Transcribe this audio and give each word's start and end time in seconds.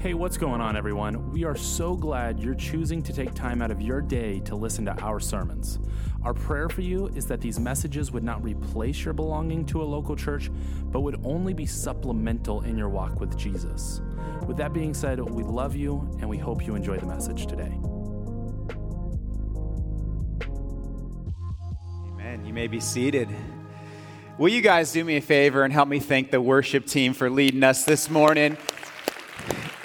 Hey, 0.00 0.14
what's 0.14 0.36
going 0.36 0.60
on, 0.60 0.76
everyone? 0.76 1.32
We 1.32 1.42
are 1.42 1.56
so 1.56 1.96
glad 1.96 2.38
you're 2.38 2.54
choosing 2.54 3.02
to 3.02 3.12
take 3.12 3.34
time 3.34 3.60
out 3.60 3.72
of 3.72 3.82
your 3.82 4.00
day 4.00 4.38
to 4.44 4.54
listen 4.54 4.84
to 4.84 4.92
our 5.02 5.18
sermons. 5.18 5.80
Our 6.22 6.32
prayer 6.32 6.68
for 6.68 6.82
you 6.82 7.08
is 7.16 7.26
that 7.26 7.40
these 7.40 7.58
messages 7.58 8.12
would 8.12 8.22
not 8.22 8.40
replace 8.44 9.04
your 9.04 9.12
belonging 9.12 9.66
to 9.66 9.82
a 9.82 9.84
local 9.84 10.14
church, 10.14 10.52
but 10.84 11.00
would 11.00 11.20
only 11.24 11.52
be 11.52 11.66
supplemental 11.66 12.60
in 12.60 12.78
your 12.78 12.88
walk 12.88 13.18
with 13.18 13.36
Jesus. 13.36 14.00
With 14.46 14.56
that 14.58 14.72
being 14.72 14.94
said, 14.94 15.18
we 15.18 15.42
love 15.42 15.74
you 15.74 16.08
and 16.20 16.28
we 16.28 16.38
hope 16.38 16.64
you 16.64 16.76
enjoy 16.76 16.98
the 16.98 17.06
message 17.06 17.48
today. 17.48 17.76
Amen. 22.12 22.44
You 22.46 22.54
may 22.54 22.68
be 22.68 22.78
seated. 22.78 23.28
Will 24.38 24.50
you 24.50 24.60
guys 24.60 24.92
do 24.92 25.02
me 25.02 25.16
a 25.16 25.20
favor 25.20 25.64
and 25.64 25.72
help 25.72 25.88
me 25.88 25.98
thank 25.98 26.30
the 26.30 26.40
worship 26.40 26.86
team 26.86 27.14
for 27.14 27.28
leading 27.28 27.64
us 27.64 27.84
this 27.84 28.08
morning? 28.08 28.56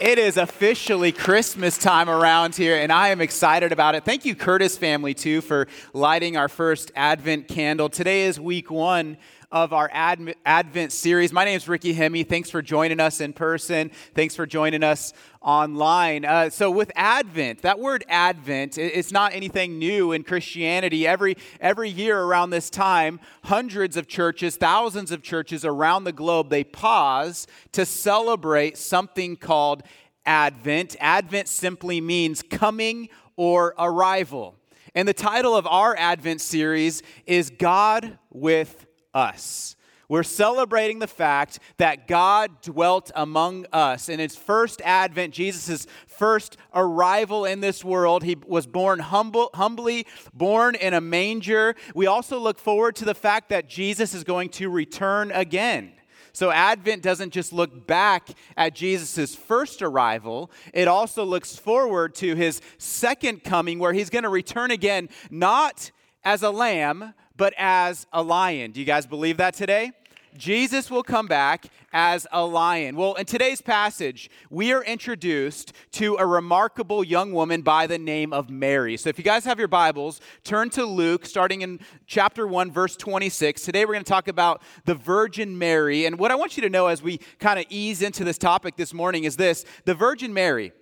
It 0.03 0.20
is 0.20 0.35
officially 0.35 1.13
Christmas 1.13 1.77
time 1.77 2.09
around 2.09 2.57
here, 2.57 2.75
and 2.75 2.91
I 2.91 3.07
am 3.07 3.21
excited 3.21 3.71
about 3.71 3.95
it. 3.95 4.03
Thank 4.03 4.26
you, 4.26 4.35
Curtis 4.35 4.77
family, 4.77 5.13
too, 5.13 5.39
for 5.39 5.66
lighting 5.93 6.35
our 6.35 6.49
first 6.49 6.91
Advent 6.93 7.48
candle. 7.48 7.88
Today 7.88 8.23
is 8.23 8.38
week 8.38 8.70
one 8.70 9.16
of 9.53 9.71
our 9.71 9.88
Advent 9.93 10.91
series. 10.91 11.31
My 11.31 11.45
name 11.45 11.55
is 11.55 11.67
Ricky 11.67 11.93
Hemme. 11.93 12.27
Thanks 12.27 12.49
for 12.49 12.63
joining 12.63 12.99
us 12.99 13.21
in 13.21 13.34
person. 13.34 13.91
Thanks 14.16 14.35
for 14.35 14.48
joining 14.48 14.81
us 14.81 15.13
online. 15.41 16.26
Uh, 16.26 16.49
so, 16.49 16.71
with 16.71 16.91
Advent, 16.95 17.62
that 17.62 17.77
word 17.77 18.03
Advent, 18.09 18.79
it's 18.79 19.12
not 19.12 19.31
anything 19.35 19.77
new 19.77 20.12
in 20.12 20.23
Christianity. 20.23 21.05
Every, 21.05 21.38
every 21.62 21.91
year 21.91 22.20
around 22.20 22.49
this 22.49 22.71
time, 22.71 23.20
hundreds 23.43 23.95
of 23.95 24.07
churches, 24.07 24.57
thousands 24.57 25.12
of 25.12 25.21
churches 25.21 25.63
around 25.63 26.05
the 26.05 26.13
globe, 26.13 26.49
they 26.49 26.63
pause 26.63 27.45
to 27.73 27.85
celebrate 27.85 28.76
something 28.76 29.35
called 29.35 29.84
Advent. 30.26 30.96
Advent 30.99 31.48
simply 31.48 32.01
means 32.01 32.41
coming 32.41 33.07
or 33.35 33.76
arrival. 33.77 34.55
And 34.96 35.07
the 35.07 35.13
title 35.13 35.55
of 35.55 35.68
our 35.68 35.96
Advent 35.96 36.41
series 36.41 37.04
is 37.27 37.51
God 37.51 38.18
with 38.31 38.87
Us. 39.13 39.75
We're 40.09 40.23
celebrating 40.23 40.99
the 40.99 41.07
fact 41.07 41.59
that 41.77 42.07
God 42.07 42.61
dwelt 42.61 43.09
among 43.15 43.65
us. 43.71 44.09
In 44.09 44.19
his 44.19 44.35
first 44.35 44.81
advent, 44.83 45.33
Jesus' 45.33 45.87
first 46.07 46.57
arrival 46.73 47.45
in 47.45 47.61
this 47.61 47.84
world, 47.84 48.23
he 48.23 48.35
was 48.45 48.67
born 48.67 48.99
humble, 48.99 49.49
humbly, 49.53 50.05
born 50.34 50.75
in 50.75 50.93
a 50.93 51.01
manger. 51.01 51.75
We 51.95 52.05
also 52.05 52.37
look 52.37 52.59
forward 52.59 52.95
to 52.97 53.05
the 53.05 53.15
fact 53.15 53.49
that 53.49 53.69
Jesus 53.69 54.13
is 54.13 54.23
going 54.23 54.49
to 54.49 54.69
return 54.69 55.31
again. 55.31 55.93
So 56.34 56.51
Advent 56.51 57.03
doesn't 57.03 57.31
just 57.31 57.53
look 57.53 57.87
back 57.87 58.27
at 58.57 58.73
Jesus' 58.73 59.35
first 59.35 59.81
arrival, 59.81 60.51
it 60.73 60.87
also 60.87 61.23
looks 61.23 61.55
forward 61.55 62.15
to 62.15 62.35
his 62.35 62.59
second 62.79 63.43
coming, 63.43 63.77
where 63.77 63.93
he's 63.93 64.09
going 64.09 64.23
to 64.23 64.29
return 64.29 64.72
again, 64.72 65.09
not 65.29 65.91
as 66.23 66.41
a 66.41 66.50
lamb, 66.50 67.13
but 67.35 67.53
as 67.57 68.07
a 68.13 68.22
lion. 68.22 68.72
Do 68.72 68.79
you 68.79 68.85
guys 68.85 69.06
believe 69.06 69.38
that 69.38 69.53
today? 69.53 69.91
Jesus 70.35 70.89
will 70.89 71.03
come 71.03 71.28
back 71.28 71.67
as 71.91 72.25
a 72.31 72.44
lion. 72.44 72.95
Well, 72.95 73.13
in 73.13 73.25
today's 73.25 73.62
passage, 73.62 74.31
we 74.50 74.73
are 74.73 74.84
introduced 74.84 75.73
to 75.94 76.16
a 76.16 76.25
remarkable 76.25 77.03
young 77.03 77.34
woman 77.34 77.62
by 77.62 77.85
the 77.85 78.00
name 78.00 78.34
of 78.34 78.50
Mary. 78.50 78.97
So 78.97 79.09
if 79.09 79.19
you 79.19 79.23
guys 79.23 79.45
have 79.45 79.59
your 79.59 79.67
Bibles, 79.67 80.22
turn 80.44 80.72
to 80.72 80.85
Luke, 80.85 81.28
starting 81.28 81.62
in 81.62 81.79
chapter 82.07 82.47
1, 82.47 82.72
verse 82.72 82.97
26. 82.97 83.62
Today 83.62 83.85
we're 83.85 83.94
going 83.94 84.03
to 84.03 84.09
talk 84.09 84.28
about 84.28 84.63
the 84.85 84.95
Virgin 84.95 85.57
Mary. 85.57 86.06
And 86.06 86.18
what 86.18 86.31
I 86.31 86.35
want 86.35 86.57
you 86.57 86.63
to 86.63 86.69
know 86.69 86.88
as 86.88 87.03
we 87.03 87.19
kind 87.38 87.59
of 87.59 87.66
ease 87.69 88.01
into 88.01 88.23
this 88.23 88.40
topic 88.40 88.75
this 88.75 88.94
morning 88.94 89.25
is 89.25 89.38
this 89.38 89.66
the 89.85 89.94
Virgin 89.94 90.34
Mary 90.34 90.73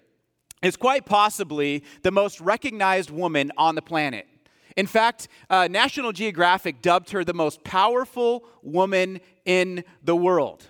is 0.62 0.78
quite 0.78 1.06
possibly 1.06 1.84
the 2.04 2.12
most 2.12 2.40
recognized 2.40 3.10
woman 3.10 3.52
on 3.58 3.76
the 3.76 3.82
planet. 3.82 4.28
In 4.78 4.88
fact, 4.88 5.28
uh, 5.50 5.68
National 5.70 6.12
Geographic 6.12 6.82
dubbed 6.82 7.12
her 7.12 7.24
the 7.24 7.34
most 7.34 7.64
powerful 7.64 8.44
woman 8.62 9.20
in 9.46 9.84
the 10.04 10.16
world. 10.16 10.68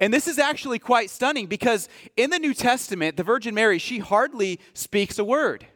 And 0.00 0.14
this 0.14 0.28
is 0.28 0.38
actually 0.38 0.78
quite 0.78 1.10
stunning 1.10 1.46
because 1.46 1.88
in 2.16 2.30
the 2.30 2.38
New 2.38 2.54
Testament, 2.54 3.16
the 3.16 3.24
Virgin 3.24 3.54
Mary, 3.54 3.78
she 3.78 3.98
hardly 3.98 4.60
speaks 4.72 5.18
a 5.18 5.24
word. 5.24 5.66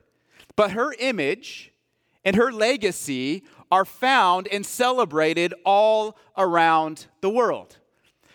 But 0.55 0.73
her 0.73 0.95
image 0.99 1.73
and 2.25 2.37
her 2.37 2.53
legacy 2.53 3.43
are 3.71 3.85
found 3.85 4.47
and 4.49 4.65
celebrated 4.65 5.55
all 5.65 6.17
around 6.37 7.07
the 7.21 7.31
world. 7.31 7.79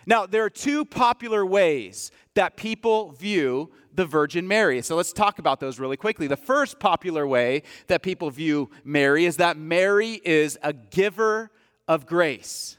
Now, 0.08 0.26
there 0.26 0.46
are 0.46 0.50
two 0.50 0.86
popular 0.86 1.46
ways 1.46 2.12
that 2.34 2.56
people 2.56 3.12
view 3.12 3.70
the 3.94 4.06
Virgin 4.06 4.48
Mary. 4.48 4.82
So 4.82 4.96
let's 4.96 5.12
talk 5.12 5.38
about 5.38 5.60
those 5.60 5.80
really 5.80 5.98
quickly. 5.98 6.28
The 6.28 6.38
first 6.38 6.80
popular 6.80 7.28
way 7.28 7.64
that 7.88 8.04
people 8.04 8.30
view 8.32 8.70
Mary 8.86 9.26
is 9.26 9.38
that 9.38 9.58
Mary 9.58 10.22
is 10.24 10.58
a 10.64 10.72
giver 10.72 11.52
of 11.90 12.06
grace. 12.06 12.78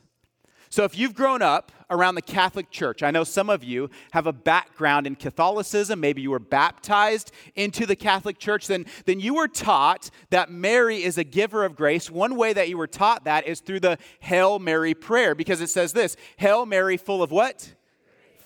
So 0.70 0.84
if 0.84 0.98
you've 0.98 1.14
grown 1.14 1.40
up 1.40 1.72
around 1.90 2.14
the 2.14 2.22
Catholic 2.22 2.70
Church, 2.70 3.02
I 3.02 3.10
know 3.10 3.24
some 3.24 3.48
of 3.48 3.64
you 3.64 3.88
have 4.12 4.26
a 4.26 4.32
background 4.32 5.06
in 5.06 5.16
Catholicism, 5.16 6.00
maybe 6.00 6.20
you 6.20 6.30
were 6.30 6.38
baptized 6.38 7.32
into 7.54 7.86
the 7.86 7.96
Catholic 7.96 8.38
Church, 8.38 8.66
then, 8.66 8.84
then 9.06 9.20
you 9.20 9.34
were 9.34 9.48
taught 9.48 10.10
that 10.30 10.50
Mary 10.50 11.02
is 11.02 11.16
a 11.16 11.24
giver 11.24 11.64
of 11.64 11.74
grace. 11.74 12.10
One 12.10 12.36
way 12.36 12.52
that 12.52 12.68
you 12.68 12.76
were 12.76 12.86
taught 12.86 13.24
that 13.24 13.46
is 13.46 13.60
through 13.60 13.80
the 13.80 13.98
Hail 14.20 14.58
Mary 14.58 14.94
prayer, 14.94 15.34
because 15.34 15.60
it 15.60 15.70
says 15.70 15.92
this 15.92 16.16
Hail 16.36 16.66
Mary, 16.66 16.96
full 16.96 17.22
of 17.22 17.30
what? 17.30 17.74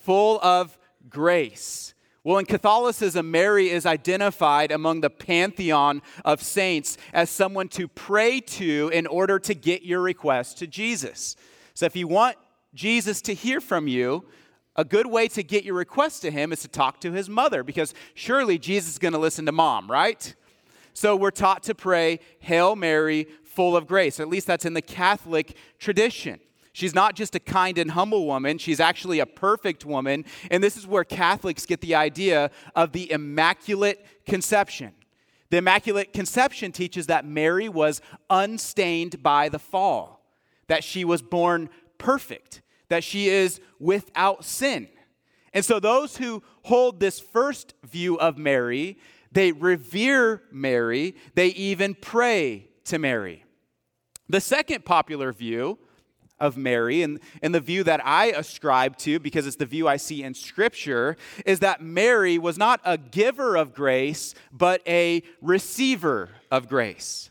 Full 0.01 0.39
of 0.41 0.77
grace. 1.09 1.93
Well, 2.25 2.37
in 2.37 2.45
Catholicism, 2.45 3.31
Mary 3.31 3.69
is 3.69 3.85
identified 3.85 4.71
among 4.71 5.01
the 5.01 5.09
pantheon 5.09 6.01
of 6.23 6.41
saints 6.41 6.97
as 7.11 7.29
someone 7.29 7.67
to 7.69 7.89
pray 7.89 8.39
to 8.39 8.89
in 8.93 9.07
order 9.07 9.39
to 9.39 9.53
get 9.53 9.83
your 9.83 9.99
request 9.99 10.57
to 10.59 10.67
Jesus. 10.67 11.35
So 11.73 11.85
if 11.85 11.95
you 11.95 12.07
want 12.07 12.37
Jesus 12.73 13.21
to 13.23 13.33
hear 13.33 13.59
from 13.59 13.87
you, 13.87 14.25
a 14.75 14.83
good 14.83 15.05
way 15.05 15.27
to 15.29 15.43
get 15.43 15.63
your 15.63 15.75
request 15.75 16.21
to 16.23 16.31
him 16.31 16.51
is 16.51 16.61
to 16.61 16.67
talk 16.67 16.99
to 17.01 17.11
his 17.11 17.29
mother 17.29 17.63
because 17.63 17.93
surely 18.15 18.57
Jesus 18.57 18.93
is 18.93 18.99
going 18.99 19.13
to 19.13 19.19
listen 19.19 19.45
to 19.45 19.51
mom, 19.51 19.89
right? 19.89 20.33
So 20.93 21.15
we're 21.15 21.31
taught 21.31 21.63
to 21.63 21.75
pray, 21.75 22.19
Hail 22.39 22.75
Mary, 22.75 23.27
full 23.43 23.75
of 23.75 23.87
grace. 23.87 24.19
At 24.19 24.29
least 24.29 24.47
that's 24.47 24.65
in 24.65 24.73
the 24.73 24.81
Catholic 24.81 25.55
tradition. 25.79 26.39
She's 26.71 26.95
not 26.95 27.15
just 27.15 27.35
a 27.35 27.39
kind 27.39 27.77
and 27.77 27.91
humble 27.91 28.25
woman, 28.25 28.57
she's 28.57 28.79
actually 28.79 29.19
a 29.19 29.27
perfect 29.27 29.85
woman. 29.85 30.25
And 30.49 30.63
this 30.63 30.75
is 30.75 30.87
where 30.87 31.03
Catholics 31.03 31.67
get 31.67 31.81
the 31.81 31.93
idea 31.93 32.49
of 32.75 32.91
the 32.91 33.11
Immaculate 33.11 34.03
Conception. 34.25 34.93
The 35.51 35.57
Immaculate 35.57 36.13
Conception 36.13 36.71
teaches 36.71 37.05
that 37.07 37.25
Mary 37.25 37.69
was 37.69 38.01
unstained 38.27 39.21
by 39.21 39.49
the 39.49 39.59
fall, 39.59 40.12
that 40.73 40.83
she 40.83 41.05
was 41.05 41.21
born 41.21 41.69
perfect, 41.99 42.63
that 42.89 43.03
she 43.03 43.29
is 43.29 43.61
without 43.79 44.43
sin. 44.43 44.87
And 45.53 45.63
so 45.63 45.79
those 45.79 46.17
who 46.17 46.41
hold 46.63 46.99
this 46.99 47.19
first 47.19 47.75
view 47.83 48.15
of 48.15 48.39
Mary, 48.39 48.97
they 49.31 49.51
revere 49.51 50.41
Mary, 50.51 51.15
they 51.35 51.49
even 51.49 51.93
pray 51.93 52.69
to 52.85 52.97
Mary. 52.97 53.45
The 54.27 54.41
second 54.41 54.83
popular 54.83 55.31
view 55.31 55.77
of 56.39 56.57
Mary, 56.57 57.03
and, 57.03 57.19
and 57.43 57.53
the 57.53 57.59
view 57.59 57.83
that 57.83 58.03
I 58.03 58.31
ascribe 58.31 58.97
to, 58.97 59.19
because 59.19 59.45
it's 59.45 59.57
the 59.57 59.67
view 59.67 59.87
I 59.87 59.97
see 59.97 60.23
in 60.23 60.33
Scripture, 60.33 61.17
is 61.45 61.59
that 61.59 61.83
Mary 61.83 62.39
was 62.39 62.57
not 62.57 62.81
a 62.83 62.97
giver 62.97 63.55
of 63.55 63.75
grace, 63.75 64.33
but 64.51 64.81
a 64.87 65.21
receiver 65.39 66.29
of 66.49 66.67
grace. 66.67 67.29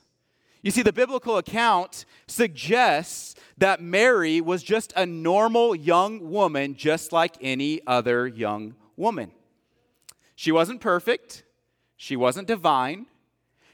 You 0.63 0.71
see, 0.71 0.83
the 0.83 0.93
biblical 0.93 1.39
account 1.39 2.05
suggests 2.29 3.35
that 3.59 3.83
Mary 3.83 4.41
was 4.41 4.63
just 4.63 4.93
a 4.97 5.05
normal 5.05 5.75
young 5.75 6.31
woman, 6.31 6.77
just 6.77 7.13
like 7.13 7.37
any 7.41 7.81
other 7.87 8.27
young 8.29 8.75
woman. 8.97 9.33
She 10.37 10.53
wasn't 10.53 10.81
perfect, 10.81 11.45
she 11.97 12.17
wasn't 12.17 12.47
divine, 12.47 13.07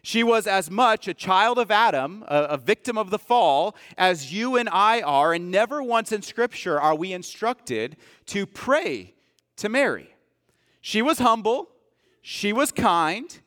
she 0.02 0.23
was 0.23 0.46
as 0.46 0.70
much 0.70 1.06
a 1.08 1.14
child 1.14 1.58
of 1.58 1.70
Adam, 1.70 2.25
a, 2.26 2.44
a, 2.44 2.56
victim 2.56 2.96
of 2.96 3.11
the 3.11 3.19
fall, 3.19 3.76
as 3.99 4.32
you 4.32 4.56
and 4.56 4.69
I 4.70 5.02
are, 5.02 5.35
and 5.35 5.50
never 5.50 5.82
once 5.82 6.12
in 6.12 6.23
Scripture 6.23 6.81
are 6.81 6.94
we 6.94 7.12
instructed 7.12 7.96
to 8.26 8.46
pray 8.46 9.14
to 9.56 9.69
Mary. 9.69 10.14
She 10.81 11.02
was 11.02 11.19
humble, 11.19 11.69
she 12.23 12.52
was 12.52 12.73
kind, 12.73 13.38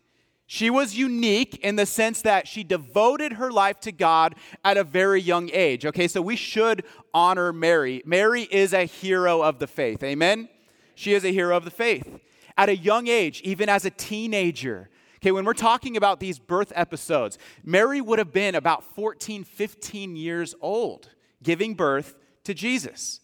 she 0.53 0.69
was 0.69 0.97
unique 0.97 1.59
in 1.63 1.77
the 1.77 1.85
sense 1.85 2.23
that 2.23 2.45
she 2.45 2.61
devoted 2.61 3.31
her 3.31 3.53
life 3.53 3.79
to 3.79 3.89
God 3.93 4.35
at 4.65 4.75
a 4.75 4.83
very 4.83 5.21
young 5.21 5.49
age. 5.53 5.85
Okay, 5.85 6.09
so 6.09 6.21
we 6.21 6.35
should 6.35 6.83
honor 7.13 7.53
Mary. 7.53 8.01
Mary 8.05 8.49
is 8.51 8.73
a 8.73 8.83
hero 8.83 9.41
of 9.41 9.59
the 9.59 9.65
faith. 9.65 10.03
Amen? 10.03 10.49
She 10.93 11.13
is 11.13 11.23
a 11.23 11.31
hero 11.31 11.55
of 11.55 11.63
the 11.63 11.71
faith. 11.71 12.19
At 12.57 12.67
a 12.67 12.75
young 12.75 13.07
age, 13.07 13.39
even 13.45 13.69
as 13.69 13.85
a 13.85 13.89
teenager, 13.91 14.89
Okay, 15.19 15.31
when 15.31 15.45
we're 15.45 15.53
talking 15.53 15.95
about 15.95 16.19
these 16.19 16.37
birth 16.37 16.73
episodes, 16.75 17.37
Mary 17.63 18.01
would 18.01 18.19
have 18.19 18.33
been 18.33 18.55
about 18.55 18.83
14, 18.83 19.45
15 19.45 20.17
years 20.17 20.53
old, 20.59 21.11
giving 21.41 21.75
birth 21.75 22.15
to 22.43 22.53
Jesus. 22.53 23.20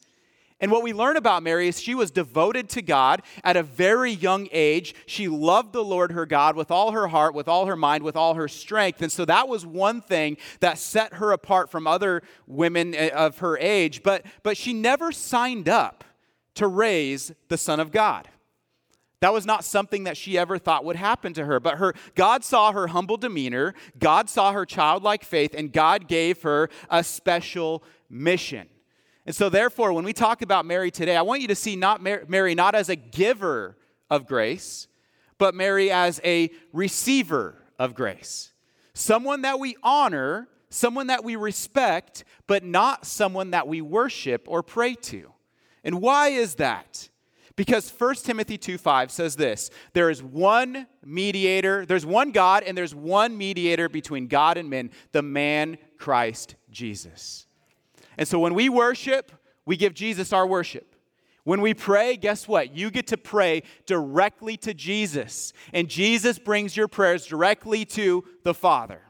And 0.59 0.71
what 0.71 0.81
we 0.81 0.91
learn 0.91 1.17
about 1.17 1.43
Mary 1.43 1.67
is 1.67 1.79
she 1.79 1.93
was 1.93 2.09
devoted 2.09 2.67
to 2.69 2.81
God 2.81 3.21
at 3.43 3.55
a 3.55 3.61
very 3.61 4.11
young 4.11 4.47
age. 4.51 4.95
She 5.05 5.27
loved 5.27 5.71
the 5.71 5.83
Lord 5.83 6.11
her 6.13 6.25
God 6.25 6.55
with 6.55 6.71
all 6.71 6.91
her 6.93 7.07
heart, 7.07 7.35
with 7.35 7.47
all 7.47 7.67
her 7.67 7.75
mind, 7.75 8.03
with 8.03 8.15
all 8.15 8.33
her 8.33 8.47
strength. 8.47 9.03
And 9.03 9.11
so 9.11 9.23
that 9.25 9.47
was 9.47 9.67
one 9.67 10.01
thing 10.01 10.37
that 10.59 10.79
set 10.79 11.15
her 11.15 11.31
apart 11.31 11.69
from 11.69 11.85
other 11.85 12.23
women 12.47 12.95
eh, 12.95 13.09
of 13.09 13.37
her 13.39 13.55
age. 13.59 14.01
But, 14.01 14.25
but 14.41 14.57
she 14.57 14.73
never 14.73 15.11
signed 15.11 15.69
up 15.69 16.03
to 16.55 16.65
raise 16.65 17.31
the 17.49 17.57
Son 17.57 17.79
of 17.79 17.91
God. 17.91 18.27
That 19.19 19.33
was 19.33 19.45
not 19.45 19.63
something 19.63 20.05
that 20.05 20.17
she 20.17 20.39
ever 20.39 20.57
thought 20.57 20.85
would 20.85 20.95
happen 20.95 21.33
to 21.33 21.45
her. 21.45 21.59
But 21.59 21.77
her, 21.77 21.93
God 22.15 22.43
saw 22.43 22.71
her 22.71 22.87
humble 22.87 23.17
demeanor, 23.17 23.75
God 23.99 24.27
saw 24.27 24.51
her 24.53 24.65
childlike 24.65 25.23
faith, 25.23 25.53
and 25.55 25.71
God 25.71 26.07
gave 26.07 26.41
her 26.41 26.69
a 26.89 27.03
special 27.03 27.83
mission. 28.09 28.69
And 29.27 29.35
so, 29.35 29.49
therefore, 29.49 29.91
when 29.91 30.05
we 30.05 30.13
talk 30.13 30.41
about 30.41 30.65
Mary 30.65 30.89
today, 30.89 31.17
I 31.17 31.21
want 31.21 31.41
you 31.41 31.49
to 31.49 31.55
see 31.55 31.75
not 31.75 32.01
Mary 32.01 32.55
not 32.55 32.75
as 32.75 32.87
a 32.87 32.95
giver 32.95 33.77
of 34.09 34.25
grace, 34.25 34.87
but 35.37 35.53
Mary 35.53 35.91
as 35.91 36.21
a 36.23 36.49
receiver 36.71 37.55
of 37.77 37.93
grace. 37.93 38.53
Someone 38.93 39.41
that 39.41 39.59
we 39.59 39.75
honor, 39.83 40.47
someone 40.69 41.07
that 41.07 41.25
we 41.25 41.35
respect, 41.35 42.23
but 42.47 42.63
not 42.63 43.05
someone 43.05 43.51
that 43.51 43.67
we 43.67 43.81
worship 43.81 44.45
or 44.47 44.63
pray 44.63 44.95
to. 44.95 45.33
And 45.83 46.01
why 46.01 46.29
is 46.29 46.55
that? 46.55 47.09
Because 47.57 47.91
1 47.91 48.15
Timothy 48.15 48.57
2 48.57 48.77
5 48.77 49.11
says 49.11 49.35
this 49.35 49.71
there 49.91 50.09
is 50.09 50.23
one 50.23 50.87
mediator, 51.03 51.85
there's 51.85 52.05
one 52.05 52.31
God, 52.31 52.63
and 52.63 52.77
there's 52.77 52.95
one 52.95 53.37
mediator 53.37 53.89
between 53.89 54.27
God 54.27 54.55
and 54.55 54.69
men, 54.69 54.89
the 55.11 55.21
man 55.21 55.77
Christ 55.97 56.55
Jesus. 56.71 57.46
And 58.17 58.27
so 58.27 58.39
when 58.39 58.53
we 58.53 58.69
worship, 58.69 59.31
we 59.65 59.77
give 59.77 59.93
Jesus 59.93 60.33
our 60.33 60.47
worship. 60.47 60.95
When 61.43 61.61
we 61.61 61.73
pray, 61.73 62.17
guess 62.17 62.47
what? 62.47 62.75
You 62.75 62.91
get 62.91 63.07
to 63.07 63.17
pray 63.17 63.63
directly 63.85 64.57
to 64.57 64.73
Jesus, 64.73 65.53
and 65.71 65.87
Jesus 65.87 66.39
brings 66.39 66.75
your 66.75 66.89
prayers 66.89 67.25
directly 67.25 67.85
to 67.85 68.25
the 68.43 68.53
Father. 68.53 69.01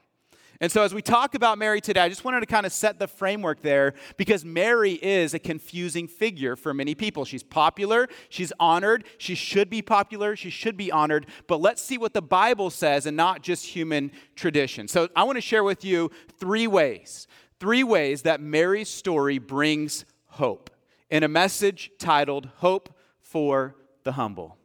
And 0.59 0.71
so, 0.71 0.81
as 0.81 0.93
we 0.93 1.03
talk 1.03 1.35
about 1.35 1.57
Mary 1.57 1.81
today, 1.81 2.01
I 2.01 2.09
just 2.09 2.23
wanted 2.23 2.39
to 2.39 2.45
kind 2.47 2.65
of 2.65 2.71
set 2.71 2.97
the 2.97 3.07
framework 3.07 3.61
there 3.61 3.93
because 4.17 4.43
Mary 4.43 4.93
is 4.93 5.33
a 5.33 5.39
confusing 5.39 6.07
figure 6.07 6.55
for 6.55 6.73
many 6.73 6.95
people. 6.95 7.25
She's 7.25 7.43
popular, 7.43 8.07
she's 8.29 8.51
honored, 8.59 9.05
she 9.19 9.35
should 9.35 9.69
be 9.69 9.83
popular, 9.83 10.35
she 10.35 10.49
should 10.49 10.75
be 10.75 10.91
honored. 10.91 11.27
But 11.47 11.61
let's 11.61 11.81
see 11.81 11.97
what 11.97 12.13
the 12.13 12.23
Bible 12.23 12.71
says 12.71 13.05
and 13.05 13.15
not 13.15 13.43
just 13.43 13.65
human 13.65 14.11
tradition. 14.35 14.87
So, 14.87 15.09
I 15.15 15.23
want 15.23 15.37
to 15.37 15.41
share 15.41 15.63
with 15.63 15.85
you 15.85 16.09
three 16.39 16.67
ways 16.67 17.27
three 17.59 17.83
ways 17.83 18.23
that 18.23 18.41
Mary's 18.41 18.89
story 18.89 19.37
brings 19.37 20.05
hope 20.27 20.69
in 21.09 21.23
a 21.23 21.27
message 21.27 21.91
titled 21.99 22.49
Hope 22.57 22.95
for 23.19 23.75
the 24.03 24.13
Humble. 24.13 24.57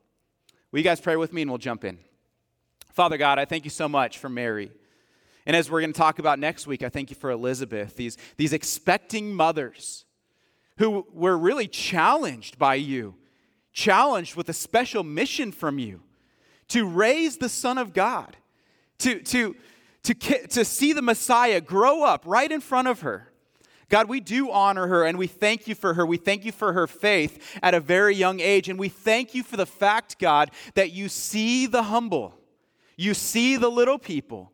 Will 0.70 0.78
you 0.80 0.84
guys 0.84 1.00
pray 1.00 1.16
with 1.16 1.32
me 1.32 1.42
and 1.42 1.50
we'll 1.50 1.58
jump 1.58 1.84
in? 1.84 1.98
Father 2.92 3.16
God, 3.16 3.38
I 3.38 3.44
thank 3.44 3.64
you 3.64 3.70
so 3.70 3.88
much 3.88 4.18
for 4.18 4.28
Mary. 4.28 4.70
And 5.46 5.56
as 5.56 5.70
we're 5.70 5.80
going 5.80 5.92
to 5.92 5.98
talk 5.98 6.18
about 6.18 6.38
next 6.38 6.66
week, 6.66 6.82
I 6.82 6.88
thank 6.88 7.10
you 7.10 7.16
for 7.16 7.30
Elizabeth, 7.30 7.96
these, 7.96 8.16
these 8.36 8.52
expecting 8.52 9.34
mothers 9.34 10.04
who 10.78 11.06
were 11.12 11.36
really 11.36 11.66
challenged 11.66 12.58
by 12.58 12.74
you, 12.74 13.14
challenged 13.72 14.36
with 14.36 14.48
a 14.48 14.52
special 14.52 15.02
mission 15.02 15.52
from 15.52 15.78
you 15.78 16.02
to 16.68 16.86
raise 16.86 17.38
the 17.38 17.48
Son 17.48 17.76
of 17.76 17.92
God, 17.92 18.36
to, 18.98 19.20
to, 19.20 19.56
to, 20.04 20.14
to 20.14 20.64
see 20.64 20.92
the 20.92 21.02
Messiah 21.02 21.60
grow 21.60 22.04
up 22.04 22.24
right 22.26 22.50
in 22.50 22.60
front 22.60 22.88
of 22.88 23.00
her. 23.00 23.32
God, 23.88 24.08
we 24.08 24.20
do 24.20 24.50
honor 24.50 24.86
her 24.86 25.04
and 25.04 25.18
we 25.18 25.26
thank 25.26 25.68
you 25.68 25.74
for 25.74 25.94
her. 25.94 26.06
We 26.06 26.16
thank 26.16 26.44
you 26.44 26.52
for 26.52 26.72
her 26.72 26.86
faith 26.86 27.58
at 27.62 27.74
a 27.74 27.80
very 27.80 28.16
young 28.16 28.40
age. 28.40 28.68
And 28.68 28.78
we 28.78 28.88
thank 28.88 29.34
you 29.34 29.42
for 29.42 29.58
the 29.58 29.66
fact, 29.66 30.18
God, 30.18 30.50
that 30.74 30.92
you 30.92 31.10
see 31.10 31.66
the 31.66 31.82
humble, 31.84 32.34
you 32.96 33.12
see 33.12 33.56
the 33.56 33.70
little 33.70 33.98
people, 33.98 34.50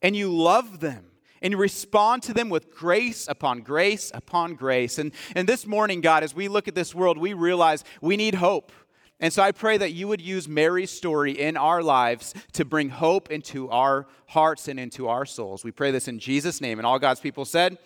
and 0.00 0.16
you 0.16 0.34
love 0.34 0.80
them 0.80 1.04
and 1.42 1.52
you 1.52 1.58
respond 1.58 2.22
to 2.24 2.34
them 2.34 2.48
with 2.48 2.74
grace 2.74 3.28
upon 3.28 3.60
grace 3.60 4.10
upon 4.14 4.54
grace. 4.54 4.98
And, 4.98 5.12
and 5.34 5.48
this 5.48 5.66
morning, 5.66 6.00
God, 6.00 6.22
as 6.22 6.34
we 6.34 6.48
look 6.48 6.68
at 6.68 6.74
this 6.74 6.94
world, 6.94 7.18
we 7.18 7.32
realize 7.32 7.84
we 8.00 8.16
need 8.16 8.34
hope. 8.34 8.72
And 9.20 9.32
so 9.32 9.42
I 9.42 9.50
pray 9.50 9.76
that 9.78 9.92
you 9.92 10.06
would 10.06 10.20
use 10.20 10.46
Mary's 10.46 10.90
story 10.90 11.32
in 11.32 11.56
our 11.56 11.82
lives 11.82 12.34
to 12.52 12.64
bring 12.64 12.88
hope 12.88 13.30
into 13.30 13.68
our 13.70 14.06
hearts 14.26 14.68
and 14.68 14.78
into 14.78 15.08
our 15.08 15.26
souls. 15.26 15.64
We 15.64 15.72
pray 15.72 15.90
this 15.90 16.06
in 16.06 16.20
Jesus' 16.20 16.60
name. 16.60 16.78
And 16.78 16.86
all 16.86 16.98
God's 16.98 17.20
people 17.20 17.44
said, 17.44 17.78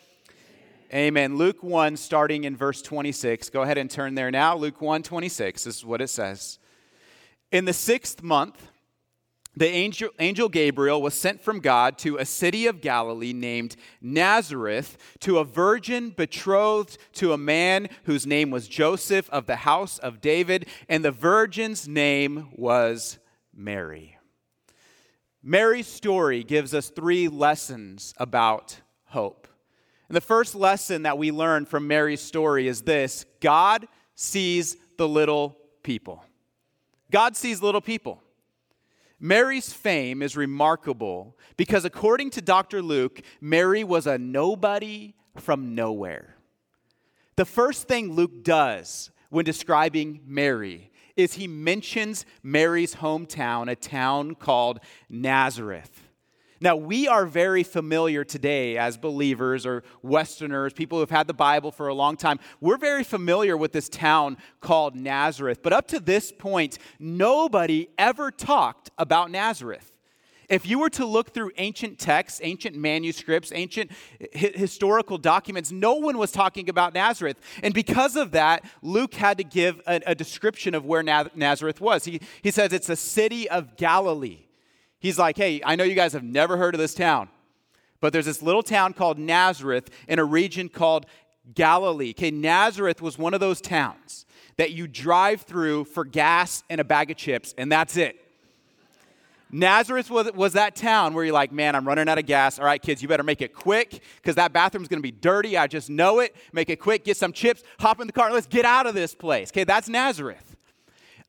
Amen. 0.93 1.39
Luke 1.39 1.63
1, 1.63 1.97
starting 1.97 2.45
in 2.45 2.55
verse 2.55 2.83
26. 2.83 3.49
Go 3.49 3.63
ahead 3.63 3.79
and 3.79 3.91
turn 3.91 4.15
there 4.15 4.31
now. 4.31 4.55
Luke 4.55 4.83
1, 4.83 5.03
26. 5.03 5.65
This 5.65 5.77
is 5.79 5.85
what 5.87 6.03
it 6.03 6.09
says. 6.09 6.59
In 7.51 7.65
the 7.65 7.73
sixth 7.73 8.23
month, 8.23 8.72
the 9.55 9.69
angel, 9.69 10.09
angel 10.19 10.49
Gabriel 10.49 11.03
was 11.03 11.13
sent 11.13 11.43
from 11.43 11.61
God 11.61 11.99
to 11.99 12.17
a 12.17 12.25
city 12.25 12.67
of 12.67 12.81
Galilee 12.81 13.35
named 13.35 13.77
Nazareth 14.01 14.97
to 15.21 15.39
a 15.39 15.45
virgin 15.45 16.11
betrothed 16.11 16.97
to 17.15 17.35
a 17.35 17.39
man 17.39 17.89
whose 18.05 18.27
name 18.27 18.51
was 18.51 18.67
Joseph 18.67 19.29
of 19.29 19.47
the 19.47 19.57
house 19.57 19.99
of 19.99 20.23
David, 20.23 20.67
and 20.89 21.05
the 21.05 21.11
virgin's 21.11 21.87
name 21.87 22.49
was 22.53 23.19
Mary. 23.55 24.17
Mary's 25.43 25.89
story 25.89 26.45
gives 26.45 26.73
us 26.73 26.89
three 26.89 27.29
lessons 27.29 28.15
about 28.17 28.81
hope. 29.07 29.49
And 30.09 30.17
the 30.17 30.23
first 30.23 30.55
lesson 30.55 31.03
that 31.03 31.19
we 31.19 31.31
learn 31.31 31.67
from 31.67 31.87
Mary's 31.87 32.21
story 32.23 32.69
is 32.69 32.83
this 32.83 33.27
God 33.41 33.87
sees 34.15 34.77
the 34.97 35.09
little 35.09 35.59
people. 35.83 36.25
God 37.11 37.37
sees 37.37 37.61
little 37.61 37.81
people. 37.83 38.23
Mary's 39.23 39.73
fame 39.73 40.21
is 40.21 40.37
remarkable 40.37 41.39
because, 41.57 41.85
according 41.85 42.29
to 42.31 42.43
Dr. 42.43 42.83
Luke, 42.83 43.23
Mary 43.41 43.85
was 43.85 44.09
a 44.09 44.19
nobody 44.19 45.15
from 45.37 45.77
nowhere. 45.77 46.35
The 47.37 47.45
first 47.45 47.87
thing 47.87 48.13
Luke 48.13 48.43
does 48.43 49.13
when 49.31 49.45
describing 49.45 50.23
Mary 50.27 50.91
is 51.17 51.35
he 51.35 51.47
mentions 51.47 52.27
Mary's 52.43 52.97
hometown, 52.97 53.71
a 53.71 53.77
town 53.77 54.35
called 54.35 54.81
Nazareth. 55.09 56.09
Now, 56.63 56.77
we 56.77 57.09
are 57.09 57.27
very 57.27 57.65
familiar 57.65 58.23
today 58.23 58.79
as 58.79 58.97
believers 58.97 59.67
or 59.67 59.83
Westerners, 60.01 60.73
people 60.73 60.99
who 60.99 61.01
have 61.01 61.11
had 61.11 61.27
the 61.27 61.35
Bible 61.35 61.73
for 61.73 61.89
a 61.89 61.95
long 61.95 62.17
time. 62.17 62.39
We're 62.61 62.77
very 62.77 63.03
familiar 63.03 63.57
with 63.57 63.73
this 63.73 63.89
town 63.89 64.37
called 64.61 64.95
Nazareth. 64.95 65.59
But 65.61 65.73
up 65.73 65.89
to 65.89 65.99
this 65.99 66.31
point, 66.31 66.79
nobody 67.01 67.89
ever 67.99 68.31
talked 68.31 68.91
about 68.97 69.33
Nazareth. 69.33 69.91
If 70.49 70.65
you 70.65 70.79
were 70.79 70.91
to 70.91 71.05
look 71.05 71.35
through 71.35 71.51
ancient 71.57 71.99
texts, 71.99 72.41
ancient 72.45 72.77
manuscripts, 72.77 73.51
ancient 73.53 73.91
hi- 74.21 74.53
historical 74.55 75.19
documents, 75.19 75.73
no 75.73 75.95
one 75.95 76.17
was 76.17 76.31
talking 76.31 76.69
about 76.69 76.95
Nazareth. 76.95 77.39
And 77.65 77.75
because 77.75 78.15
of 78.15 78.31
that, 78.33 78.65
Luke 78.83 79.15
had 79.15 79.39
to 79.39 79.45
give 79.45 79.81
a, 79.85 80.01
a 80.07 80.15
description 80.15 80.77
of 80.77 80.85
where 80.85 81.03
Na- 81.03 81.25
Nazareth 81.35 81.81
was. 81.81 82.05
He, 82.05 82.21
he 82.41 82.53
says 82.53 82.73
it's 82.73 82.89
a 82.89 82.95
city 82.95 83.51
of 83.51 83.77
Galilee. 83.77 84.47
He's 85.03 85.19
like, 85.19 85.37
hey, 85.37 85.61
I 85.65 85.75
know 85.75 85.83
you 85.83 85.97
guys 85.97 86.13
have 86.13 86.23
never 86.23 86.57
heard 86.57 86.77
of 86.77 86.79
this 86.79 86.95
town, 86.95 87.29
but 88.01 88.13
there's 88.13 88.27
this 88.27 88.41
little 88.41 88.63
town 88.63 88.93
called 88.93 89.19
Nazareth 89.19 89.91
in 90.07 90.21
a 90.21 90.25
region 90.25 90.69
called 90.69 91.07
Galilee. 91.57 92.11
Okay, 92.11 92.31
Nazareth 92.31 93.03
was 93.03 93.19
one 93.19 93.35
of 93.35 93.41
those 93.41 93.61
towns 93.61 94.27
that 94.59 94.71
you 94.71 94.87
drive 94.87 95.41
through 95.41 95.87
for 95.87 96.05
gas 96.05 96.63
and 96.71 96.81
a 96.81 96.85
bag 96.85 97.11
of 97.11 97.17
chips, 97.17 97.53
and 97.59 97.71
that's 97.71 97.97
it. 97.97 98.17
Nazareth 99.51 100.09
was, 100.09 100.31
was 100.35 100.53
that 100.53 100.77
town 100.77 101.15
where 101.15 101.25
you're 101.25 101.35
like, 101.35 101.51
man, 101.51 101.75
I'm 101.75 101.87
running 101.87 102.09
out 102.09 102.19
of 102.19 102.27
gas. 102.27 102.61
All 102.61 102.65
right, 102.65 102.81
kids, 102.81 103.03
you 103.03 103.09
better 103.09 103.25
make 103.25 103.43
it 103.43 103.53
quick 103.53 104.03
because 104.17 104.37
that 104.37 104.53
bathroom's 104.53 104.87
going 104.87 105.01
to 105.01 105.03
be 105.03 105.11
dirty. 105.11 105.59
I 105.59 105.67
just 105.67 105.91
know 105.91 106.21
it. 106.21 106.37
Make 106.53 106.71
it 106.71 106.77
quick, 106.77 107.05
get 107.05 107.17
some 107.17 107.33
chips, 107.33 107.65
hop 107.81 108.01
in 108.01 108.07
the 108.07 108.13
car, 108.13 108.33
let's 108.33 108.47
get 108.47 108.65
out 108.65 108.87
of 108.87 108.95
this 108.95 109.17
place. 109.17 109.51
Okay, 109.51 109.65
that's 109.65 109.89
Nazareth. 109.89 110.55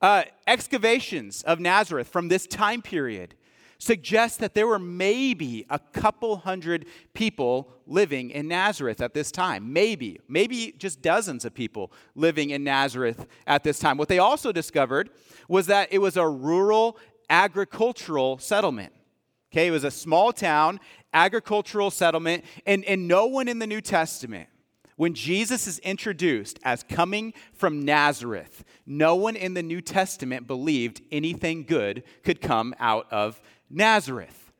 Uh, 0.00 0.22
excavations 0.46 1.42
of 1.42 1.58
Nazareth 1.58 2.06
from 2.06 2.28
this 2.28 2.46
time 2.46 2.80
period 2.80 3.34
suggests 3.78 4.38
that 4.38 4.54
there 4.54 4.66
were 4.66 4.78
maybe 4.78 5.66
a 5.70 5.78
couple 5.78 6.36
hundred 6.36 6.86
people 7.12 7.70
living 7.86 8.30
in 8.30 8.48
Nazareth 8.48 9.00
at 9.00 9.14
this 9.14 9.30
time. 9.30 9.72
Maybe, 9.72 10.20
maybe 10.28 10.74
just 10.78 11.02
dozens 11.02 11.44
of 11.44 11.54
people 11.54 11.92
living 12.14 12.50
in 12.50 12.64
Nazareth 12.64 13.26
at 13.46 13.64
this 13.64 13.78
time. 13.78 13.96
What 13.96 14.08
they 14.08 14.18
also 14.18 14.52
discovered 14.52 15.10
was 15.48 15.66
that 15.66 15.92
it 15.92 15.98
was 15.98 16.16
a 16.16 16.28
rural 16.28 16.98
agricultural 17.28 18.38
settlement. 18.38 18.92
Okay, 19.52 19.68
it 19.68 19.70
was 19.70 19.84
a 19.84 19.90
small 19.90 20.32
town, 20.32 20.80
agricultural 21.12 21.90
settlement, 21.90 22.44
and, 22.66 22.84
and 22.86 23.06
no 23.06 23.26
one 23.26 23.46
in 23.46 23.60
the 23.60 23.66
New 23.66 23.80
Testament 23.80 24.48
when 24.96 25.14
Jesus 25.14 25.66
is 25.66 25.78
introduced 25.80 26.60
as 26.62 26.84
coming 26.84 27.34
from 27.52 27.84
Nazareth, 27.84 28.64
no 28.86 29.16
one 29.16 29.34
in 29.34 29.54
the 29.54 29.62
New 29.62 29.80
Testament 29.80 30.46
believed 30.46 31.02
anything 31.10 31.64
good 31.64 32.04
could 32.22 32.40
come 32.40 32.74
out 32.78 33.06
of 33.10 33.40
Nazareth. 33.74 34.52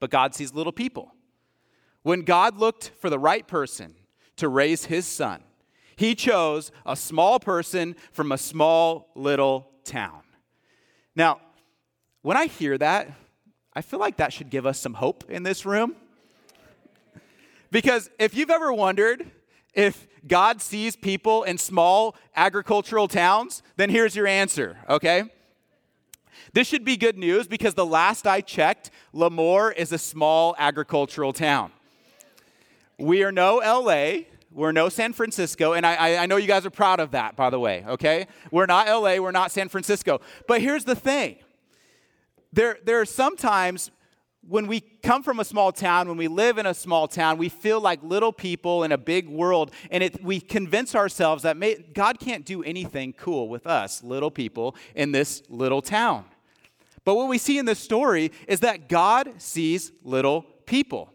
But 0.00 0.10
God 0.10 0.34
sees 0.34 0.54
little 0.54 0.72
people. 0.72 1.12
When 2.02 2.22
God 2.22 2.56
looked 2.56 2.92
for 2.98 3.10
the 3.10 3.18
right 3.18 3.46
person 3.46 3.94
to 4.36 4.48
raise 4.48 4.86
his 4.86 5.06
son, 5.06 5.42
He 5.96 6.14
chose 6.14 6.72
a 6.86 6.96
small 6.96 7.38
person 7.38 7.94
from 8.12 8.32
a 8.32 8.38
small 8.38 9.10
little 9.14 9.70
town. 9.84 10.22
Now, 11.14 11.40
when 12.22 12.38
I 12.38 12.46
hear 12.46 12.78
that, 12.78 13.12
I 13.74 13.82
feel 13.82 14.00
like 14.00 14.16
that 14.16 14.32
should 14.32 14.48
give 14.48 14.64
us 14.64 14.78
some 14.78 14.94
hope 14.94 15.24
in 15.28 15.42
this 15.42 15.66
room. 15.66 15.94
Because 17.70 18.10
if 18.18 18.34
you've 18.34 18.50
ever 18.50 18.72
wondered 18.72 19.30
if 19.74 20.08
God 20.26 20.60
sees 20.60 20.96
people 20.96 21.44
in 21.44 21.58
small 21.58 22.16
agricultural 22.34 23.08
towns, 23.08 23.62
then 23.76 23.90
here's 23.90 24.16
your 24.16 24.26
answer, 24.26 24.78
okay? 24.88 25.24
This 26.52 26.66
should 26.66 26.84
be 26.84 26.96
good 26.96 27.18
news 27.18 27.46
because 27.46 27.74
the 27.74 27.86
last 27.86 28.26
I 28.26 28.40
checked, 28.40 28.90
Lemoore 29.14 29.74
is 29.74 29.92
a 29.92 29.98
small 29.98 30.54
agricultural 30.58 31.32
town. 31.32 31.72
We 32.98 33.22
are 33.22 33.32
no 33.32 33.56
LA, 33.56 34.26
we're 34.52 34.72
no 34.72 34.88
San 34.88 35.12
Francisco, 35.12 35.72
and 35.72 35.86
I, 35.86 36.16
I, 36.16 36.26
know 36.26 36.36
you 36.36 36.48
guys 36.48 36.66
are 36.66 36.70
proud 36.70 37.00
of 37.00 37.12
that, 37.12 37.36
by 37.36 37.50
the 37.50 37.58
way, 37.58 37.84
okay? 37.86 38.26
We're 38.50 38.66
not 38.66 38.88
LA, 38.88 39.16
we're 39.16 39.30
not 39.30 39.52
San 39.52 39.68
Francisco. 39.68 40.20
But 40.48 40.60
here's 40.60 40.84
the 40.84 40.96
thing 40.96 41.36
there, 42.52 42.78
there 42.84 43.00
are 43.00 43.06
sometimes 43.06 43.90
when 44.46 44.66
we 44.66 44.80
come 44.80 45.22
from 45.22 45.38
a 45.38 45.44
small 45.44 45.70
town, 45.70 46.08
when 46.08 46.16
we 46.16 46.28
live 46.28 46.58
in 46.58 46.66
a 46.66 46.74
small 46.74 47.06
town, 47.06 47.38
we 47.38 47.48
feel 47.48 47.80
like 47.80 48.02
little 48.02 48.32
people 48.32 48.84
in 48.84 48.92
a 48.92 48.98
big 48.98 49.28
world, 49.28 49.70
and 49.90 50.02
it, 50.02 50.24
we 50.24 50.40
convince 50.40 50.94
ourselves 50.94 51.42
that 51.42 51.56
may, 51.56 51.76
God 51.92 52.18
can't 52.18 52.44
do 52.44 52.62
anything 52.62 53.12
cool 53.12 53.48
with 53.48 53.66
us, 53.66 54.02
little 54.02 54.30
people, 54.30 54.74
in 54.94 55.12
this 55.12 55.42
little 55.48 55.82
town. 55.82 56.24
But 57.04 57.14
what 57.16 57.28
we 57.28 57.38
see 57.38 57.58
in 57.58 57.66
this 57.66 57.78
story 57.78 58.32
is 58.48 58.60
that 58.60 58.88
God 58.88 59.32
sees 59.38 59.92
little 60.02 60.42
people. 60.66 61.12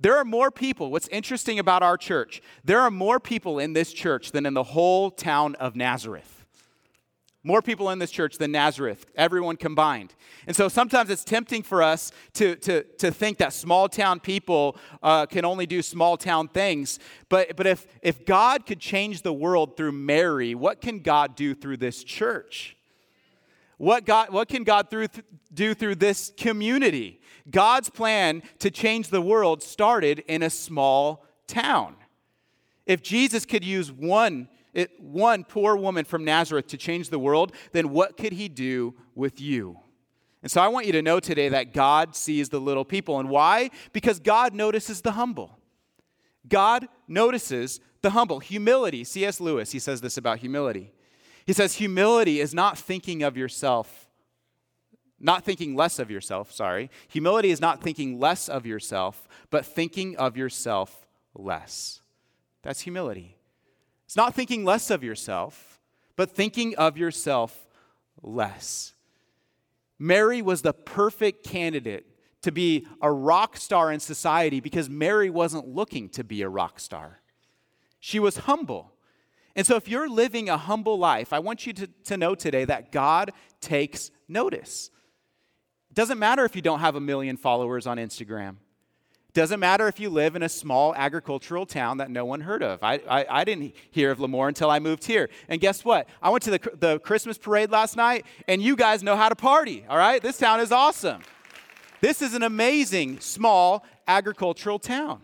There 0.00 0.16
are 0.16 0.24
more 0.24 0.50
people. 0.50 0.90
What's 0.90 1.08
interesting 1.08 1.58
about 1.58 1.82
our 1.82 1.96
church, 1.96 2.40
there 2.64 2.80
are 2.80 2.90
more 2.90 3.18
people 3.20 3.58
in 3.58 3.72
this 3.72 3.92
church 3.92 4.32
than 4.32 4.46
in 4.46 4.54
the 4.54 4.62
whole 4.62 5.10
town 5.10 5.54
of 5.56 5.76
Nazareth. 5.76 6.37
More 7.48 7.62
people 7.62 7.88
in 7.88 7.98
this 7.98 8.10
church 8.10 8.36
than 8.36 8.52
Nazareth, 8.52 9.06
everyone 9.14 9.56
combined. 9.56 10.14
And 10.46 10.54
so 10.54 10.68
sometimes 10.68 11.08
it's 11.08 11.24
tempting 11.24 11.62
for 11.62 11.82
us 11.82 12.12
to, 12.34 12.56
to, 12.56 12.82
to 12.98 13.10
think 13.10 13.38
that 13.38 13.54
small 13.54 13.88
town 13.88 14.20
people 14.20 14.76
uh, 15.02 15.24
can 15.24 15.46
only 15.46 15.64
do 15.64 15.80
small 15.80 16.18
town 16.18 16.48
things. 16.48 16.98
But, 17.30 17.56
but 17.56 17.66
if, 17.66 17.86
if 18.02 18.26
God 18.26 18.66
could 18.66 18.80
change 18.80 19.22
the 19.22 19.32
world 19.32 19.78
through 19.78 19.92
Mary, 19.92 20.54
what 20.54 20.82
can 20.82 20.98
God 20.98 21.36
do 21.36 21.54
through 21.54 21.78
this 21.78 22.04
church? 22.04 22.76
What, 23.78 24.04
God, 24.04 24.28
what 24.30 24.48
can 24.48 24.62
God 24.62 24.90
through, 24.90 25.06
do 25.54 25.72
through 25.72 25.94
this 25.94 26.30
community? 26.36 27.18
God's 27.50 27.88
plan 27.88 28.42
to 28.58 28.70
change 28.70 29.08
the 29.08 29.22
world 29.22 29.62
started 29.62 30.18
in 30.28 30.42
a 30.42 30.50
small 30.50 31.24
town. 31.46 31.96
If 32.84 33.02
Jesus 33.02 33.46
could 33.46 33.64
use 33.64 33.90
one 33.90 34.50
it, 34.74 34.90
one 35.00 35.44
poor 35.44 35.76
woman 35.76 36.04
from 36.04 36.24
Nazareth 36.24 36.66
to 36.68 36.76
change 36.76 37.10
the 37.10 37.18
world, 37.18 37.52
then 37.72 37.90
what 37.90 38.16
could 38.16 38.32
he 38.32 38.48
do 38.48 38.94
with 39.14 39.40
you? 39.40 39.78
And 40.42 40.50
so 40.50 40.60
I 40.60 40.68
want 40.68 40.86
you 40.86 40.92
to 40.92 41.02
know 41.02 41.18
today 41.20 41.48
that 41.48 41.74
God 41.74 42.14
sees 42.14 42.48
the 42.48 42.60
little 42.60 42.84
people. 42.84 43.18
And 43.18 43.28
why? 43.28 43.70
Because 43.92 44.20
God 44.20 44.54
notices 44.54 45.00
the 45.00 45.12
humble. 45.12 45.58
God 46.48 46.88
notices 47.08 47.80
the 48.02 48.10
humble. 48.10 48.38
Humility, 48.38 49.04
C.S. 49.04 49.40
Lewis, 49.40 49.72
he 49.72 49.78
says 49.78 50.00
this 50.00 50.16
about 50.16 50.38
humility. 50.38 50.92
He 51.44 51.52
says, 51.52 51.74
Humility 51.74 52.40
is 52.40 52.54
not 52.54 52.78
thinking 52.78 53.22
of 53.22 53.36
yourself, 53.36 54.08
not 55.18 55.44
thinking 55.44 55.74
less 55.74 55.98
of 55.98 56.10
yourself, 56.10 56.52
sorry. 56.52 56.90
Humility 57.08 57.50
is 57.50 57.60
not 57.60 57.82
thinking 57.82 58.20
less 58.20 58.48
of 58.48 58.66
yourself, 58.66 59.26
but 59.50 59.66
thinking 59.66 60.16
of 60.16 60.36
yourself 60.36 61.06
less. 61.34 62.00
That's 62.62 62.80
humility. 62.80 63.37
It's 64.08 64.16
not 64.16 64.34
thinking 64.34 64.64
less 64.64 64.90
of 64.90 65.04
yourself, 65.04 65.82
but 66.16 66.30
thinking 66.30 66.74
of 66.76 66.96
yourself 66.96 67.66
less. 68.22 68.94
Mary 69.98 70.40
was 70.40 70.62
the 70.62 70.72
perfect 70.72 71.44
candidate 71.44 72.06
to 72.40 72.50
be 72.50 72.86
a 73.02 73.12
rock 73.12 73.58
star 73.58 73.92
in 73.92 74.00
society 74.00 74.60
because 74.60 74.88
Mary 74.88 75.28
wasn't 75.28 75.68
looking 75.68 76.08
to 76.08 76.24
be 76.24 76.40
a 76.40 76.48
rock 76.48 76.80
star. 76.80 77.20
She 78.00 78.18
was 78.18 78.38
humble. 78.38 78.94
And 79.54 79.66
so, 79.66 79.76
if 79.76 79.88
you're 79.88 80.08
living 80.08 80.48
a 80.48 80.56
humble 80.56 80.98
life, 80.98 81.34
I 81.34 81.40
want 81.40 81.66
you 81.66 81.74
to, 81.74 81.86
to 82.06 82.16
know 82.16 82.34
today 82.34 82.64
that 82.64 82.90
God 82.90 83.32
takes 83.60 84.10
notice. 84.26 84.88
It 85.90 85.94
doesn't 85.94 86.18
matter 86.18 86.46
if 86.46 86.56
you 86.56 86.62
don't 86.62 86.80
have 86.80 86.96
a 86.96 87.00
million 87.00 87.36
followers 87.36 87.86
on 87.86 87.98
Instagram. 87.98 88.56
Doesn't 89.34 89.60
matter 89.60 89.86
if 89.88 90.00
you 90.00 90.08
live 90.08 90.36
in 90.36 90.42
a 90.42 90.48
small 90.48 90.94
agricultural 90.94 91.66
town 91.66 91.98
that 91.98 92.10
no 92.10 92.24
one 92.24 92.40
heard 92.40 92.62
of. 92.62 92.82
I, 92.82 92.94
I, 93.08 93.26
I, 93.28 93.44
didn't 93.44 93.74
hear 93.90 94.10
of 94.10 94.18
Lemoore 94.18 94.48
until 94.48 94.70
I 94.70 94.78
moved 94.78 95.04
here. 95.04 95.28
And 95.48 95.60
guess 95.60 95.84
what? 95.84 96.08
I 96.22 96.30
went 96.30 96.42
to 96.44 96.52
the, 96.52 96.70
the 96.78 96.98
Christmas 97.00 97.36
parade 97.36 97.70
last 97.70 97.94
night, 97.94 98.24
and 98.48 98.62
you 98.62 98.74
guys 98.74 99.02
know 99.02 99.16
how 99.16 99.28
to 99.28 99.36
party, 99.36 99.84
all 99.88 99.98
right? 99.98 100.22
This 100.22 100.38
town 100.38 100.60
is 100.60 100.72
awesome. 100.72 101.22
This 102.00 102.22
is 102.22 102.34
an 102.34 102.42
amazing 102.42 103.20
small 103.20 103.84
agricultural 104.06 104.78
town. 104.78 105.20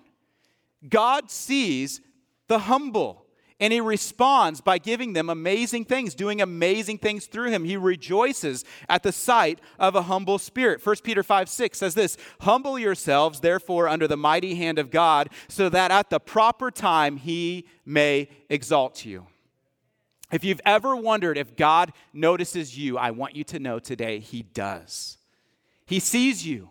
God 0.88 1.30
sees 1.30 2.00
the 2.46 2.58
humble. 2.58 3.23
And 3.60 3.72
he 3.72 3.80
responds 3.80 4.60
by 4.60 4.78
giving 4.78 5.12
them 5.12 5.30
amazing 5.30 5.84
things, 5.84 6.14
doing 6.14 6.40
amazing 6.40 6.98
things 6.98 7.26
through 7.26 7.50
him. 7.50 7.64
He 7.64 7.76
rejoices 7.76 8.64
at 8.88 9.04
the 9.04 9.12
sight 9.12 9.60
of 9.78 9.94
a 9.94 10.02
humble 10.02 10.38
spirit. 10.38 10.84
1 10.84 10.96
Peter 11.04 11.22
5 11.22 11.48
6 11.48 11.78
says 11.78 11.94
this 11.94 12.16
Humble 12.40 12.78
yourselves, 12.78 13.40
therefore, 13.40 13.88
under 13.88 14.08
the 14.08 14.16
mighty 14.16 14.56
hand 14.56 14.78
of 14.78 14.90
God, 14.90 15.30
so 15.48 15.68
that 15.68 15.92
at 15.92 16.10
the 16.10 16.18
proper 16.18 16.70
time 16.72 17.16
he 17.16 17.66
may 17.86 18.28
exalt 18.48 19.04
you. 19.04 19.26
If 20.32 20.42
you've 20.42 20.60
ever 20.64 20.96
wondered 20.96 21.38
if 21.38 21.54
God 21.54 21.92
notices 22.12 22.76
you, 22.76 22.98
I 22.98 23.12
want 23.12 23.36
you 23.36 23.44
to 23.44 23.60
know 23.60 23.78
today 23.78 24.18
he 24.18 24.42
does. 24.42 25.18
He 25.86 26.00
sees 26.00 26.44
you. 26.44 26.70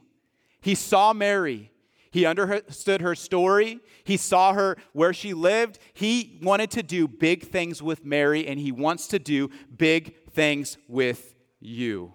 He 0.60 0.75
saw 0.75 1.13
Mary. 1.13 1.72
He 2.13 2.27
understood 2.27 3.01
her 3.01 3.15
story. 3.15 3.79
He 4.03 4.17
saw 4.17 4.53
her 4.53 4.77
where 4.91 5.13
she 5.13 5.34
lived. 5.34 5.79
He 5.96 6.38
wanted 6.43 6.70
to 6.72 6.84
do 6.84 7.08
big 7.08 7.41
things 7.41 7.82
with 7.82 8.05
Mary, 8.05 8.46
and 8.46 8.60
he 8.60 8.72
wants 8.72 9.08
to 9.08 9.17
do 9.17 9.50
big 9.75 10.29
things 10.29 10.77
with 10.88 11.34
you. 11.60 12.13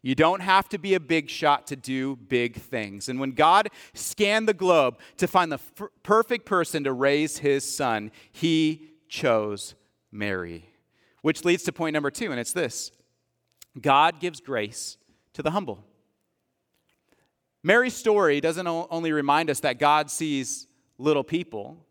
You 0.00 0.14
don't 0.14 0.40
have 0.40 0.70
to 0.70 0.78
be 0.78 0.94
a 0.94 1.00
big 1.00 1.28
shot 1.28 1.66
to 1.66 1.76
do 1.76 2.16
big 2.16 2.56
things. 2.56 3.10
And 3.10 3.20
when 3.20 3.32
God 3.32 3.68
scanned 3.92 4.48
the 4.48 4.54
globe 4.54 4.98
to 5.18 5.26
find 5.26 5.52
the 5.52 5.56
f- 5.56 5.90
perfect 6.02 6.46
person 6.46 6.84
to 6.84 6.94
raise 6.94 7.36
his 7.36 7.62
son, 7.62 8.12
he 8.32 8.88
chose 9.06 9.74
Mary. 10.10 10.70
Which 11.20 11.44
leads 11.44 11.62
to 11.64 11.72
point 11.72 11.92
number 11.92 12.10
two, 12.10 12.30
and 12.30 12.40
it's 12.40 12.54
this 12.54 12.90
God 13.78 14.18
gives 14.18 14.40
grace 14.40 14.96
to 15.34 15.42
the 15.42 15.50
humble. 15.50 15.84
Mary's 17.66 17.96
story 17.96 18.40
doesn't 18.40 18.68
only 18.68 19.10
remind 19.10 19.50
us 19.50 19.58
that 19.58 19.80
God 19.80 20.08
sees 20.08 20.68
little 20.98 21.24
people, 21.24 21.84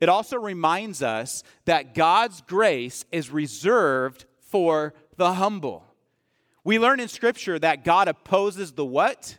it 0.00 0.08
also 0.08 0.36
reminds 0.36 1.00
us 1.00 1.44
that 1.64 1.94
God's 1.94 2.40
grace 2.40 3.04
is 3.12 3.30
reserved 3.30 4.24
for 4.40 4.94
the 5.16 5.34
humble. 5.34 5.84
We 6.64 6.80
learn 6.80 6.98
in 6.98 7.06
Scripture 7.06 7.56
that 7.60 7.84
God 7.84 8.08
opposes 8.08 8.72
the 8.72 8.84
what? 8.84 9.38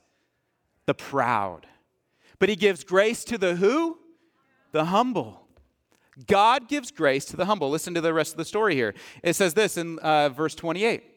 The 0.86 0.94
proud. 0.94 1.68
But 2.40 2.48
He 2.48 2.56
gives 2.56 2.86
grace 2.86 3.26
to 3.26 3.38
the 3.38 3.56
who? 3.58 4.00
The 4.72 4.86
humble. 4.86 5.46
God 6.28 6.70
gives 6.70 6.92
grace 6.92 7.26
to 7.26 7.36
the 7.36 7.44
humble. 7.44 7.70
Listen 7.70 7.94
to 7.96 8.02
the 8.02 8.14
rest 8.14 8.32
of 8.32 8.38
the 8.38 8.46
story 8.46 8.74
here. 8.74 8.94
It 9.22 9.34
says 9.34 9.54
this 9.54 9.76
in 9.76 10.00
uh, 10.00 10.30
verse 10.30 10.56
28. 10.56 11.13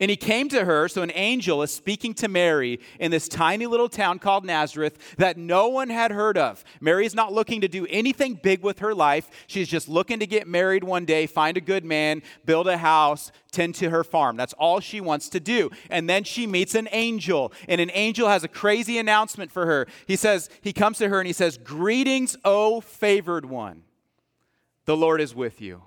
And 0.00 0.10
he 0.10 0.16
came 0.16 0.48
to 0.48 0.64
her, 0.64 0.88
so 0.88 1.02
an 1.02 1.12
angel 1.14 1.62
is 1.62 1.70
speaking 1.70 2.14
to 2.14 2.28
Mary 2.28 2.80
in 2.98 3.10
this 3.10 3.28
tiny 3.28 3.66
little 3.66 3.88
town 3.88 4.18
called 4.18 4.44
Nazareth 4.44 5.16
that 5.16 5.36
no 5.36 5.68
one 5.68 5.88
had 5.88 6.10
heard 6.10 6.36
of. 6.36 6.64
Mary's 6.80 7.14
not 7.14 7.32
looking 7.32 7.60
to 7.60 7.68
do 7.68 7.86
anything 7.88 8.34
big 8.34 8.62
with 8.62 8.80
her 8.80 8.94
life. 8.94 9.30
She's 9.46 9.68
just 9.68 9.88
looking 9.88 10.18
to 10.18 10.26
get 10.26 10.48
married 10.48 10.84
one 10.84 11.04
day, 11.04 11.26
find 11.26 11.56
a 11.56 11.60
good 11.60 11.84
man, 11.84 12.22
build 12.44 12.66
a 12.66 12.78
house, 12.78 13.30
tend 13.50 13.74
to 13.76 13.90
her 13.90 14.04
farm. 14.04 14.36
That's 14.36 14.52
all 14.54 14.80
she 14.80 15.00
wants 15.00 15.28
to 15.30 15.40
do. 15.40 15.70
And 15.90 16.08
then 16.08 16.24
she 16.24 16.46
meets 16.46 16.74
an 16.74 16.88
angel, 16.90 17.52
and 17.68 17.80
an 17.80 17.90
angel 17.94 18.28
has 18.28 18.44
a 18.44 18.48
crazy 18.48 18.98
announcement 18.98 19.52
for 19.52 19.66
her. 19.66 19.86
He 20.06 20.16
says, 20.16 20.50
he 20.60 20.72
comes 20.72 20.98
to 20.98 21.08
her 21.08 21.20
and 21.20 21.26
he 21.26 21.32
says, 21.32 21.56
Greetings, 21.58 22.36
O 22.44 22.80
favored 22.80 23.44
one. 23.46 23.82
The 24.84 24.96
Lord 24.96 25.20
is 25.20 25.34
with 25.34 25.60
you. 25.60 25.82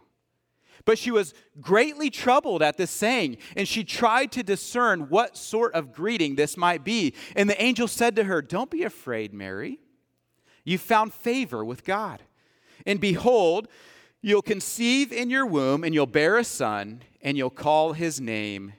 But 0.86 0.98
she 0.98 1.12
was 1.12 1.34
greatly 1.60 2.10
troubled 2.10 2.62
at 2.62 2.78
this 2.78 2.92
saying, 2.92 3.38
and 3.56 3.68
she 3.68 3.84
tried 3.84 4.32
to 4.34 4.44
discern 4.44 5.10
what 5.10 5.38
sort 5.38 5.74
of 5.74 5.94
greeting 5.94 6.36
this 6.36 6.58
might 6.58 6.84
be. 6.84 7.14
And 7.36 7.50
the 7.50 7.62
angel 7.62 7.88
said 7.88 8.16
to 8.16 8.24
her, 8.24 8.42
Don't 8.42 8.72
be 8.72 8.84
afraid, 8.84 9.34
Mary. 9.34 9.80
You 10.64 10.78
found 10.78 11.14
favor 11.14 11.64
with 11.64 11.84
God. 11.84 12.24
And 12.86 13.00
behold, 13.00 13.68
you'll 14.22 14.42
conceive 14.42 15.12
in 15.12 15.30
your 15.30 15.46
womb, 15.46 15.84
and 15.84 15.94
you'll 15.94 16.06
bear 16.06 16.38
a 16.38 16.44
son, 16.44 17.02
and 17.22 17.38
you'll 17.38 17.50
call 17.50 17.94
his 17.94 18.20
name 18.20 18.74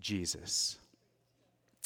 Jesus. 0.00 0.78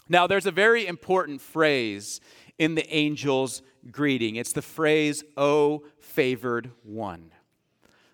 Now, 0.08 0.26
there's 0.26 0.46
a 0.46 0.52
very 0.52 0.86
important 0.86 1.40
phrase 1.40 2.20
in 2.58 2.74
the 2.74 2.90
angel's 2.90 3.62
greeting. 3.90 4.36
It's 4.36 4.52
the 4.52 4.62
phrase, 4.62 5.22
O 5.36 5.84
favored 6.00 6.70
one. 6.82 7.30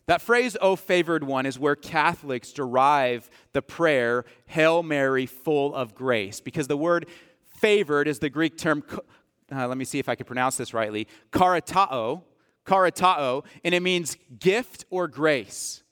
That 0.07 0.21
phrase, 0.21 0.57
O 0.61 0.77
favored 0.77 1.25
one, 1.25 1.47
is 1.47 1.59
where 1.59 1.77
Catholics 1.77 2.53
derive 2.53 3.31
the 3.53 3.63
prayer, 3.63 4.25
Hail 4.47 4.83
Mary, 4.83 5.27
full 5.27 5.75
of 5.75 5.95
grace, 5.95 6.41
because 6.41 6.69
the 6.69 6.77
word 6.77 7.07
favored 7.59 8.07
is 8.07 8.19
the 8.19 8.29
Greek 8.29 8.59
term, 8.59 8.85
uh, 9.51 9.67
let 9.67 9.79
me 9.79 9.85
see 9.85 9.99
if 9.99 10.09
I 10.09 10.15
can 10.15 10.27
pronounce 10.27 10.57
this 10.57 10.75
rightly, 10.75 11.09
karatao, 11.33 12.23
karatao, 12.67 13.45
and 13.65 13.75
it 13.75 13.81
means 13.81 14.17
gift 14.39 14.85
or 14.91 15.09
grace. 15.09 15.83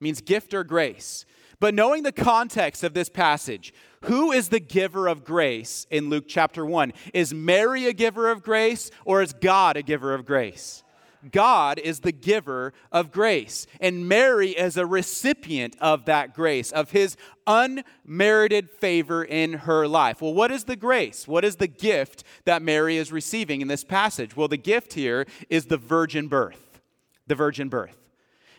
It 0.00 0.04
means 0.04 0.22
gift 0.22 0.54
or 0.54 0.64
grace. 0.64 1.26
But 1.58 1.74
knowing 1.74 2.02
the 2.02 2.12
context 2.12 2.82
of 2.82 2.94
this 2.94 3.10
passage, 3.10 3.74
who 4.04 4.32
is 4.32 4.48
the 4.48 4.60
giver 4.60 5.06
of 5.06 5.24
grace 5.24 5.86
in 5.90 6.08
Luke 6.08 6.24
chapter 6.26 6.64
1? 6.64 6.94
Is 7.12 7.34
Mary 7.34 7.86
a 7.86 7.92
giver 7.92 8.30
of 8.30 8.42
grace 8.42 8.90
or 9.04 9.20
is 9.20 9.34
God 9.34 9.76
a 9.76 9.82
giver 9.82 10.14
of 10.14 10.24
grace? 10.24 10.82
God 11.30 11.78
is 11.78 12.00
the 12.00 12.12
giver 12.12 12.72
of 12.90 13.12
grace, 13.12 13.66
and 13.80 14.08
Mary 14.08 14.50
is 14.50 14.76
a 14.76 14.86
recipient 14.86 15.76
of 15.80 16.04
that 16.06 16.34
grace, 16.34 16.72
of 16.72 16.90
his 16.90 17.16
unmerited 17.46 18.70
favor 18.70 19.24
in 19.24 19.52
her 19.52 19.86
life. 19.86 20.22
Well, 20.22 20.34
what 20.34 20.50
is 20.50 20.64
the 20.64 20.76
grace? 20.76 21.28
What 21.28 21.44
is 21.44 21.56
the 21.56 21.66
gift 21.66 22.24
that 22.44 22.62
Mary 22.62 22.96
is 22.96 23.12
receiving 23.12 23.60
in 23.60 23.68
this 23.68 23.84
passage? 23.84 24.36
Well, 24.36 24.48
the 24.48 24.56
gift 24.56 24.94
here 24.94 25.26
is 25.48 25.66
the 25.66 25.76
virgin 25.76 26.28
birth. 26.28 26.80
The 27.26 27.34
virgin 27.34 27.68
birth. 27.68 27.96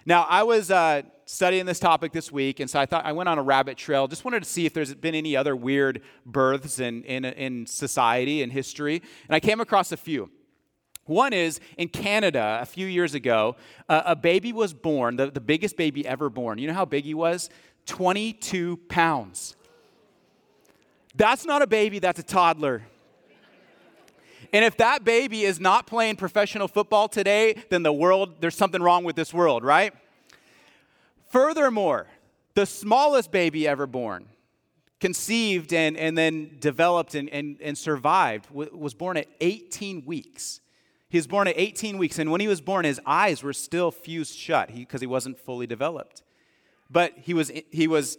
Now, 0.05 0.25
I 0.29 0.43
was 0.43 0.71
uh, 0.71 1.03
studying 1.25 1.65
this 1.65 1.79
topic 1.79 2.11
this 2.11 2.31
week, 2.31 2.59
and 2.59 2.69
so 2.69 2.79
I 2.79 2.85
thought 2.85 3.05
I 3.05 3.11
went 3.11 3.29
on 3.29 3.37
a 3.37 3.43
rabbit 3.43 3.77
trail. 3.77 4.07
Just 4.07 4.25
wanted 4.25 4.43
to 4.43 4.49
see 4.49 4.65
if 4.65 4.73
there's 4.73 4.93
been 4.93 5.15
any 5.15 5.35
other 5.35 5.55
weird 5.55 6.01
births 6.25 6.79
in, 6.79 7.03
in, 7.03 7.23
in 7.23 7.65
society 7.67 8.41
and 8.41 8.51
history, 8.51 9.01
and 9.27 9.35
I 9.35 9.39
came 9.39 9.61
across 9.61 9.91
a 9.91 9.97
few. 9.97 10.29
One 11.11 11.33
is 11.33 11.59
in 11.77 11.89
Canada 11.89 12.59
a 12.61 12.65
few 12.65 12.87
years 12.87 13.13
ago, 13.13 13.57
uh, 13.89 14.03
a 14.05 14.15
baby 14.15 14.53
was 14.53 14.73
born, 14.73 15.17
the, 15.17 15.29
the 15.29 15.41
biggest 15.41 15.75
baby 15.75 16.07
ever 16.07 16.29
born. 16.29 16.57
You 16.57 16.67
know 16.67 16.73
how 16.73 16.85
big 16.85 17.03
he 17.03 17.13
was? 17.13 17.49
22 17.85 18.77
pounds. 18.87 19.57
That's 21.13 21.45
not 21.45 21.61
a 21.61 21.67
baby, 21.67 21.99
that's 21.99 22.19
a 22.19 22.23
toddler. 22.23 22.83
And 24.53 24.63
if 24.63 24.77
that 24.77 25.03
baby 25.03 25.43
is 25.43 25.59
not 25.59 25.85
playing 25.85 26.15
professional 26.15 26.69
football 26.69 27.09
today, 27.09 27.55
then 27.69 27.83
the 27.83 27.93
world, 27.93 28.35
there's 28.39 28.55
something 28.55 28.81
wrong 28.81 29.03
with 29.03 29.17
this 29.17 29.33
world, 29.33 29.65
right? 29.65 29.93
Furthermore, 31.27 32.07
the 32.53 32.65
smallest 32.65 33.31
baby 33.31 33.67
ever 33.67 33.85
born, 33.85 34.27
conceived 35.01 35.73
and, 35.73 35.97
and 35.97 36.17
then 36.17 36.57
developed 36.59 37.15
and, 37.15 37.29
and, 37.29 37.57
and 37.61 37.77
survived, 37.77 38.49
was 38.51 38.93
born 38.93 39.17
at 39.17 39.27
18 39.41 40.05
weeks. 40.05 40.61
He 41.11 41.17
was 41.17 41.27
born 41.27 41.49
at 41.49 41.55
18 41.57 41.97
weeks, 41.97 42.19
and 42.19 42.31
when 42.31 42.39
he 42.39 42.47
was 42.47 42.61
born, 42.61 42.85
his 42.85 43.01
eyes 43.05 43.43
were 43.43 43.51
still 43.51 43.91
fused 43.91 44.33
shut 44.33 44.73
because 44.73 45.01
he, 45.01 45.05
he 45.05 45.11
wasn't 45.11 45.37
fully 45.37 45.67
developed. 45.67 46.23
But 46.89 47.11
he 47.17 47.33
was, 47.33 47.51
he 47.69 47.85
was 47.85 48.17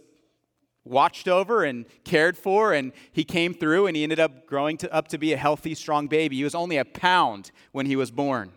watched 0.85 1.27
over 1.27 1.65
and 1.65 1.87
cared 2.05 2.37
for, 2.37 2.75
and 2.75 2.93
he 3.11 3.25
came 3.25 3.55
through, 3.55 3.87
and 3.87 3.97
he 3.97 4.03
ended 4.03 4.21
up 4.21 4.47
growing 4.47 4.77
to, 4.77 4.93
up 4.93 5.09
to 5.09 5.17
be 5.17 5.33
a 5.33 5.39
healthy, 5.39 5.75
strong 5.75 6.07
baby. 6.07 6.37
He 6.37 6.45
was 6.45 6.55
only 6.55 6.77
a 6.77 6.85
pound 6.85 7.51
when 7.73 7.87
he 7.87 7.97
was 7.97 8.11
born. 8.11 8.53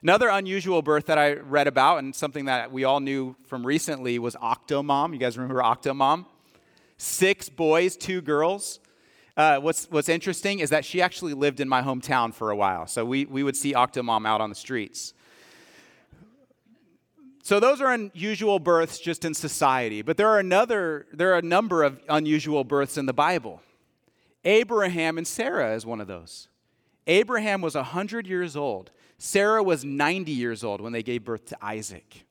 Another 0.00 0.28
unusual 0.28 0.80
birth 0.80 1.06
that 1.06 1.18
I 1.18 1.32
read 1.32 1.66
about, 1.66 1.98
and 1.98 2.14
something 2.14 2.44
that 2.44 2.70
we 2.70 2.84
all 2.84 3.00
knew 3.00 3.34
from 3.48 3.66
recently, 3.66 4.20
was 4.20 4.36
Octomom. 4.36 5.12
You 5.12 5.18
guys 5.18 5.36
remember 5.36 5.60
Octomom? 5.60 6.26
Six 6.98 7.48
boys, 7.48 7.96
two 7.96 8.20
girls. 8.20 8.78
Uh, 9.36 9.58
what's, 9.58 9.86
what's 9.90 10.08
interesting 10.08 10.60
is 10.60 10.70
that 10.70 10.84
she 10.84 11.02
actually 11.02 11.34
lived 11.34 11.60
in 11.60 11.68
my 11.68 11.82
hometown 11.82 12.32
for 12.32 12.50
a 12.50 12.56
while. 12.56 12.86
So 12.86 13.04
we, 13.04 13.26
we 13.26 13.42
would 13.42 13.56
see 13.56 13.74
Octomom 13.74 14.26
out 14.26 14.40
on 14.40 14.48
the 14.48 14.56
streets. 14.56 15.12
So 17.42 17.60
those 17.60 17.80
are 17.80 17.92
unusual 17.92 18.58
births 18.58 18.98
just 18.98 19.24
in 19.24 19.32
society, 19.32 20.02
but 20.02 20.16
there 20.16 20.28
are 20.28 20.40
another 20.40 21.06
there 21.12 21.32
are 21.32 21.38
a 21.38 21.42
number 21.42 21.84
of 21.84 22.00
unusual 22.08 22.64
births 22.64 22.98
in 22.98 23.06
the 23.06 23.12
Bible. 23.12 23.62
Abraham 24.44 25.16
and 25.16 25.24
Sarah 25.24 25.76
is 25.76 25.86
one 25.86 26.00
of 26.00 26.08
those. 26.08 26.48
Abraham 27.06 27.60
was 27.60 27.76
100 27.76 28.26
years 28.26 28.56
old. 28.56 28.90
Sarah 29.18 29.62
was 29.62 29.84
90 29.84 30.32
years 30.32 30.64
old 30.64 30.80
when 30.80 30.92
they 30.92 31.04
gave 31.04 31.24
birth 31.24 31.46
to 31.46 31.56
Isaac. 31.62 32.25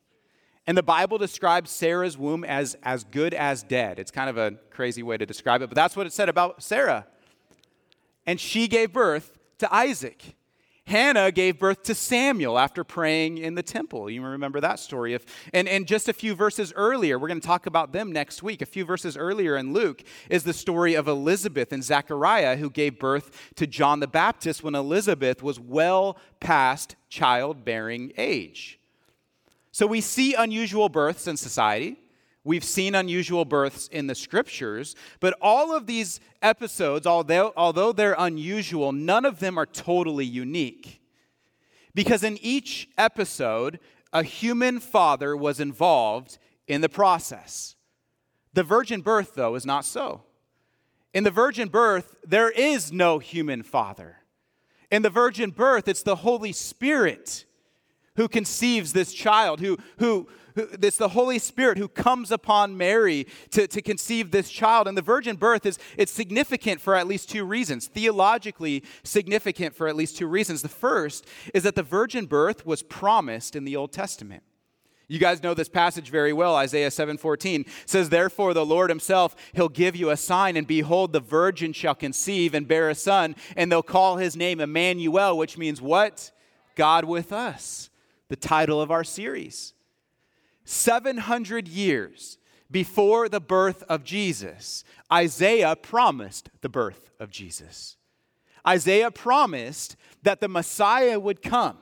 And 0.68 0.78
the 0.78 0.84
Bible 0.84 1.18
describes 1.18 1.70
Sarah's 1.70 2.18
womb 2.18 2.44
as 2.44 2.76
as 2.82 3.04
good 3.04 3.34
as 3.34 3.64
dead. 3.64 4.00
It's 4.00 4.12
kind 4.12 4.30
of 4.30 4.38
a 4.38 4.52
crazy 4.72 5.04
way 5.04 5.18
to 5.18 5.26
describe 5.26 5.62
it, 5.62 5.68
but 5.68 5.76
that's 5.76 5.96
what 5.96 6.08
it 6.08 6.14
said 6.14 6.30
about 6.30 6.64
Sarah. 6.64 7.06
And 8.26 8.40
she 8.40 8.68
gave 8.68 8.92
birth 8.92 9.32
to 9.60 9.74
Isaac. 9.74 10.36
Hannah 10.88 11.32
gave 11.32 11.58
birth 11.58 11.82
to 11.84 11.96
Samuel 11.96 12.60
after 12.60 12.84
praying 12.84 13.40
in 13.40 13.56
the 13.56 13.64
temple. 13.64 14.08
You 14.08 14.22
remember 14.24 14.62
that 14.62 14.78
story. 14.78 15.16
If, 15.16 15.26
and, 15.52 15.68
and 15.68 15.88
just 15.88 16.08
a 16.08 16.14
few 16.14 16.36
verses 16.36 16.72
earlier, 16.76 17.18
we're 17.18 17.28
going 17.28 17.42
to 17.42 17.48
talk 17.48 17.66
about 17.66 17.92
them 17.92 18.12
next 18.12 18.44
week. 18.44 18.62
A 18.62 18.68
few 18.68 18.86
verses 18.86 19.18
earlier 19.18 19.58
in 19.58 19.74
Luke 19.74 20.04
is 20.30 20.44
the 20.44 20.54
story 20.54 20.94
of 20.94 21.08
Elizabeth 21.08 21.74
and 21.74 21.84
Zechariah, 21.84 22.58
who 22.58 22.70
gave 22.70 23.00
birth 23.00 23.52
to 23.56 23.66
John 23.66 24.00
the 24.00 24.08
Baptist 24.08 24.64
when 24.64 24.76
Elizabeth 24.76 25.42
was 25.42 25.60
well 25.60 26.20
past 26.40 26.96
childbearing 27.10 28.14
age. 28.16 28.80
So 29.76 29.86
we 29.86 30.00
see 30.00 30.36
unusual 30.36 30.88
births 30.88 31.28
in 31.28 31.36
society. 31.36 31.98
We've 32.46 32.64
seen 32.64 32.96
unusual 32.96 33.44
births 33.44 33.90
in 33.90 34.08
the 34.08 34.16
scriptures, 34.16 34.96
but 35.20 35.38
all 35.42 35.76
of 35.76 35.86
these 35.86 36.22
episodes, 36.42 37.06
although, 37.06 37.52
although 37.58 37.92
they're 37.92 38.16
unusual, 38.18 38.94
none 38.94 39.26
of 39.26 39.40
them 39.40 39.58
are 39.58 39.66
totally 39.66 40.24
unique. 40.24 41.02
Because 41.94 42.24
in 42.24 42.38
each 42.42 42.88
episode, 42.98 43.82
a 44.14 44.24
human 44.24 44.80
father 44.80 45.36
was 45.36 45.60
involved 45.60 46.38
in 46.70 46.80
the 46.80 46.88
process. 46.88 47.76
The 48.54 48.64
virgin 48.64 49.02
birth, 49.02 49.36
though, 49.36 49.56
is 49.56 49.66
not 49.66 49.84
so. 49.84 50.24
In 51.14 51.26
the 51.26 51.32
virgin 51.32 51.68
birth, 51.68 52.16
there 52.26 52.50
is 52.50 52.94
no 52.94 53.20
human 53.20 53.62
father. 53.62 54.20
In 54.90 55.02
the 55.02 55.10
virgin 55.10 55.50
birth, 55.50 55.90
it's 55.90 56.04
the 56.04 56.16
Holy 56.16 56.54
Spirit 56.54 57.44
who 58.16 58.28
conceives 58.28 58.94
this 58.94 59.14
child, 59.14 59.60
who, 59.60 59.78
who, 60.00 60.28
who 60.56 60.66
the 60.78 61.10
Holy 61.10 61.38
Spirit 61.40 61.78
who 61.78 61.88
comes 61.88 62.32
upon 62.32 62.78
Mary 62.78 63.28
to, 63.52 63.68
to 63.68 63.82
conceive 63.82 64.32
this 64.32 64.50
child. 64.50 64.88
And 64.88 64.98
the 64.98 65.02
virgin 65.02 65.36
birth 65.36 65.66
is 65.66 65.78
it's 65.98 66.12
significant 66.12 66.82
for 66.82 66.96
at 66.96 67.08
least 67.08 67.30
two 67.30 67.44
reasons, 67.44 67.88
theologically 67.88 68.84
significant 69.04 69.76
for 69.76 69.88
at 69.88 69.96
least 69.96 70.18
two 70.18 70.28
reasons. 70.28 70.62
The 70.62 70.70
first 70.70 71.26
is 71.54 71.64
that 71.64 71.76
the 71.76 71.84
virgin 71.84 72.26
birth 72.26 72.66
was 72.66 72.84
promised 72.84 73.56
in 73.56 73.66
the 73.66 73.76
Old 73.76 73.92
Testament. 73.92 74.44
You 75.08 75.20
guys 75.20 75.44
know 75.44 75.54
this 75.54 75.70
passage 75.70 76.10
very 76.10 76.34
well. 76.34 76.56
Isaiah 76.56 76.90
7:14 76.90 77.66
says, 77.86 78.10
"Therefore 78.10 78.56
the 78.56 78.66
Lord 78.66 78.90
himself, 78.90 79.36
he'll 79.54 79.70
give 79.70 79.96
you 79.96 80.10
a 80.10 80.18
sign 80.18 80.58
and 80.58 80.66
behold 80.66 81.14
the 81.14 81.20
virgin 81.20 81.74
shall 81.74 81.94
conceive 81.94 82.56
and 82.56 82.68
bear 82.68 82.90
a 82.90 82.96
son, 82.96 83.36
and 83.56 83.72
they'll 83.72 83.84
call 83.84 84.18
his 84.18 84.36
name 84.36 84.60
Emmanuel, 84.60 85.38
which 85.38 85.60
means 85.60 85.80
what? 85.80 86.32
God 86.76 87.06
with 87.06 87.32
us." 87.32 87.92
The 88.28 88.36
title 88.36 88.82
of 88.82 88.92
our 88.92 89.04
series. 89.04 89.74
700 90.64 91.68
years 91.68 92.38
before 92.72 93.30
the 93.30 93.40
birth 93.40 93.84
of 93.84 94.04
Jesus, 94.04 94.84
Isaiah 95.12 95.76
promised 95.76 96.50
the 96.62 96.70
birth 96.70 97.12
of 97.20 97.30
Jesus. 97.30 97.98
Isaiah 98.68 99.12
promised 99.12 99.96
that 100.24 100.42
the 100.42 100.48
Messiah 100.48 101.20
would 101.20 101.42
come. 101.42 101.78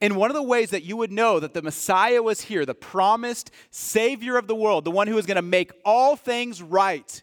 And 0.00 0.16
one 0.16 0.30
of 0.30 0.34
the 0.34 0.42
ways 0.42 0.70
that 0.70 0.82
you 0.82 0.96
would 0.96 1.12
know 1.12 1.38
that 1.38 1.54
the 1.54 1.62
Messiah 1.62 2.22
was 2.22 2.42
here, 2.42 2.64
the 2.64 2.74
promised 2.74 3.50
Savior 3.70 4.36
of 4.36 4.46
the 4.46 4.54
world, 4.54 4.84
the 4.84 4.90
one 4.90 5.06
who 5.06 5.14
was 5.14 5.26
going 5.26 5.36
to 5.36 5.42
make 5.42 5.72
all 5.84 6.16
things 6.16 6.62
right, 6.62 7.22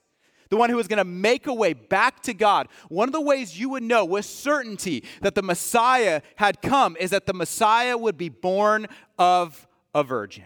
the 0.51 0.57
one 0.57 0.69
who 0.69 0.75
was 0.75 0.89
going 0.89 0.97
to 0.97 1.05
make 1.05 1.47
a 1.47 1.53
way 1.53 1.71
back 1.71 2.21
to 2.23 2.33
God, 2.33 2.67
one 2.89 3.07
of 3.07 3.13
the 3.13 3.21
ways 3.21 3.57
you 3.57 3.69
would 3.69 3.83
know 3.83 4.03
with 4.03 4.25
certainty 4.25 5.05
that 5.21 5.33
the 5.33 5.41
Messiah 5.41 6.21
had 6.35 6.61
come 6.61 6.97
is 6.99 7.11
that 7.11 7.25
the 7.25 7.33
Messiah 7.33 7.97
would 7.97 8.17
be 8.17 8.27
born 8.27 8.87
of 9.17 9.65
a 9.95 10.03
virgin. 10.03 10.43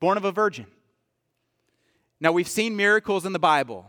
Born 0.00 0.16
of 0.16 0.24
a 0.24 0.32
virgin. 0.32 0.66
Now, 2.20 2.32
we've 2.32 2.48
seen 2.48 2.76
miracles 2.76 3.24
in 3.24 3.32
the 3.32 3.38
Bible, 3.38 3.88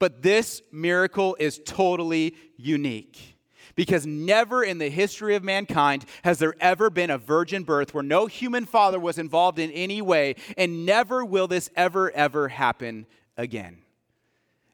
but 0.00 0.22
this 0.22 0.60
miracle 0.72 1.36
is 1.38 1.60
totally 1.64 2.34
unique. 2.56 3.36
Because 3.76 4.04
never 4.04 4.64
in 4.64 4.78
the 4.78 4.90
history 4.90 5.36
of 5.36 5.44
mankind 5.44 6.04
has 6.24 6.40
there 6.40 6.54
ever 6.58 6.90
been 6.90 7.10
a 7.10 7.16
virgin 7.16 7.62
birth 7.62 7.94
where 7.94 8.02
no 8.02 8.26
human 8.26 8.66
father 8.66 8.98
was 8.98 9.18
involved 9.18 9.60
in 9.60 9.70
any 9.70 10.02
way, 10.02 10.34
and 10.58 10.84
never 10.84 11.24
will 11.24 11.46
this 11.46 11.70
ever, 11.76 12.10
ever 12.10 12.48
happen 12.48 13.06
again. 13.36 13.82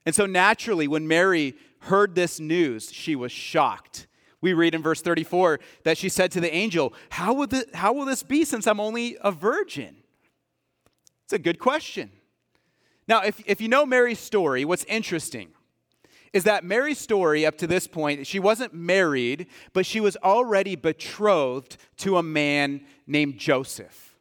And 0.07 0.15
so, 0.15 0.25
naturally, 0.25 0.87
when 0.87 1.07
Mary 1.09 1.55
heard 1.81 2.15
this 2.15 2.41
news, 2.41 2.93
she 2.93 3.17
was 3.17 3.33
shocked. 3.33 4.07
We 4.41 4.53
read 4.53 4.75
in 4.75 4.83
verse 4.83 5.03
34 5.03 5.59
that 5.83 5.99
she 5.99 6.09
said 6.09 6.31
to 6.33 6.41
the 6.41 6.55
angel, 6.55 6.95
How 7.11 7.33
will, 7.35 7.49
this, 7.49 7.65
how 7.75 7.93
will 7.93 8.05
this 8.05 8.23
be 8.23 8.45
since 8.45 8.67
I'm 8.67 8.81
only 8.81 9.17
a 9.21 9.33
virgin? 9.33 9.97
It's 11.25 11.33
a 11.33 11.39
good 11.39 11.59
question. 11.59 12.13
Now, 13.09 13.23
if, 13.23 13.43
if 13.47 13.61
you 13.61 13.69
know 13.69 13.85
Mary's 13.85 14.21
story, 14.21 14.65
what's 14.65 14.85
interesting 14.85 15.49
is 16.33 16.45
that 16.45 16.65
Mary's 16.65 16.99
story 16.99 17.47
up 17.47 17.57
to 17.59 17.67
this 17.67 17.87
point, 17.87 18.27
she 18.27 18.39
wasn't 18.39 18.75
married, 18.75 19.47
but 19.73 19.87
she 19.87 20.01
was 20.01 20.17
already 20.19 20.77
betrothed 20.77 21.77
to 21.97 22.19
a 22.19 22.23
man 22.23 22.85
named 23.07 23.39
Joseph. 23.39 24.16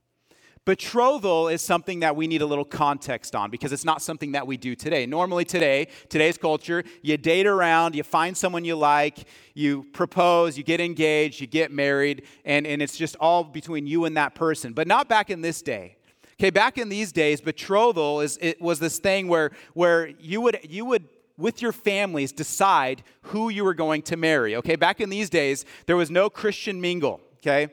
Betrothal 0.65 1.47
is 1.47 1.62
something 1.62 1.99
that 1.99 2.15
we 2.15 2.25
need 2.25 2.41
a 2.41 2.45
little 2.45 2.65
context 2.65 3.36
on 3.36 3.51
because 3.51 3.71
it's 3.71 3.86
not 3.86 4.01
something 4.01 4.32
that 4.32 4.47
we 4.47 4.58
do 4.58 4.75
today. 4.75 5.06
Normally, 5.06 5.45
today, 5.45 5.88
today's 6.10 6.39
culture, 6.39 6.84
you 7.04 7.17
date 7.17 7.45
around, 7.45 7.93
you 7.93 8.01
find 8.01 8.36
someone 8.36 8.65
you 8.65 8.75
like, 8.75 9.28
you 9.54 9.86
propose, 9.93 10.58
you 10.58 10.63
get 10.63 10.82
engaged, 10.82 11.39
you 11.39 11.45
get 11.45 11.71
married, 11.71 12.23
and, 12.45 12.65
and 12.65 12.82
it's 12.82 12.97
just 12.97 13.15
all 13.17 13.43
between 13.43 13.86
you 13.86 14.06
and 14.06 14.17
that 14.17 14.34
person. 14.34 14.73
But 14.73 14.88
not 14.88 15.08
back 15.08 15.30
in 15.30 15.41
this 15.41 15.62
day. 15.62 15.97
Okay, 16.39 16.49
back 16.49 16.80
in 16.80 16.89
these 16.89 17.12
days, 17.12 17.41
betrothal 17.41 18.21
is, 18.21 18.39
it 18.41 18.60
was 18.60 18.80
this 18.80 18.97
thing 18.97 19.28
where, 19.28 19.51
where 19.75 20.08
you, 20.19 20.41
would, 20.41 20.60
you 20.67 20.84
would 20.84 21.08
with 21.38 21.62
your 21.62 21.71
families 21.73 22.32
decide 22.32 23.04
who 23.21 23.49
you 23.49 23.63
were 23.63 23.75
going 23.75 24.01
to 24.01 24.17
marry. 24.17 24.56
Okay, 24.56 24.75
back 24.75 24.99
in 24.99 25.10
these 25.10 25.30
days, 25.30 25.63
there 25.86 25.95
was 25.95 26.10
no 26.10 26.28
Christian 26.28 26.82
mingle. 26.82 27.21
Okay, 27.38 27.67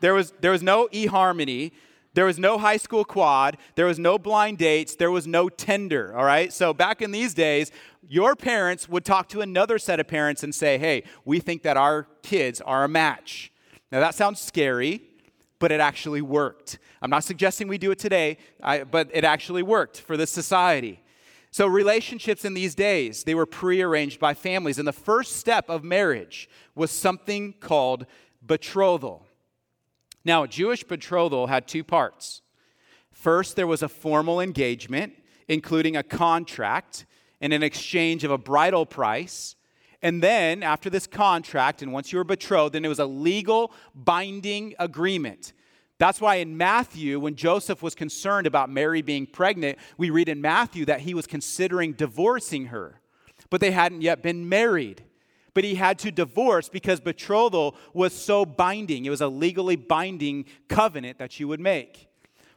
there 0.00 0.14
was, 0.14 0.32
there 0.40 0.50
was 0.50 0.62
no 0.62 0.88
eHarmony. 0.88 1.72
There 2.14 2.24
was 2.24 2.38
no 2.38 2.58
high 2.58 2.76
school 2.76 3.04
quad. 3.04 3.56
There 3.74 3.86
was 3.86 3.98
no 3.98 4.18
blind 4.18 4.58
dates. 4.58 4.94
There 4.94 5.10
was 5.10 5.26
no 5.26 5.48
Tinder, 5.48 6.16
all 6.16 6.24
right? 6.24 6.52
So 6.52 6.72
back 6.72 7.02
in 7.02 7.10
these 7.10 7.34
days, 7.34 7.72
your 8.08 8.36
parents 8.36 8.88
would 8.88 9.04
talk 9.04 9.28
to 9.30 9.40
another 9.40 9.78
set 9.78 10.00
of 10.00 10.06
parents 10.06 10.42
and 10.42 10.54
say, 10.54 10.78
hey, 10.78 11.02
we 11.24 11.40
think 11.40 11.62
that 11.62 11.76
our 11.76 12.06
kids 12.22 12.60
are 12.60 12.84
a 12.84 12.88
match. 12.88 13.52
Now 13.90 14.00
that 14.00 14.14
sounds 14.14 14.40
scary, 14.40 15.02
but 15.58 15.72
it 15.72 15.80
actually 15.80 16.22
worked. 16.22 16.78
I'm 17.02 17.10
not 17.10 17.24
suggesting 17.24 17.68
we 17.68 17.78
do 17.78 17.90
it 17.90 17.98
today, 17.98 18.38
I, 18.62 18.84
but 18.84 19.10
it 19.12 19.24
actually 19.24 19.62
worked 19.62 20.00
for 20.00 20.16
this 20.16 20.30
society. 20.30 21.00
So 21.50 21.66
relationships 21.66 22.44
in 22.44 22.54
these 22.54 22.74
days, 22.74 23.24
they 23.24 23.34
were 23.34 23.46
prearranged 23.46 24.18
by 24.18 24.34
families. 24.34 24.78
And 24.78 24.88
the 24.88 24.92
first 24.92 25.36
step 25.36 25.68
of 25.70 25.84
marriage 25.84 26.48
was 26.74 26.90
something 26.90 27.54
called 27.60 28.06
betrothal. 28.42 29.23
Now, 30.24 30.46
Jewish 30.46 30.84
betrothal 30.84 31.48
had 31.48 31.68
two 31.68 31.84
parts. 31.84 32.40
First, 33.12 33.56
there 33.56 33.66
was 33.66 33.82
a 33.82 33.88
formal 33.88 34.40
engagement, 34.40 35.14
including 35.48 35.96
a 35.96 36.02
contract 36.02 37.06
and 37.40 37.52
an 37.52 37.62
exchange 37.62 38.24
of 38.24 38.30
a 38.30 38.38
bridal 38.38 38.86
price. 38.86 39.56
And 40.02 40.22
then, 40.22 40.62
after 40.62 40.90
this 40.90 41.06
contract, 41.06 41.82
and 41.82 41.92
once 41.92 42.12
you 42.12 42.18
were 42.18 42.24
betrothed, 42.24 42.74
then 42.74 42.84
it 42.84 42.88
was 42.88 42.98
a 42.98 43.06
legal 43.06 43.72
binding 43.94 44.74
agreement. 44.78 45.52
That's 45.98 46.20
why 46.20 46.36
in 46.36 46.56
Matthew, 46.56 47.20
when 47.20 47.36
Joseph 47.36 47.82
was 47.82 47.94
concerned 47.94 48.46
about 48.46 48.68
Mary 48.68 49.00
being 49.00 49.26
pregnant, 49.26 49.78
we 49.96 50.10
read 50.10 50.28
in 50.28 50.40
Matthew 50.40 50.84
that 50.86 51.00
he 51.00 51.14
was 51.14 51.26
considering 51.26 51.92
divorcing 51.92 52.66
her, 52.66 53.00
but 53.48 53.60
they 53.60 53.70
hadn't 53.70 54.02
yet 54.02 54.22
been 54.22 54.48
married 54.48 55.02
but 55.54 55.64
he 55.64 55.76
had 55.76 55.98
to 56.00 56.10
divorce 56.10 56.68
because 56.68 57.00
betrothal 57.00 57.76
was 57.92 58.12
so 58.12 58.44
binding. 58.44 59.04
It 59.04 59.10
was 59.10 59.20
a 59.20 59.28
legally 59.28 59.76
binding 59.76 60.44
covenant 60.68 61.18
that 61.18 61.40
you 61.40 61.48
would 61.48 61.60
make. 61.60 62.08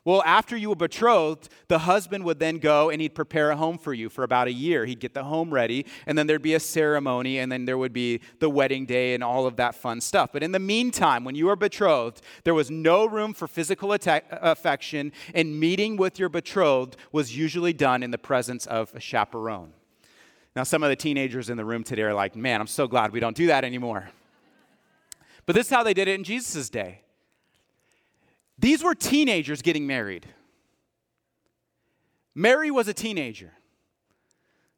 Well, 0.08 0.24
after 0.26 0.56
you 0.56 0.70
were 0.70 0.76
betrothed, 0.76 1.50
the 1.68 1.80
husband 1.80 2.24
would 2.24 2.40
then 2.40 2.60
go 2.60 2.90
and 2.90 3.02
he'd 3.02 3.14
prepare 3.14 3.52
a 3.52 3.58
home 3.58 3.78
for 3.78 3.94
you 3.94 4.08
for 4.08 4.24
about 4.24 4.48
a 4.48 4.54
year. 4.54 4.86
He'd 4.86 5.02
get 5.02 5.14
the 5.14 5.26
home 5.26 5.54
ready, 5.54 5.86
and 6.06 6.18
then 6.18 6.28
there'd 6.28 6.42
be 6.42 6.54
a 6.54 6.62
ceremony, 6.62 7.40
and 7.40 7.52
then 7.52 7.66
there 7.66 7.78
would 7.78 7.92
be 7.92 8.22
the 8.40 8.50
wedding 8.50 8.86
day 8.86 9.16
and 9.16 9.22
all 9.22 9.46
of 9.46 9.58
that 9.58 9.76
fun 9.76 10.00
stuff. 10.00 10.30
But 10.32 10.44
in 10.44 10.54
the 10.54 10.60
meantime, 10.60 11.26
when 11.26 11.36
you 11.36 11.48
were 11.48 11.58
betrothed, 11.58 12.22
there 12.46 12.54
was 12.54 12.72
no 12.72 13.06
room 13.06 13.34
for 13.34 13.50
physical 13.50 13.92
uh, 13.92 13.98
affection, 14.32 15.12
and 15.34 15.60
meeting 15.60 15.98
with 15.98 16.20
your 16.20 16.30
betrothed 16.30 16.96
was 17.12 17.36
usually 17.36 17.74
done 17.74 18.02
in 18.02 18.12
the 18.12 18.18
presence 18.18 18.66
of 18.66 18.96
a 18.96 19.02
chaperone. 19.02 19.74
Now, 20.58 20.64
some 20.64 20.82
of 20.82 20.90
the 20.90 20.96
teenagers 20.96 21.52
in 21.52 21.58
the 21.58 21.64
room 21.64 21.84
today 21.84 22.02
are 22.02 22.16
like, 22.16 22.36
man, 22.36 22.60
I'm 22.60 22.66
so 22.66 22.88
glad 22.88 23.12
we 23.12 23.20
don't 23.20 23.38
do 23.38 23.46
that 23.46 23.64
anymore. 23.64 24.10
But 25.46 25.54
this 25.54 25.68
is 25.68 25.72
how 25.72 25.84
they 25.84 25.94
did 25.94 26.08
it 26.08 26.16
in 26.16 26.24
Jesus' 26.24 26.68
day. 26.72 27.02
These 28.58 28.84
were 28.84 28.96
teenagers 28.96 29.62
getting 29.62 29.86
married. 29.86 30.26
Mary 32.34 32.72
was 32.72 32.88
a 32.88 32.94
teenager. 32.96 33.54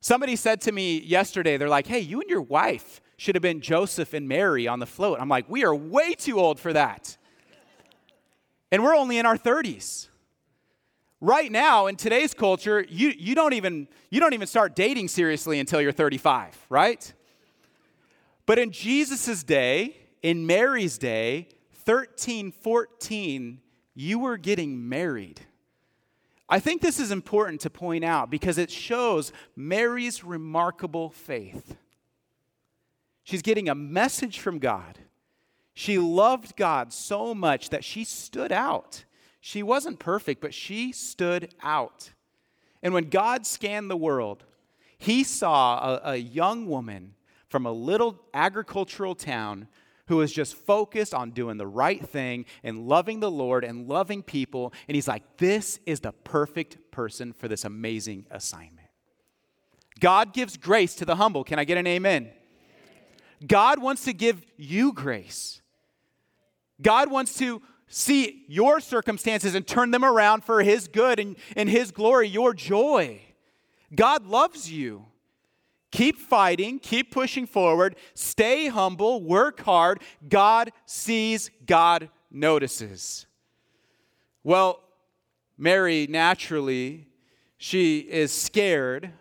Somebody 0.01 0.35
said 0.35 0.59
to 0.63 0.73
me 0.73 0.99
yesterday, 0.99 1.55
they're 1.55 1.69
like, 1.69 1.87
hey, 1.87 2.01
you 2.01 2.19
and 2.19 2.29
your 2.29 2.41
wife 2.41 2.99
should 3.15 3.35
have 3.35 3.41
been 3.41 3.61
Joseph 3.61 4.13
and 4.13 4.27
Mary 4.27 4.67
on 4.67 4.79
the 4.79 4.85
float. 4.85 5.21
I'm 5.21 5.29
like, 5.29 5.49
we 5.49 5.63
are 5.63 5.73
way 5.73 6.13
too 6.13 6.41
old 6.41 6.59
for 6.59 6.73
that. 6.73 7.15
And 8.69 8.83
we're 8.83 8.97
only 8.97 9.17
in 9.17 9.25
our 9.25 9.37
30s 9.37 10.08
right 11.21 11.51
now 11.51 11.87
in 11.87 11.95
today's 11.95 12.33
culture 12.33 12.85
you, 12.87 13.13
you 13.17 13.35
don't 13.35 13.53
even 13.53 13.87
you 14.09 14.19
don't 14.19 14.33
even 14.33 14.47
start 14.47 14.75
dating 14.75 15.07
seriously 15.07 15.59
until 15.59 15.81
you're 15.81 15.91
35 15.91 16.65
right? 16.69 17.13
But 18.45 18.59
in 18.59 18.71
jesus' 18.71 19.43
day 19.43 19.97
in 20.21 20.45
mary's 20.45 20.97
day 20.97 21.49
13 21.85 22.51
14 22.51 23.61
you 23.95 24.19
were 24.19 24.37
getting 24.37 24.87
married. 24.87 25.41
I 26.47 26.59
think 26.59 26.81
this 26.81 26.99
is 26.99 27.11
important 27.11 27.61
to 27.61 27.69
point 27.69 28.03
out 28.03 28.29
because 28.29 28.57
it 28.57 28.71
shows 28.71 29.33
mary's 29.55 30.23
remarkable 30.23 31.09
faith. 31.09 31.75
She's 33.23 33.41
getting 33.41 33.69
a 33.69 33.75
message 33.75 34.39
from 34.39 34.57
god. 34.59 34.99
She 35.73 35.99
loved 35.99 36.55
god 36.55 36.91
so 36.91 37.35
much 37.35 37.69
that 37.69 37.83
she 37.83 38.03
stood 38.03 38.51
out 38.51 39.03
she 39.41 39.63
wasn't 39.63 39.99
perfect, 39.99 40.41
but 40.41 40.53
she 40.53 40.91
stood 40.91 41.53
out. 41.61 42.11
And 42.81 42.93
when 42.93 43.09
God 43.09 43.45
scanned 43.45 43.89
the 43.89 43.97
world, 43.97 44.43
he 44.97 45.23
saw 45.23 45.79
a, 45.79 46.11
a, 46.11 46.15
young 46.17 46.65
woman 46.65 47.15
from 47.47 47.65
a 47.65 47.71
little 47.71 48.21
agricultural 48.33 49.15
town 49.15 49.67
who 50.07 50.17
was 50.17 50.33
just 50.33 50.55
focused 50.55 51.13
on 51.13 51.31
doing 51.31 51.57
the 51.57 51.67
right 51.67 52.05
thing 52.05 52.45
and 52.63 52.87
loving 52.87 53.19
the 53.19 53.31
Lord 53.31 53.63
and 53.63 53.87
loving 53.87 54.23
people. 54.23 54.73
And 54.87 54.95
he's 54.95 55.07
like, 55.07 55.23
this 55.37 55.79
is 55.85 56.01
the 56.01 56.11
perfect 56.11 56.91
person 56.91 57.31
for 57.31 57.47
this 57.47 57.63
amazing 57.63 58.25
assignment. 58.31 58.87
God 59.99 60.33
gives 60.33 60.57
grace 60.57 60.95
to 60.95 61.05
the 61.05 61.15
humble. 61.15 61.43
Can 61.43 61.59
I 61.59 61.63
get 61.63 61.77
an 61.77 61.87
amen? 61.87 62.31
God 63.45 63.81
wants 63.81 64.03
to 64.05 64.13
give 64.13 64.45
you 64.57 64.93
grace. 64.93 65.61
God 66.81 67.11
wants 67.11 67.37
to 67.37 67.61
see 67.89 68.45
your 68.47 68.79
circumstances 68.79 69.55
and 69.55 69.67
turn 69.67 69.91
them 69.91 70.05
around 70.05 70.43
for 70.43 70.61
His 70.63 70.87
good 70.87 71.19
and, 71.19 71.35
and 71.55 71.69
His 71.69 71.91
glory, 71.91 72.27
your 72.27 72.53
joy. 72.53 73.21
God 73.93 74.25
loves 74.25 74.71
you. 74.71 75.05
Keep 75.91 76.19
fighting, 76.19 76.77
keep 76.77 77.11
pushing 77.11 77.47
forward, 77.47 77.95
stay 78.13 78.67
humble, 78.67 79.23
work 79.23 79.61
hard. 79.61 80.01
God 80.27 80.71
sees, 80.85 81.49
God 81.65 82.09
notices. 82.29 83.25
Well, 84.43 84.83
Mary 85.57 86.05
naturally, 86.07 87.07
she 87.57 87.99
is 87.99 88.31
scared. 88.31 89.11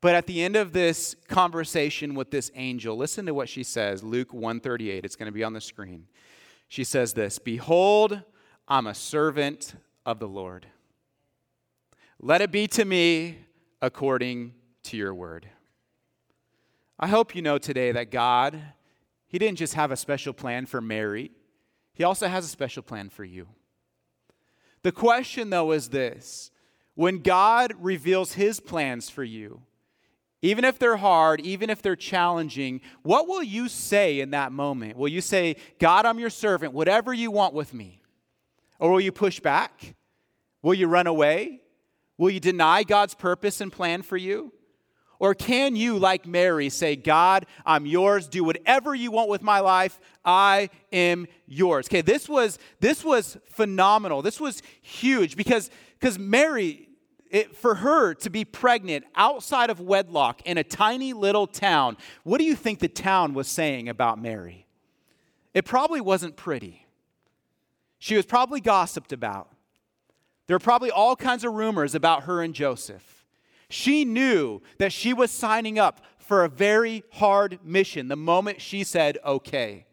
But 0.00 0.14
at 0.14 0.26
the 0.26 0.42
end 0.42 0.54
of 0.54 0.72
this 0.72 1.16
conversation 1.26 2.14
with 2.14 2.30
this 2.30 2.52
angel, 2.54 2.96
listen 2.96 3.26
to 3.26 3.34
what 3.34 3.48
she 3.48 3.64
says, 3.64 4.04
Luke 4.04 4.32
138. 4.32 5.04
It's 5.04 5.16
going 5.16 5.26
to 5.26 5.32
be 5.32 5.42
on 5.42 5.52
the 5.52 5.60
screen. 5.60 6.06
She 6.68 6.84
says 6.84 7.12
this 7.12 7.38
Behold, 7.38 8.22
I'm 8.68 8.86
a 8.86 8.94
servant 8.94 9.74
of 10.04 10.18
the 10.18 10.28
Lord. 10.28 10.66
Let 12.20 12.40
it 12.40 12.50
be 12.50 12.66
to 12.68 12.84
me 12.84 13.38
according 13.82 14.54
to 14.84 14.96
your 14.96 15.14
word. 15.14 15.48
I 16.98 17.08
hope 17.08 17.34
you 17.34 17.42
know 17.42 17.58
today 17.58 17.92
that 17.92 18.10
God, 18.10 18.60
He 19.26 19.38
didn't 19.38 19.58
just 19.58 19.74
have 19.74 19.90
a 19.90 19.96
special 19.96 20.32
plan 20.32 20.66
for 20.66 20.80
Mary, 20.80 21.30
He 21.92 22.04
also 22.04 22.28
has 22.28 22.44
a 22.44 22.48
special 22.48 22.82
plan 22.82 23.10
for 23.10 23.24
you. 23.24 23.48
The 24.82 24.92
question, 24.92 25.50
though, 25.50 25.72
is 25.72 25.88
this 25.88 26.50
when 26.94 27.18
God 27.18 27.74
reveals 27.78 28.32
His 28.32 28.60
plans 28.60 29.10
for 29.10 29.24
you, 29.24 29.62
even 30.46 30.64
if 30.64 30.78
they're 30.78 30.96
hard, 30.96 31.40
even 31.40 31.70
if 31.70 31.82
they're 31.82 31.96
challenging, 31.96 32.80
what 33.02 33.26
will 33.26 33.42
you 33.42 33.68
say 33.68 34.20
in 34.20 34.30
that 34.30 34.52
moment? 34.52 34.96
Will 34.96 35.08
you 35.08 35.20
say, 35.20 35.56
God, 35.78 36.06
I'm 36.06 36.18
your 36.18 36.30
servant, 36.30 36.72
whatever 36.72 37.12
you 37.12 37.30
want 37.30 37.52
with 37.52 37.74
me? 37.74 38.00
Or 38.78 38.90
will 38.90 39.00
you 39.00 39.12
push 39.12 39.40
back? 39.40 39.94
Will 40.62 40.74
you 40.74 40.86
run 40.86 41.06
away? 41.06 41.62
Will 42.18 42.30
you 42.30 42.40
deny 42.40 42.82
God's 42.82 43.14
purpose 43.14 43.60
and 43.60 43.72
plan 43.72 44.02
for 44.02 44.16
you? 44.16 44.52
Or 45.18 45.34
can 45.34 45.76
you, 45.76 45.98
like 45.98 46.26
Mary, 46.26 46.68
say, 46.68 46.94
God, 46.94 47.46
I'm 47.64 47.86
yours, 47.86 48.28
do 48.28 48.44
whatever 48.44 48.94
you 48.94 49.10
want 49.10 49.30
with 49.30 49.42
my 49.42 49.60
life, 49.60 49.98
I 50.24 50.68
am 50.92 51.26
yours? 51.46 51.86
Okay, 51.88 52.02
this 52.02 52.28
was 52.28 52.58
this 52.80 53.02
was 53.02 53.38
phenomenal. 53.46 54.20
This 54.22 54.38
was 54.38 54.62
huge 54.82 55.36
because 55.36 55.70
because 55.98 56.18
Mary, 56.18 56.85
it, 57.30 57.56
for 57.56 57.76
her 57.76 58.14
to 58.14 58.30
be 58.30 58.44
pregnant 58.44 59.04
outside 59.14 59.70
of 59.70 59.80
wedlock 59.80 60.42
in 60.42 60.58
a 60.58 60.64
tiny 60.64 61.12
little 61.12 61.46
town, 61.46 61.96
what 62.24 62.38
do 62.38 62.44
you 62.44 62.54
think 62.54 62.78
the 62.78 62.88
town 62.88 63.34
was 63.34 63.48
saying 63.48 63.88
about 63.88 64.20
Mary? 64.20 64.66
It 65.54 65.64
probably 65.64 66.00
wasn't 66.00 66.36
pretty. 66.36 66.86
She 67.98 68.16
was 68.16 68.26
probably 68.26 68.60
gossiped 68.60 69.12
about. 69.12 69.48
There 70.46 70.54
were 70.54 70.60
probably 70.60 70.90
all 70.90 71.16
kinds 71.16 71.44
of 71.44 71.54
rumors 71.54 71.94
about 71.94 72.24
her 72.24 72.42
and 72.42 72.54
Joseph. 72.54 73.24
She 73.68 74.04
knew 74.04 74.62
that 74.78 74.92
she 74.92 75.12
was 75.12 75.30
signing 75.30 75.78
up 75.78 76.04
for 76.18 76.44
a 76.44 76.48
very 76.48 77.04
hard 77.12 77.58
mission 77.64 78.08
the 78.08 78.16
moment 78.16 78.60
she 78.60 78.84
said, 78.84 79.18
okay. 79.24 79.86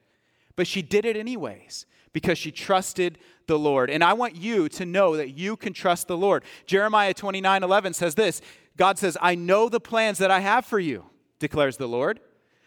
But 0.56 0.68
she 0.68 0.82
did 0.82 1.06
it 1.06 1.16
anyways 1.16 1.86
because 2.14 2.38
she 2.38 2.52
trusted 2.52 3.18
the 3.48 3.60
Lord. 3.60 3.90
And 3.90 4.04
I 4.04 4.14
want 4.14 4.36
you 4.36 4.70
to 4.70 4.86
know 4.86 5.18
that 5.18 5.32
you 5.32 5.58
can 5.58 5.74
trust 5.74 6.08
the 6.08 6.18
Lord. 6.18 6.44
Jeremiah 6.66 7.14
29 7.14 7.64
11 7.64 7.94
says 7.94 8.16
this 8.16 8.42
God 8.78 8.98
says, 8.98 9.18
I 9.22 9.36
know 9.36 9.70
the 9.70 9.80
plans 9.80 10.18
that 10.20 10.32
I 10.32 10.40
have 10.40 10.66
for 10.66 10.80
you, 10.80 11.06
declares 11.40 11.78
the 11.78 11.88
Lord. 11.88 12.20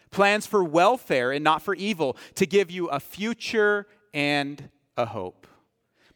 Plans 0.09 0.45
for 0.45 0.63
welfare 0.63 1.31
and 1.31 1.43
not 1.43 1.61
for 1.61 1.75
evil, 1.75 2.15
to 2.35 2.45
give 2.45 2.71
you 2.71 2.87
a 2.87 2.99
future 2.99 3.87
and 4.13 4.69
a 4.95 5.05
hope. 5.05 5.47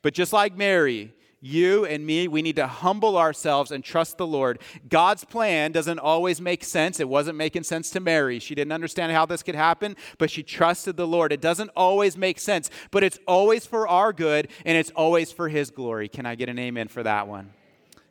But 0.02 0.14
just 0.14 0.32
like 0.32 0.56
Mary, 0.56 1.14
you 1.44 1.86
and 1.86 2.06
me, 2.06 2.28
we 2.28 2.44
need 2.44 2.56
to 2.58 2.68
humble 2.68 3.18
ourselves 3.18 3.72
and 3.72 3.84
trust 3.84 4.18
the 4.20 4.28
Lord. 4.28 4.60
God's 4.88 5.26
plan 5.26 5.72
doesn't 5.72 5.98
always 5.98 6.40
make 6.40 6.64
sense. 6.64 7.00
It 7.00 7.10
wasn't 7.10 7.36
making 7.36 7.64
sense 7.64 7.90
to 7.92 8.00
Mary. 8.00 8.38
She 8.38 8.54
didn't 8.54 8.72
understand 8.72 9.12
how 9.12 9.26
this 9.26 9.42
could 9.42 9.56
happen, 9.56 9.96
but 10.20 10.30
she 10.30 10.44
trusted 10.44 10.98
the 10.98 11.08
Lord. 11.08 11.34
It 11.34 11.42
doesn't 11.42 11.72
always 11.76 12.16
make 12.16 12.40
sense, 12.40 12.70
but 12.92 13.04
it's 13.04 13.18
always 13.28 13.66
for 13.66 13.88
our 13.88 14.14
good 14.14 14.50
and 14.66 14.78
it's 14.78 14.92
always 14.92 15.32
for 15.32 15.50
His 15.50 15.72
glory. 15.72 16.08
Can 16.08 16.28
I 16.28 16.36
get 16.36 16.48
an 16.48 16.60
amen 16.60 16.90
for 16.90 17.02
that 17.02 17.28
one? 17.28 17.52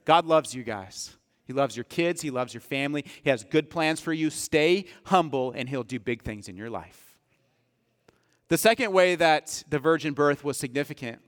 God 0.05 0.27
loves 0.27 0.53
you 0.53 0.65
guys. 0.65 1.17
He 1.47 1.53
loves 1.53 1.77
your 1.77 1.85
kids, 1.85 2.21
He 2.21 2.31
loves 2.31 2.53
your 2.53 2.61
family. 2.61 3.05
He 3.23 3.31
has 3.31 3.45
good 3.45 3.71
plans 3.71 4.01
for 4.01 4.13
you. 4.13 4.31
Stay 4.31 4.87
humble, 5.05 5.53
and 5.53 5.69
He'll 5.69 5.85
do 5.85 6.01
big 6.01 6.23
things 6.23 6.49
in 6.49 6.57
your 6.57 6.71
life. 6.71 7.17
The 8.49 8.59
second 8.59 8.93
way 8.93 9.15
that 9.15 9.63
the 9.69 9.79
virgin 9.79 10.15
birth 10.15 10.43
was 10.43 10.57
significant 10.57 11.21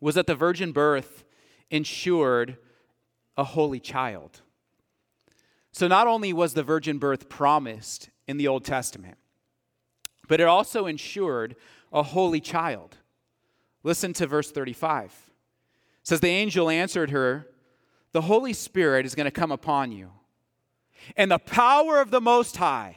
was 0.00 0.14
that 0.14 0.26
the 0.26 0.34
virgin 0.34 0.72
birth 0.72 1.24
ensured 1.70 2.58
a 3.36 3.44
holy 3.44 3.80
child. 3.80 4.40
So 5.72 5.88
not 5.88 6.06
only 6.06 6.32
was 6.32 6.54
the 6.54 6.62
virgin 6.62 6.98
birth 6.98 7.28
promised 7.28 8.10
in 8.26 8.36
the 8.36 8.48
Old 8.48 8.64
Testament, 8.64 9.18
but 10.28 10.40
it 10.40 10.46
also 10.46 10.86
ensured 10.86 11.56
a 11.92 12.02
holy 12.02 12.40
child. 12.40 12.96
Listen 13.82 14.12
to 14.14 14.26
verse 14.26 14.50
35. 14.50 15.12
It 15.12 15.12
says 16.02 16.20
the 16.20 16.28
angel 16.28 16.70
answered 16.70 17.10
her, 17.10 17.46
"The 18.12 18.22
Holy 18.22 18.52
Spirit 18.52 19.06
is 19.06 19.14
going 19.14 19.26
to 19.26 19.30
come 19.30 19.52
upon 19.52 19.92
you, 19.92 20.12
and 21.16 21.30
the 21.30 21.38
power 21.38 22.00
of 22.00 22.10
the 22.10 22.20
Most 22.20 22.56
High, 22.56 22.96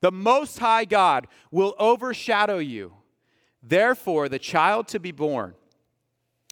the 0.00 0.12
Most 0.12 0.58
High 0.58 0.84
God 0.84 1.26
will 1.50 1.74
overshadow 1.78 2.58
you. 2.58 2.94
Therefore 3.62 4.28
the 4.28 4.38
child 4.38 4.86
to 4.88 5.00
be 5.00 5.12
born 5.12 5.54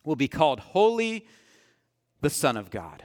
will 0.04 0.16
be 0.16 0.28
called 0.28 0.60
Holy, 0.60 1.26
the 2.20 2.30
Son 2.30 2.56
of 2.56 2.70
God. 2.70 3.02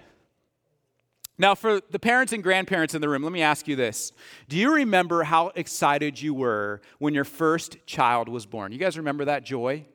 Now, 1.37 1.55
for 1.55 1.79
the 1.89 1.99
parents 1.99 2.33
and 2.33 2.43
grandparents 2.43 2.93
in 2.93 3.01
the 3.01 3.07
room, 3.07 3.23
let 3.23 3.31
me 3.31 3.41
ask 3.41 3.65
you 3.65 3.77
this. 3.77 4.11
Do 4.49 4.57
you 4.57 4.75
remember 4.75 5.23
how 5.23 5.53
excited 5.55 6.21
you 6.21 6.33
were 6.33 6.81
when 6.97 7.13
your 7.13 7.23
first 7.23 7.77
child 7.85 8.27
was 8.27 8.45
born? 8.45 8.73
You 8.73 8.77
guys 8.77 8.97
remember 8.97 9.23
that 9.25 9.45
joy? 9.45 9.85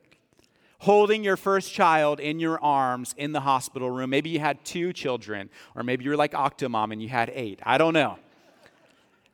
Holding 0.79 1.23
your 1.23 1.37
first 1.37 1.71
child 1.71 2.19
in 2.19 2.40
your 2.40 2.62
arms 2.62 3.14
in 3.19 3.33
the 3.33 3.40
hospital 3.40 3.90
room. 3.90 4.09
Maybe 4.09 4.31
you 4.31 4.40
had 4.40 4.64
two 4.64 4.95
children, 4.95 5.51
or 5.75 5.83
maybe 5.83 6.05
you 6.05 6.11
were 6.11 6.17
like 6.17 6.33
Octomom 6.33 6.93
and 6.93 7.03
you 7.03 7.11
had 7.11 7.31
eight. 7.35 7.61
I 7.62 7.77
don't 7.77 7.93
know. 7.93 8.19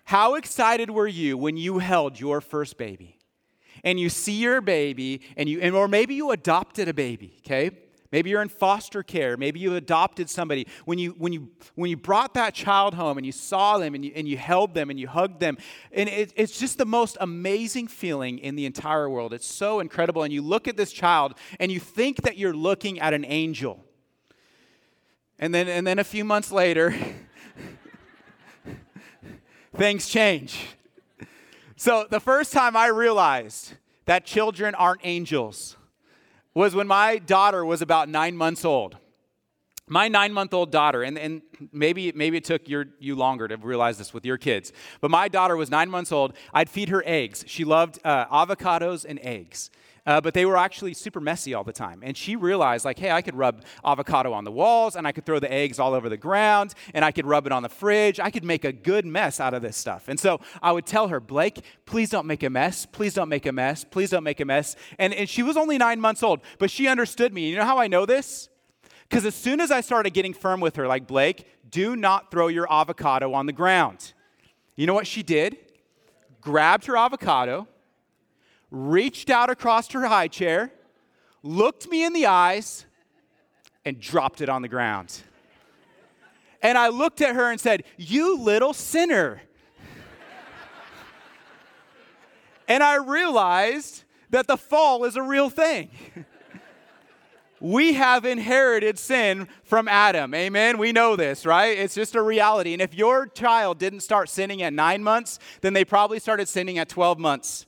How 0.02 0.34
excited 0.34 0.90
were 0.90 1.06
you 1.06 1.38
when 1.38 1.56
you 1.56 1.78
held 1.78 2.18
your 2.18 2.40
first 2.40 2.76
baby? 2.76 3.19
And 3.84 3.98
you 3.98 4.08
see 4.08 4.34
your 4.34 4.60
baby 4.60 5.20
and 5.36 5.48
you 5.48 5.60
and, 5.60 5.74
or 5.74 5.88
maybe 5.88 6.14
you 6.14 6.30
adopted 6.30 6.88
a 6.88 6.94
baby 6.94 7.40
okay? 7.46 7.70
Maybe 8.12 8.30
you're 8.30 8.42
in 8.42 8.48
foster 8.48 9.04
care. 9.04 9.36
Maybe 9.36 9.60
you 9.60 9.76
adopted 9.76 10.28
somebody. 10.28 10.66
When 10.84 10.98
you 10.98 11.10
when 11.12 11.32
you 11.32 11.48
when 11.76 11.90
you 11.90 11.96
brought 11.96 12.34
that 12.34 12.54
child 12.54 12.94
home 12.94 13.18
and 13.18 13.24
you 13.24 13.30
saw 13.30 13.78
them 13.78 13.94
and 13.94 14.04
you, 14.04 14.12
and 14.16 14.26
you 14.26 14.36
held 14.36 14.74
them 14.74 14.90
and 14.90 14.98
you 14.98 15.06
hugged 15.06 15.38
them 15.38 15.58
and 15.92 16.08
it, 16.08 16.32
it's 16.34 16.58
just 16.58 16.78
the 16.78 16.84
most 16.84 17.16
amazing 17.20 17.86
feeling 17.86 18.38
in 18.38 18.56
the 18.56 18.66
entire 18.66 19.08
world. 19.08 19.32
It's 19.32 19.46
so 19.46 19.78
incredible. 19.78 20.24
And 20.24 20.32
you 20.32 20.42
look 20.42 20.66
at 20.66 20.76
this 20.76 20.92
child 20.92 21.34
and 21.60 21.70
you 21.70 21.78
think 21.78 22.22
that 22.22 22.36
you're 22.36 22.54
looking 22.54 22.98
at 22.98 23.14
an 23.14 23.24
angel. 23.24 23.84
And 25.38 25.54
then 25.54 25.68
and 25.68 25.86
then 25.86 26.00
a 26.00 26.04
few 26.04 26.24
months 26.24 26.50
later 26.50 26.92
things 29.76 30.08
change 30.08 30.58
so, 31.80 32.04
the 32.10 32.20
first 32.20 32.52
time 32.52 32.76
I 32.76 32.88
realized 32.88 33.72
that 34.04 34.26
children 34.26 34.74
aren't 34.74 35.00
angels 35.02 35.78
was 36.52 36.74
when 36.74 36.86
my 36.86 37.16
daughter 37.16 37.64
was 37.64 37.80
about 37.80 38.06
nine 38.10 38.36
months 38.36 38.66
old. 38.66 38.98
My 39.88 40.06
nine 40.06 40.34
month 40.34 40.52
old 40.52 40.70
daughter, 40.70 41.02
and, 41.02 41.18
and 41.18 41.40
maybe, 41.72 42.12
maybe 42.12 42.36
it 42.36 42.44
took 42.44 42.68
your, 42.68 42.84
you 42.98 43.16
longer 43.16 43.48
to 43.48 43.56
realize 43.56 43.96
this 43.96 44.12
with 44.12 44.26
your 44.26 44.36
kids, 44.36 44.74
but 45.00 45.10
my 45.10 45.26
daughter 45.26 45.56
was 45.56 45.70
nine 45.70 45.88
months 45.88 46.12
old. 46.12 46.34
I'd 46.52 46.68
feed 46.68 46.90
her 46.90 47.02
eggs. 47.06 47.44
She 47.46 47.64
loved 47.64 47.98
uh, 48.04 48.26
avocados 48.26 49.06
and 49.08 49.18
eggs 49.22 49.70
uh, 50.06 50.20
but 50.20 50.34
they 50.34 50.46
were 50.46 50.56
actually 50.56 50.94
super 50.94 51.20
messy 51.20 51.54
all 51.54 51.64
the 51.64 51.72
time. 51.72 52.00
And 52.02 52.16
she 52.16 52.36
realized, 52.36 52.84
like, 52.84 52.98
hey, 52.98 53.10
I 53.10 53.22
could 53.22 53.34
rub 53.34 53.64
avocado 53.84 54.32
on 54.32 54.44
the 54.44 54.52
walls, 54.52 54.96
and 54.96 55.06
I 55.06 55.12
could 55.12 55.26
throw 55.26 55.38
the 55.38 55.52
eggs 55.52 55.78
all 55.78 55.94
over 55.94 56.08
the 56.08 56.16
ground, 56.16 56.74
and 56.94 57.04
I 57.04 57.12
could 57.12 57.26
rub 57.26 57.46
it 57.46 57.52
on 57.52 57.62
the 57.62 57.68
fridge. 57.68 58.20
I 58.20 58.30
could 58.30 58.44
make 58.44 58.64
a 58.64 58.72
good 58.72 59.06
mess 59.06 59.40
out 59.40 59.54
of 59.54 59.62
this 59.62 59.76
stuff. 59.76 60.08
And 60.08 60.18
so 60.18 60.40
I 60.62 60.72
would 60.72 60.86
tell 60.86 61.08
her, 61.08 61.20
Blake, 61.20 61.64
please 61.86 62.10
don't 62.10 62.26
make 62.26 62.42
a 62.42 62.50
mess. 62.50 62.86
Please 62.86 63.14
don't 63.14 63.28
make 63.28 63.46
a 63.46 63.52
mess. 63.52 63.84
Please 63.84 64.10
don't 64.10 64.24
make 64.24 64.40
a 64.40 64.44
mess. 64.44 64.76
And, 64.98 65.14
and 65.14 65.28
she 65.28 65.42
was 65.42 65.56
only 65.56 65.78
nine 65.78 66.00
months 66.00 66.22
old, 66.22 66.40
but 66.58 66.70
she 66.70 66.88
understood 66.88 67.32
me. 67.32 67.48
You 67.48 67.56
know 67.56 67.64
how 67.64 67.78
I 67.78 67.88
know 67.88 68.06
this? 68.06 68.48
Because 69.08 69.26
as 69.26 69.34
soon 69.34 69.60
as 69.60 69.72
I 69.72 69.80
started 69.80 70.14
getting 70.14 70.32
firm 70.32 70.60
with 70.60 70.76
her, 70.76 70.86
like, 70.86 71.08
Blake, 71.08 71.44
do 71.68 71.96
not 71.96 72.30
throw 72.30 72.46
your 72.46 72.72
avocado 72.72 73.34
on 73.34 73.46
the 73.46 73.52
ground. 73.52 74.12
You 74.76 74.86
know 74.86 74.94
what 74.94 75.06
she 75.06 75.22
did? 75.22 75.56
Grabbed 76.40 76.86
her 76.86 76.96
avocado 76.96 77.66
reached 78.70 79.30
out 79.30 79.50
across 79.50 79.90
her 79.92 80.06
high 80.06 80.28
chair, 80.28 80.72
looked 81.42 81.88
me 81.88 82.04
in 82.04 82.12
the 82.12 82.26
eyes, 82.26 82.86
and 83.84 84.00
dropped 84.00 84.40
it 84.40 84.48
on 84.48 84.62
the 84.62 84.68
ground. 84.68 85.22
And 86.62 86.76
I 86.76 86.88
looked 86.88 87.20
at 87.20 87.34
her 87.34 87.50
and 87.50 87.60
said, 87.60 87.84
You 87.96 88.38
little 88.38 88.72
sinner. 88.74 89.42
and 92.68 92.82
I 92.82 92.96
realized 92.96 94.04
that 94.30 94.46
the 94.46 94.56
fall 94.56 95.04
is 95.04 95.16
a 95.16 95.22
real 95.22 95.48
thing. 95.48 95.90
we 97.60 97.94
have 97.94 98.24
inherited 98.24 98.98
sin 98.98 99.48
from 99.64 99.88
Adam. 99.88 100.34
Amen. 100.34 100.78
We 100.78 100.92
know 100.92 101.16
this, 101.16 101.46
right? 101.46 101.78
It's 101.78 101.94
just 101.94 102.14
a 102.14 102.22
reality. 102.22 102.72
And 102.72 102.82
if 102.82 102.94
your 102.94 103.26
child 103.26 103.78
didn't 103.78 104.00
start 104.00 104.28
sinning 104.28 104.62
at 104.62 104.72
nine 104.72 105.02
months, 105.02 105.38
then 105.62 105.72
they 105.72 105.84
probably 105.84 106.18
started 106.18 106.48
sinning 106.48 106.78
at 106.78 106.88
12 106.88 107.18
months. 107.18 107.66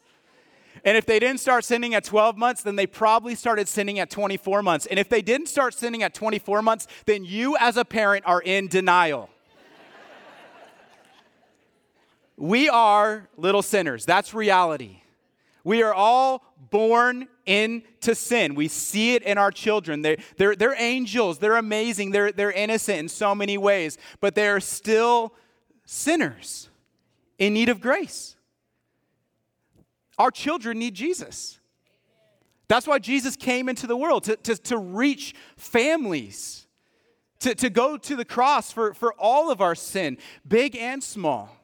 And 0.84 0.96
if 0.96 1.06
they 1.06 1.18
didn't 1.18 1.40
start 1.40 1.64
sinning 1.64 1.94
at 1.94 2.04
12 2.04 2.36
months, 2.36 2.62
then 2.62 2.76
they 2.76 2.86
probably 2.86 3.34
started 3.34 3.68
sinning 3.68 3.98
at 3.98 4.10
24 4.10 4.62
months. 4.62 4.86
And 4.86 4.98
if 4.98 5.08
they 5.08 5.22
didn't 5.22 5.46
start 5.46 5.74
sinning 5.74 6.02
at 6.02 6.14
24 6.14 6.62
months, 6.62 6.86
then 7.06 7.24
you 7.24 7.56
as 7.58 7.76
a 7.76 7.84
parent 7.84 8.24
are 8.26 8.40
in 8.40 8.68
denial. 8.68 9.30
we 12.36 12.68
are 12.68 13.28
little 13.36 13.62
sinners. 13.62 14.04
That's 14.04 14.34
reality. 14.34 15.02
We 15.64 15.82
are 15.82 15.94
all 15.94 16.42
born 16.70 17.28
into 17.46 18.14
sin. 18.14 18.54
We 18.54 18.68
see 18.68 19.14
it 19.14 19.22
in 19.22 19.38
our 19.38 19.50
children. 19.50 20.02
They're, 20.02 20.16
they're, 20.36 20.56
they're 20.56 20.74
angels, 20.76 21.38
they're 21.38 21.56
amazing, 21.56 22.10
they're, 22.10 22.32
they're 22.32 22.52
innocent 22.52 22.98
in 22.98 23.08
so 23.08 23.34
many 23.34 23.58
ways, 23.58 23.98
but 24.20 24.34
they're 24.34 24.60
still 24.60 25.34
sinners 25.84 26.68
in 27.38 27.54
need 27.54 27.68
of 27.68 27.80
grace. 27.80 28.36
Our 30.18 30.30
children 30.30 30.78
need 30.78 30.94
Jesus. 30.94 31.58
That's 32.68 32.86
why 32.86 32.98
Jesus 32.98 33.36
came 33.36 33.68
into 33.68 33.86
the 33.86 33.96
world 33.96 34.24
to, 34.24 34.36
to, 34.36 34.56
to 34.56 34.78
reach 34.78 35.34
families, 35.56 36.66
to, 37.40 37.54
to 37.54 37.68
go 37.68 37.96
to 37.96 38.16
the 38.16 38.24
cross 38.24 38.72
for, 38.72 38.94
for 38.94 39.12
all 39.18 39.50
of 39.50 39.60
our 39.60 39.74
sin, 39.74 40.16
big 40.46 40.76
and 40.76 41.02
small. 41.02 41.56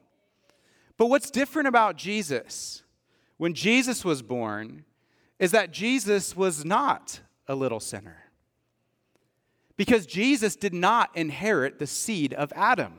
But 0.96 1.06
what's 1.06 1.30
different 1.30 1.68
about 1.68 1.96
Jesus 1.96 2.82
when 3.36 3.54
Jesus 3.54 4.04
was 4.04 4.20
born 4.20 4.84
is 5.38 5.52
that 5.52 5.72
Jesus 5.72 6.36
was 6.36 6.64
not 6.64 7.20
a 7.46 7.54
little 7.54 7.80
sinner. 7.80 8.24
Because 9.76 10.06
Jesus 10.06 10.56
did 10.56 10.74
not 10.74 11.10
inherit 11.16 11.78
the 11.78 11.86
seed 11.86 12.34
of 12.34 12.52
Adam. 12.56 12.94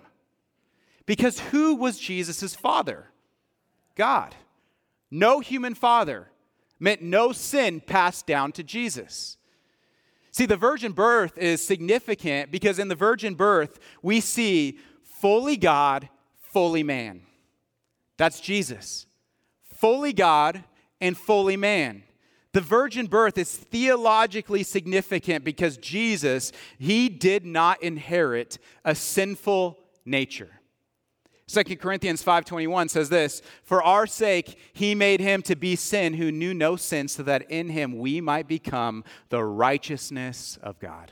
Because 1.05 1.39
who 1.39 1.75
was 1.75 1.99
Jesus' 1.99 2.55
father? 2.55 3.07
God. 3.95 4.33
No 5.11 5.39
human 5.39 5.75
father 5.75 6.29
meant 6.79 7.01
no 7.01 7.31
sin 7.31 7.81
passed 7.81 8.25
down 8.25 8.51
to 8.53 8.63
Jesus. 8.63 9.37
See, 10.31 10.45
the 10.45 10.57
virgin 10.57 10.91
birth 10.91 11.37
is 11.37 11.65
significant 11.65 12.51
because 12.51 12.79
in 12.79 12.87
the 12.87 12.95
virgin 12.95 13.35
birth, 13.35 13.79
we 14.01 14.21
see 14.21 14.79
fully 15.03 15.57
God, 15.57 16.07
fully 16.41 16.83
man. 16.83 17.23
That's 18.17 18.39
Jesus. 18.39 19.05
Fully 19.63 20.13
God 20.13 20.63
and 21.01 21.17
fully 21.17 21.57
man. 21.57 22.03
The 22.51 22.61
virgin 22.61 23.07
birth 23.07 23.37
is 23.37 23.55
theologically 23.55 24.63
significant 24.63 25.43
because 25.43 25.77
Jesus, 25.77 26.51
he 26.77 27.09
did 27.09 27.45
not 27.45 27.81
inherit 27.83 28.57
a 28.83 28.95
sinful 28.95 29.77
nature. 30.05 30.58
2 31.49 31.79
Corinthians 31.79 32.21
5:21 32.21 32.89
says 32.89 33.09
this, 33.09 33.41
"For 33.63 33.81
our 33.81 34.05
sake 34.05 34.55
he 34.71 34.93
made 34.93 35.19
him 35.19 35.41
to 35.43 35.55
be 35.55 35.75
sin 35.75 36.13
who 36.13 36.31
knew 36.31 36.53
no 36.53 36.75
sin 36.75 37.07
so 37.07 37.23
that 37.23 37.49
in 37.49 37.69
him 37.69 37.97
we 37.97 38.21
might 38.21 38.47
become 38.47 39.03
the 39.29 39.43
righteousness 39.43 40.59
of 40.61 40.79
God." 40.79 41.11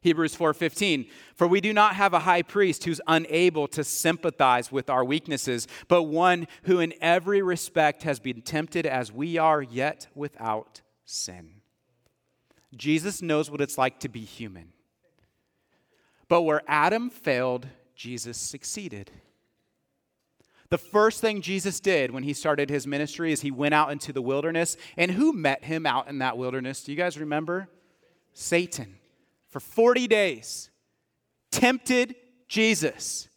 Hebrews 0.00 0.34
4:15 0.34 1.08
For 1.36 1.46
we 1.46 1.60
do 1.60 1.72
not 1.72 1.94
have 1.94 2.12
a 2.12 2.20
high 2.20 2.42
priest 2.42 2.84
who's 2.84 3.00
unable 3.06 3.68
to 3.68 3.84
sympathize 3.84 4.72
with 4.72 4.90
our 4.90 5.04
weaknesses 5.04 5.68
but 5.86 6.02
one 6.02 6.48
who 6.64 6.80
in 6.80 6.94
every 7.00 7.42
respect 7.42 8.02
has 8.02 8.18
been 8.18 8.42
tempted 8.42 8.86
as 8.86 9.12
we 9.12 9.38
are 9.38 9.62
yet 9.62 10.08
without 10.16 10.82
sin. 11.04 11.60
Jesus 12.74 13.22
knows 13.22 13.52
what 13.52 13.60
it's 13.60 13.78
like 13.78 14.00
to 14.00 14.08
be 14.08 14.24
human. 14.24 14.72
But 16.26 16.42
where 16.42 16.62
Adam 16.66 17.08
failed, 17.08 17.68
Jesus 17.94 18.36
succeeded. 18.36 19.10
The 20.70 20.78
first 20.78 21.20
thing 21.20 21.40
Jesus 21.40 21.78
did 21.78 22.10
when 22.10 22.22
he 22.22 22.32
started 22.32 22.70
his 22.70 22.86
ministry 22.86 23.32
is 23.32 23.42
he 23.42 23.50
went 23.50 23.74
out 23.74 23.92
into 23.92 24.12
the 24.12 24.22
wilderness. 24.22 24.76
And 24.96 25.10
who 25.10 25.32
met 25.32 25.64
him 25.64 25.86
out 25.86 26.08
in 26.08 26.18
that 26.18 26.36
wilderness? 26.36 26.82
Do 26.82 26.92
you 26.92 26.98
guys 26.98 27.18
remember? 27.18 27.68
Satan. 28.32 28.96
For 29.50 29.60
40 29.60 30.08
days, 30.08 30.70
tempted 31.52 32.16
Jesus. 32.48 33.28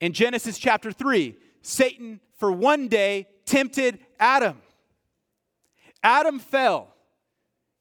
In 0.00 0.12
Genesis 0.12 0.58
chapter 0.58 0.90
3, 0.90 1.36
Satan 1.62 2.20
for 2.38 2.50
one 2.50 2.88
day 2.88 3.28
tempted 3.46 4.00
Adam. 4.18 4.60
Adam 6.02 6.38
fell, 6.38 6.92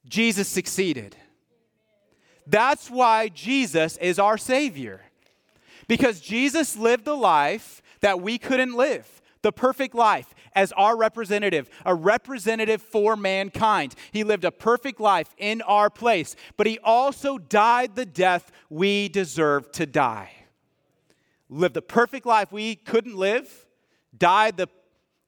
Jesus 0.05 0.47
succeeded. 0.47 1.15
That's 2.45 2.89
why 2.89 3.29
Jesus 3.29 3.97
is 3.97 4.19
our 4.19 4.37
Savior. 4.37 5.01
Because 5.87 6.19
Jesus 6.19 6.75
lived 6.77 7.05
the 7.05 7.15
life 7.15 7.81
that 8.01 8.21
we 8.21 8.37
couldn't 8.37 8.75
live, 8.75 9.21
the 9.41 9.51
perfect 9.51 9.95
life, 9.95 10.33
as 10.55 10.71
our 10.73 10.95
representative, 10.95 11.69
a 11.85 11.95
representative 11.95 12.81
for 12.81 13.15
mankind. 13.15 13.95
He 14.11 14.23
lived 14.23 14.45
a 14.45 14.51
perfect 14.51 14.99
life 14.99 15.33
in 15.37 15.61
our 15.63 15.89
place, 15.89 16.35
but 16.57 16.67
he 16.67 16.79
also 16.83 17.37
died 17.37 17.95
the 17.95 18.05
death 18.05 18.51
we 18.69 19.09
deserved 19.09 19.73
to 19.73 19.85
die. 19.85 20.31
Lived 21.49 21.73
the 21.73 21.81
perfect 21.81 22.25
life 22.25 22.51
we 22.51 22.75
couldn't 22.75 23.15
live, 23.15 23.65
died 24.17 24.57
the 24.57 24.67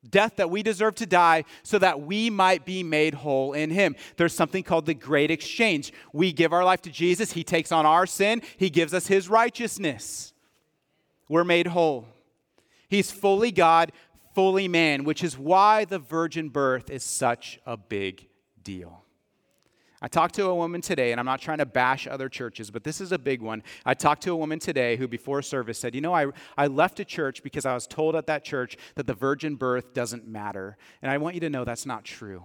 death 0.09 0.35
that 0.35 0.49
we 0.49 0.61
deserve 0.61 0.95
to 0.95 1.05
die 1.05 1.43
so 1.63 1.79
that 1.79 2.01
we 2.01 2.29
might 2.29 2.65
be 2.65 2.83
made 2.83 3.15
whole 3.15 3.53
in 3.53 3.71
him. 3.71 3.95
There's 4.17 4.33
something 4.33 4.63
called 4.63 4.85
the 4.85 4.93
great 4.93 5.31
exchange. 5.31 5.91
We 6.13 6.31
give 6.31 6.53
our 6.53 6.63
life 6.63 6.81
to 6.83 6.91
Jesus, 6.91 7.31
he 7.31 7.43
takes 7.43 7.71
on 7.71 7.85
our 7.85 8.05
sin, 8.05 8.41
he 8.57 8.69
gives 8.69 8.93
us 8.93 9.07
his 9.07 9.29
righteousness. 9.29 10.33
We're 11.27 11.43
made 11.43 11.67
whole. 11.67 12.07
He's 12.89 13.11
fully 13.11 13.51
God, 13.51 13.91
fully 14.33 14.67
man, 14.67 15.03
which 15.03 15.23
is 15.23 15.37
why 15.37 15.85
the 15.85 15.99
virgin 15.99 16.49
birth 16.49 16.89
is 16.89 17.03
such 17.03 17.59
a 17.65 17.77
big 17.77 18.27
deal. 18.61 19.05
I 20.01 20.07
talked 20.07 20.35
to 20.35 20.45
a 20.45 20.53
woman 20.53 20.81
today, 20.81 21.11
and 21.11 21.19
I'm 21.19 21.25
not 21.25 21.41
trying 21.41 21.57
to 21.59 21.65
bash 21.65 22.05
other 22.05 22.29
churches, 22.29 22.69
but 22.69 22.83
this 22.83 23.01
is 23.01 23.11
a 23.11 23.17
big 23.17 23.41
one. 23.41 23.63
I 23.85 23.93
talked 23.93 24.21
to 24.23 24.31
a 24.31 24.35
woman 24.35 24.59
today 24.59 24.97
who, 24.97 25.07
before 25.07 25.41
service, 25.41 25.79
said, 25.79 25.95
You 25.95 26.01
know, 26.01 26.13
I, 26.13 26.27
I 26.57 26.67
left 26.67 26.99
a 26.99 27.05
church 27.05 27.41
because 27.41 27.65
I 27.65 27.73
was 27.73 27.87
told 27.87 28.15
at 28.15 28.27
that 28.27 28.43
church 28.43 28.77
that 28.95 29.07
the 29.07 29.13
virgin 29.13 29.55
birth 29.55 29.93
doesn't 29.93 30.27
matter. 30.27 30.77
And 31.01 31.09
I 31.09 31.17
want 31.17 31.33
you 31.33 31.41
to 31.41 31.49
know 31.49 31.63
that's 31.63 31.85
not 31.85 32.03
true. 32.03 32.43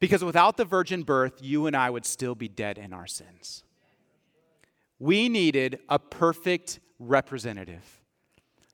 Because 0.00 0.24
without 0.24 0.56
the 0.56 0.64
virgin 0.64 1.02
birth, 1.02 1.38
you 1.40 1.66
and 1.66 1.76
I 1.76 1.88
would 1.88 2.04
still 2.04 2.34
be 2.34 2.48
dead 2.48 2.78
in 2.78 2.92
our 2.92 3.06
sins. 3.06 3.64
We 5.00 5.28
needed 5.28 5.80
a 5.88 5.98
perfect 5.98 6.78
representative, 7.00 8.00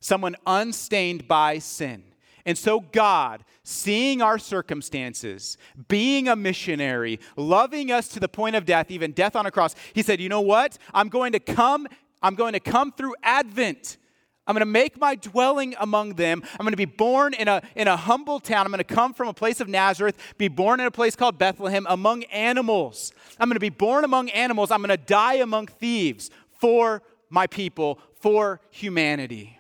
someone 0.01 0.37
unstained 0.47 1.27
by 1.27 1.61
sin 1.61 2.03
and 2.47 2.57
so, 2.57 2.79
God, 2.79 3.45
seeing 3.65 4.23
our 4.23 4.39
circumstances, 4.39 5.59
being 5.89 6.29
a 6.29 6.37
missionary, 6.37 7.19
loving 7.37 7.91
us 7.91 8.07
to 8.11 8.21
the 8.21 8.29
point 8.29 8.55
of 8.55 8.65
death, 8.65 8.89
even 8.93 9.11
death 9.11 9.35
on 9.35 9.47
a 9.47 9.51
cross, 9.51 9.75
He 9.93 10.03
said, 10.03 10.21
You 10.21 10.29
know 10.29 10.41
what? 10.41 10.79
I'm 10.95 11.09
going 11.09 11.33
to 11.33 11.41
come, 11.41 11.89
I'm 12.23 12.37
going 12.37 12.53
to 12.53 12.61
come 12.61 12.93
through 12.93 13.17
Advent. 13.25 13.99
I'm 14.47 14.55
going 14.55 14.61
to 14.61 14.67
make 14.67 14.99
my 15.01 15.17
dwelling 15.17 15.75
among 15.81 16.15
them. 16.15 16.43
I'm 16.53 16.65
going 16.65 16.73
to 16.73 16.77
be 16.77 16.85
born 16.85 17.35
in 17.35 17.49
a, 17.49 17.63
in 17.75 17.89
a 17.89 17.97
humble 17.97 18.39
town. 18.39 18.65
I'm 18.65 18.73
going 18.73 18.79
to 18.79 18.85
come 18.85 19.13
from 19.13 19.29
a 19.29 19.35
place 19.35 19.61
of 19.61 19.69
Nazareth, 19.69 20.17
be 20.39 20.49
born 20.49 20.81
in 20.81 20.87
a 20.87 20.91
place 20.91 21.17
called 21.17 21.37
Bethlehem 21.37 21.87
among 21.89 22.25
animals. 22.25 23.13
I'm 23.41 23.49
going 23.49 23.57
to 23.57 23.61
be 23.61 23.71
born 23.71 24.05
among 24.05 24.31
animals. 24.31 24.71
I'm 24.71 24.81
going 24.81 24.97
to 24.97 24.97
die 24.97 25.35
among 25.35 25.67
thieves 25.67 26.31
for 26.61 27.03
my 27.29 27.47
people, 27.47 27.99
for 28.21 28.61
humanity 28.71 29.59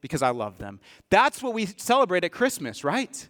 because 0.00 0.22
I 0.22 0.30
love 0.30 0.58
them. 0.58 0.80
That's 1.10 1.42
what 1.42 1.54
we 1.54 1.66
celebrate 1.66 2.24
at 2.24 2.32
Christmas, 2.32 2.84
right? 2.84 3.28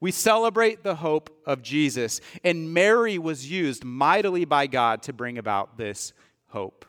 We 0.00 0.10
celebrate 0.10 0.82
the 0.82 0.96
hope 0.96 1.30
of 1.46 1.62
Jesus. 1.62 2.20
And 2.42 2.74
Mary 2.74 3.18
was 3.18 3.48
used 3.48 3.84
mightily 3.84 4.44
by 4.44 4.66
God 4.66 5.02
to 5.04 5.12
bring 5.12 5.38
about 5.38 5.78
this 5.78 6.12
hope. 6.48 6.84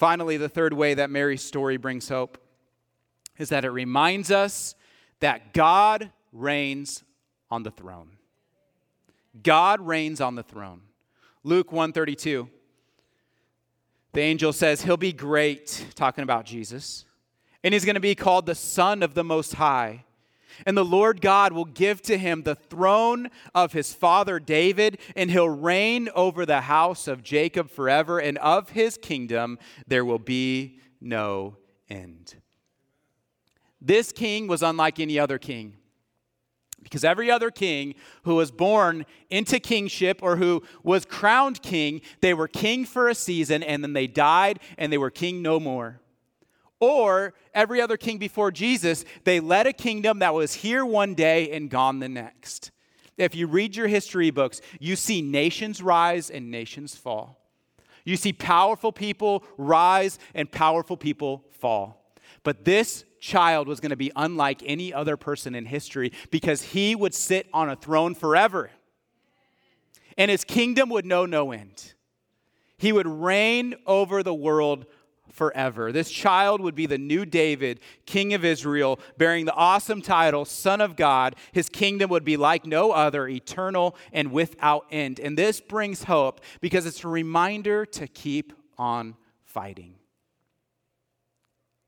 Finally, 0.00 0.38
the 0.38 0.48
third 0.48 0.72
way 0.72 0.94
that 0.94 1.10
Mary's 1.10 1.42
story 1.42 1.76
brings 1.76 2.08
hope 2.08 2.38
is 3.36 3.50
that 3.50 3.66
it 3.66 3.68
reminds 3.68 4.30
us 4.30 4.74
that 5.18 5.52
God 5.52 6.10
reigns 6.32 7.04
on 7.50 7.64
the 7.64 7.70
throne. 7.70 8.12
God 9.42 9.78
reigns 9.78 10.22
on 10.22 10.36
the 10.36 10.42
throne. 10.42 10.80
Luke 11.44 11.70
132. 11.70 12.48
The 14.14 14.20
angel 14.22 14.54
says 14.54 14.80
he'll 14.80 14.96
be 14.96 15.12
great 15.12 15.84
talking 15.96 16.22
about 16.22 16.46
Jesus 16.46 17.04
and 17.62 17.74
he's 17.74 17.84
going 17.84 17.92
to 17.92 18.00
be 18.00 18.14
called 18.14 18.46
the 18.46 18.54
Son 18.54 19.02
of 19.02 19.12
the 19.12 19.22
Most 19.22 19.56
High. 19.56 20.06
And 20.66 20.76
the 20.76 20.84
Lord 20.84 21.20
God 21.20 21.52
will 21.52 21.64
give 21.64 22.02
to 22.02 22.18
him 22.18 22.42
the 22.42 22.54
throne 22.54 23.30
of 23.54 23.72
his 23.72 23.92
father 23.94 24.38
David, 24.38 24.98
and 25.16 25.30
he'll 25.30 25.48
reign 25.48 26.08
over 26.14 26.44
the 26.44 26.62
house 26.62 27.08
of 27.08 27.22
Jacob 27.22 27.70
forever, 27.70 28.18
and 28.18 28.38
of 28.38 28.70
his 28.70 28.96
kingdom 28.96 29.58
there 29.86 30.04
will 30.04 30.18
be 30.18 30.78
no 31.00 31.56
end. 31.88 32.34
This 33.80 34.12
king 34.12 34.46
was 34.46 34.62
unlike 34.62 35.00
any 35.00 35.18
other 35.18 35.38
king. 35.38 35.76
Because 36.82 37.04
every 37.04 37.30
other 37.30 37.50
king 37.50 37.94
who 38.24 38.36
was 38.36 38.50
born 38.50 39.04
into 39.28 39.60
kingship 39.60 40.22
or 40.22 40.36
who 40.36 40.62
was 40.82 41.04
crowned 41.04 41.60
king, 41.60 42.00
they 42.20 42.32
were 42.32 42.48
king 42.48 42.86
for 42.86 43.08
a 43.08 43.14
season 43.14 43.62
and 43.62 43.84
then 43.84 43.92
they 43.92 44.06
died 44.06 44.60
and 44.78 44.90
they 44.90 44.98
were 44.98 45.10
king 45.10 45.42
no 45.42 45.60
more 45.60 46.00
or 46.80 47.34
every 47.54 47.80
other 47.80 47.96
king 47.96 48.18
before 48.18 48.50
Jesus, 48.50 49.04
they 49.24 49.38
led 49.38 49.66
a 49.66 49.72
kingdom 49.72 50.18
that 50.20 50.34
was 50.34 50.54
here 50.54 50.84
one 50.84 51.14
day 51.14 51.50
and 51.52 51.70
gone 51.70 52.00
the 52.00 52.08
next. 52.08 52.70
If 53.18 53.34
you 53.34 53.46
read 53.46 53.76
your 53.76 53.86
history 53.86 54.30
books, 54.30 54.62
you 54.80 54.96
see 54.96 55.20
nations 55.20 55.82
rise 55.82 56.30
and 56.30 56.50
nations 56.50 56.96
fall. 56.96 57.38
You 58.04 58.16
see 58.16 58.32
powerful 58.32 58.92
people 58.92 59.44
rise 59.58 60.18
and 60.34 60.50
powerful 60.50 60.96
people 60.96 61.44
fall. 61.52 62.14
But 62.42 62.64
this 62.64 63.04
child 63.20 63.68
was 63.68 63.80
going 63.80 63.90
to 63.90 63.96
be 63.96 64.10
unlike 64.16 64.62
any 64.64 64.94
other 64.94 65.18
person 65.18 65.54
in 65.54 65.66
history 65.66 66.12
because 66.30 66.62
he 66.62 66.94
would 66.94 67.14
sit 67.14 67.46
on 67.52 67.68
a 67.68 67.76
throne 67.76 68.14
forever. 68.14 68.70
And 70.16 70.30
his 70.30 70.44
kingdom 70.44 70.88
would 70.88 71.04
know 71.04 71.26
no 71.26 71.52
end. 71.52 71.92
He 72.78 72.92
would 72.92 73.06
reign 73.06 73.74
over 73.86 74.22
the 74.22 74.34
world 74.34 74.86
forever. 75.30 75.92
This 75.92 76.10
child 76.10 76.60
would 76.60 76.74
be 76.74 76.86
the 76.86 76.98
new 76.98 77.24
David, 77.24 77.80
king 78.06 78.34
of 78.34 78.44
Israel, 78.44 79.00
bearing 79.16 79.44
the 79.44 79.54
awesome 79.54 80.02
title, 80.02 80.44
Son 80.44 80.80
of 80.80 80.96
God. 80.96 81.36
His 81.52 81.68
kingdom 81.68 82.10
would 82.10 82.24
be 82.24 82.36
like 82.36 82.66
no 82.66 82.92
other, 82.92 83.28
eternal 83.28 83.96
and 84.12 84.32
without 84.32 84.86
end. 84.90 85.20
And 85.20 85.36
this 85.38 85.60
brings 85.60 86.04
hope 86.04 86.40
because 86.60 86.86
it's 86.86 87.04
a 87.04 87.08
reminder 87.08 87.86
to 87.86 88.06
keep 88.06 88.52
on 88.78 89.16
fighting, 89.44 89.94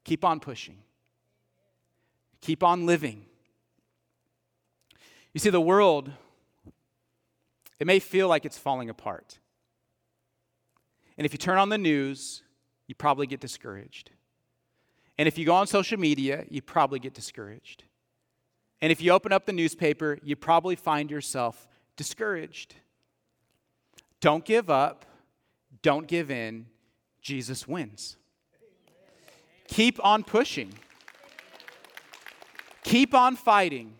keep 0.05 0.25
on 0.25 0.41
pushing, 0.41 0.79
keep 2.40 2.63
on 2.63 2.87
living. 2.87 3.25
You 5.33 5.40
see, 5.40 5.51
the 5.51 5.61
world, 5.61 6.11
it 7.79 7.87
may 7.87 7.99
feel 7.99 8.29
like 8.29 8.45
it's 8.45 8.59
falling 8.59 8.90
apart. 8.90 9.38
And 11.17 11.25
if 11.25 11.33
you 11.33 11.38
turn 11.38 11.59
on 11.59 11.69
the 11.69 11.79
news, 11.79 12.43
you 12.87 12.95
probably 12.95 13.27
get 13.27 13.41
discouraged. 13.41 14.11
And 15.19 15.29
if 15.29 15.39
you 15.39 15.47
go 15.47 15.55
on 15.55 15.67
social 15.67 15.99
media, 15.99 16.45
you 16.49 16.63
probably 16.63 16.99
get 16.99 17.15
discouraged. 17.15 17.85
And 18.81 18.91
if 18.91 19.01
you 19.01 19.13
open 19.13 19.33
up 19.33 19.47
the 19.47 19.53
newspaper, 19.53 20.19
you 20.23 20.35
probably 20.35 20.75
find 20.75 21.11
yourself 21.11 21.69
discouraged. 21.97 22.75
Don't 24.21 24.45
give 24.45 24.71
up. 24.71 25.05
Don't 25.83 26.07
give 26.07 26.31
in. 26.31 26.67
Jesus 27.21 27.69
wins. 27.69 28.17
Keep 29.69 30.05
on 30.05 30.25
pushing. 30.25 30.73
Keep 32.83 33.15
on 33.15 33.37
fighting. 33.37 33.95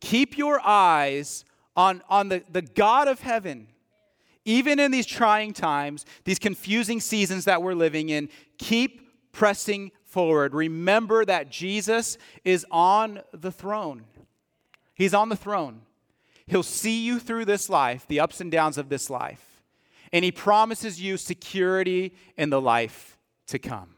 Keep 0.00 0.36
your 0.36 0.60
eyes 0.60 1.44
on, 1.74 2.02
on 2.08 2.28
the, 2.28 2.42
the 2.50 2.62
God 2.62 3.08
of 3.08 3.20
heaven 3.20 3.68
even 4.44 4.78
in 4.78 4.90
these 4.90 5.06
trying 5.06 5.52
times, 5.52 6.04
these 6.24 6.38
confusing 6.38 7.00
seasons 7.00 7.44
that 7.44 7.62
we're 7.62 7.74
living 7.74 8.08
in, 8.08 8.28
keep 8.58 9.32
pressing 9.32 9.92
forward. 10.04 10.54
Remember 10.54 11.24
that 11.24 11.50
Jesus 11.50 12.18
is 12.44 12.66
on 12.70 13.20
the 13.32 13.52
throne. 13.52 14.04
He's 14.94 15.14
on 15.14 15.28
the 15.28 15.36
throne. 15.36 15.82
He'll 16.46 16.62
see 16.62 17.04
you 17.04 17.18
through 17.18 17.46
this 17.46 17.70
life, 17.70 18.06
the 18.06 18.20
ups 18.20 18.40
and 18.40 18.50
downs 18.50 18.76
of 18.78 18.88
this 18.88 19.08
life. 19.08 19.62
And 20.12 20.24
He 20.24 20.32
promises 20.32 21.00
you 21.00 21.16
security 21.16 22.14
in 22.36 22.50
the 22.50 22.60
life 22.60 23.16
to 23.46 23.58
come. 23.58 23.94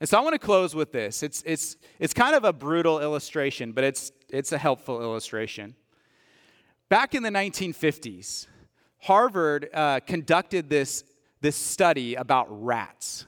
And 0.00 0.08
so 0.08 0.18
I 0.18 0.20
want 0.22 0.34
to 0.34 0.38
close 0.38 0.74
with 0.74 0.90
this. 0.90 1.22
It's, 1.22 1.44
it's, 1.46 1.76
it's 2.00 2.12
kind 2.12 2.34
of 2.34 2.42
a 2.42 2.52
brutal 2.52 3.00
illustration, 3.00 3.70
but 3.70 3.84
it's, 3.84 4.10
it's 4.30 4.50
a 4.50 4.58
helpful 4.58 5.00
illustration. 5.00 5.76
Back 6.88 7.14
in 7.14 7.22
the 7.22 7.30
1950s, 7.30 8.48
Harvard 9.02 9.68
uh, 9.74 9.98
conducted 10.06 10.70
this, 10.70 11.02
this 11.40 11.56
study 11.56 12.14
about 12.14 12.46
rats. 12.48 13.26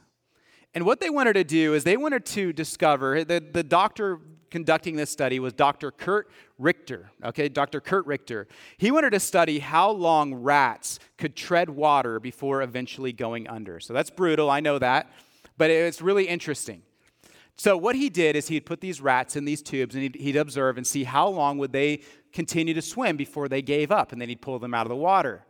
And 0.72 0.86
what 0.86 1.00
they 1.00 1.10
wanted 1.10 1.32
to 1.32 1.44
do 1.44 1.74
is 1.74 1.82
they 1.82 1.96
wanted 1.96 2.24
to 2.26 2.52
discover, 2.52 3.24
the, 3.24 3.40
the 3.40 3.64
doctor 3.64 4.20
conducting 4.50 4.94
this 4.94 5.10
study 5.10 5.40
was 5.40 5.52
Dr. 5.52 5.90
Curt 5.90 6.30
Richter. 6.58 7.10
Okay, 7.24 7.48
Dr. 7.48 7.80
Curt 7.80 8.06
Richter. 8.06 8.46
He 8.78 8.92
wanted 8.92 9.10
to 9.10 9.20
study 9.20 9.58
how 9.58 9.90
long 9.90 10.34
rats 10.34 11.00
could 11.18 11.34
tread 11.34 11.68
water 11.68 12.20
before 12.20 12.62
eventually 12.62 13.12
going 13.12 13.48
under. 13.48 13.80
So 13.80 13.92
that's 13.92 14.10
brutal, 14.10 14.48
I 14.50 14.60
know 14.60 14.78
that, 14.78 15.10
but 15.58 15.70
it's 15.70 16.00
really 16.00 16.28
interesting. 16.28 16.82
So 17.56 17.76
what 17.76 17.96
he 17.96 18.10
did 18.10 18.36
is 18.36 18.46
he'd 18.46 18.64
put 18.64 18.80
these 18.80 19.00
rats 19.00 19.34
in 19.34 19.44
these 19.44 19.60
tubes 19.60 19.96
and 19.96 20.04
he'd, 20.04 20.14
he'd 20.14 20.36
observe 20.36 20.76
and 20.76 20.86
see 20.86 21.02
how 21.02 21.26
long 21.26 21.58
would 21.58 21.72
they 21.72 22.02
continue 22.32 22.74
to 22.74 22.82
swim 22.82 23.16
before 23.16 23.48
they 23.48 23.62
gave 23.62 23.90
up, 23.90 24.12
and 24.12 24.20
then 24.20 24.28
he'd 24.28 24.40
pull 24.40 24.60
them 24.60 24.72
out 24.72 24.86
of 24.86 24.90
the 24.90 24.96
water. 24.96 25.44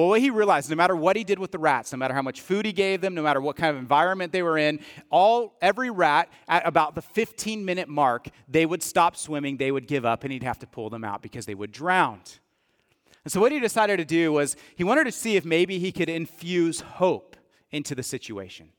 Well, 0.00 0.08
what 0.08 0.22
he 0.22 0.30
realized, 0.30 0.70
no 0.70 0.76
matter 0.76 0.96
what 0.96 1.14
he 1.14 1.24
did 1.24 1.38
with 1.38 1.50
the 1.50 1.58
rats, 1.58 1.92
no 1.92 1.98
matter 1.98 2.14
how 2.14 2.22
much 2.22 2.40
food 2.40 2.64
he 2.64 2.72
gave 2.72 3.02
them, 3.02 3.14
no 3.14 3.22
matter 3.22 3.38
what 3.38 3.56
kind 3.56 3.68
of 3.68 3.76
environment 3.76 4.32
they 4.32 4.42
were 4.42 4.56
in, 4.56 4.80
all 5.10 5.58
every 5.60 5.90
rat 5.90 6.30
at 6.48 6.66
about 6.66 6.94
the 6.94 7.02
15 7.02 7.62
minute 7.66 7.86
mark, 7.86 8.28
they 8.48 8.64
would 8.64 8.82
stop 8.82 9.14
swimming, 9.14 9.58
they 9.58 9.70
would 9.70 9.86
give 9.86 10.06
up, 10.06 10.24
and 10.24 10.32
he'd 10.32 10.42
have 10.42 10.58
to 10.60 10.66
pull 10.66 10.88
them 10.88 11.04
out 11.04 11.20
because 11.20 11.44
they 11.44 11.54
would 11.54 11.70
drown. 11.70 12.22
And 13.24 13.30
so 13.30 13.42
what 13.42 13.52
he 13.52 13.60
decided 13.60 13.98
to 13.98 14.06
do 14.06 14.32
was 14.32 14.56
he 14.74 14.84
wanted 14.84 15.04
to 15.04 15.12
see 15.12 15.36
if 15.36 15.44
maybe 15.44 15.78
he 15.78 15.92
could 15.92 16.08
infuse 16.08 16.80
hope 16.80 17.36
into 17.70 17.94
the 17.94 18.02
situation. 18.02 18.70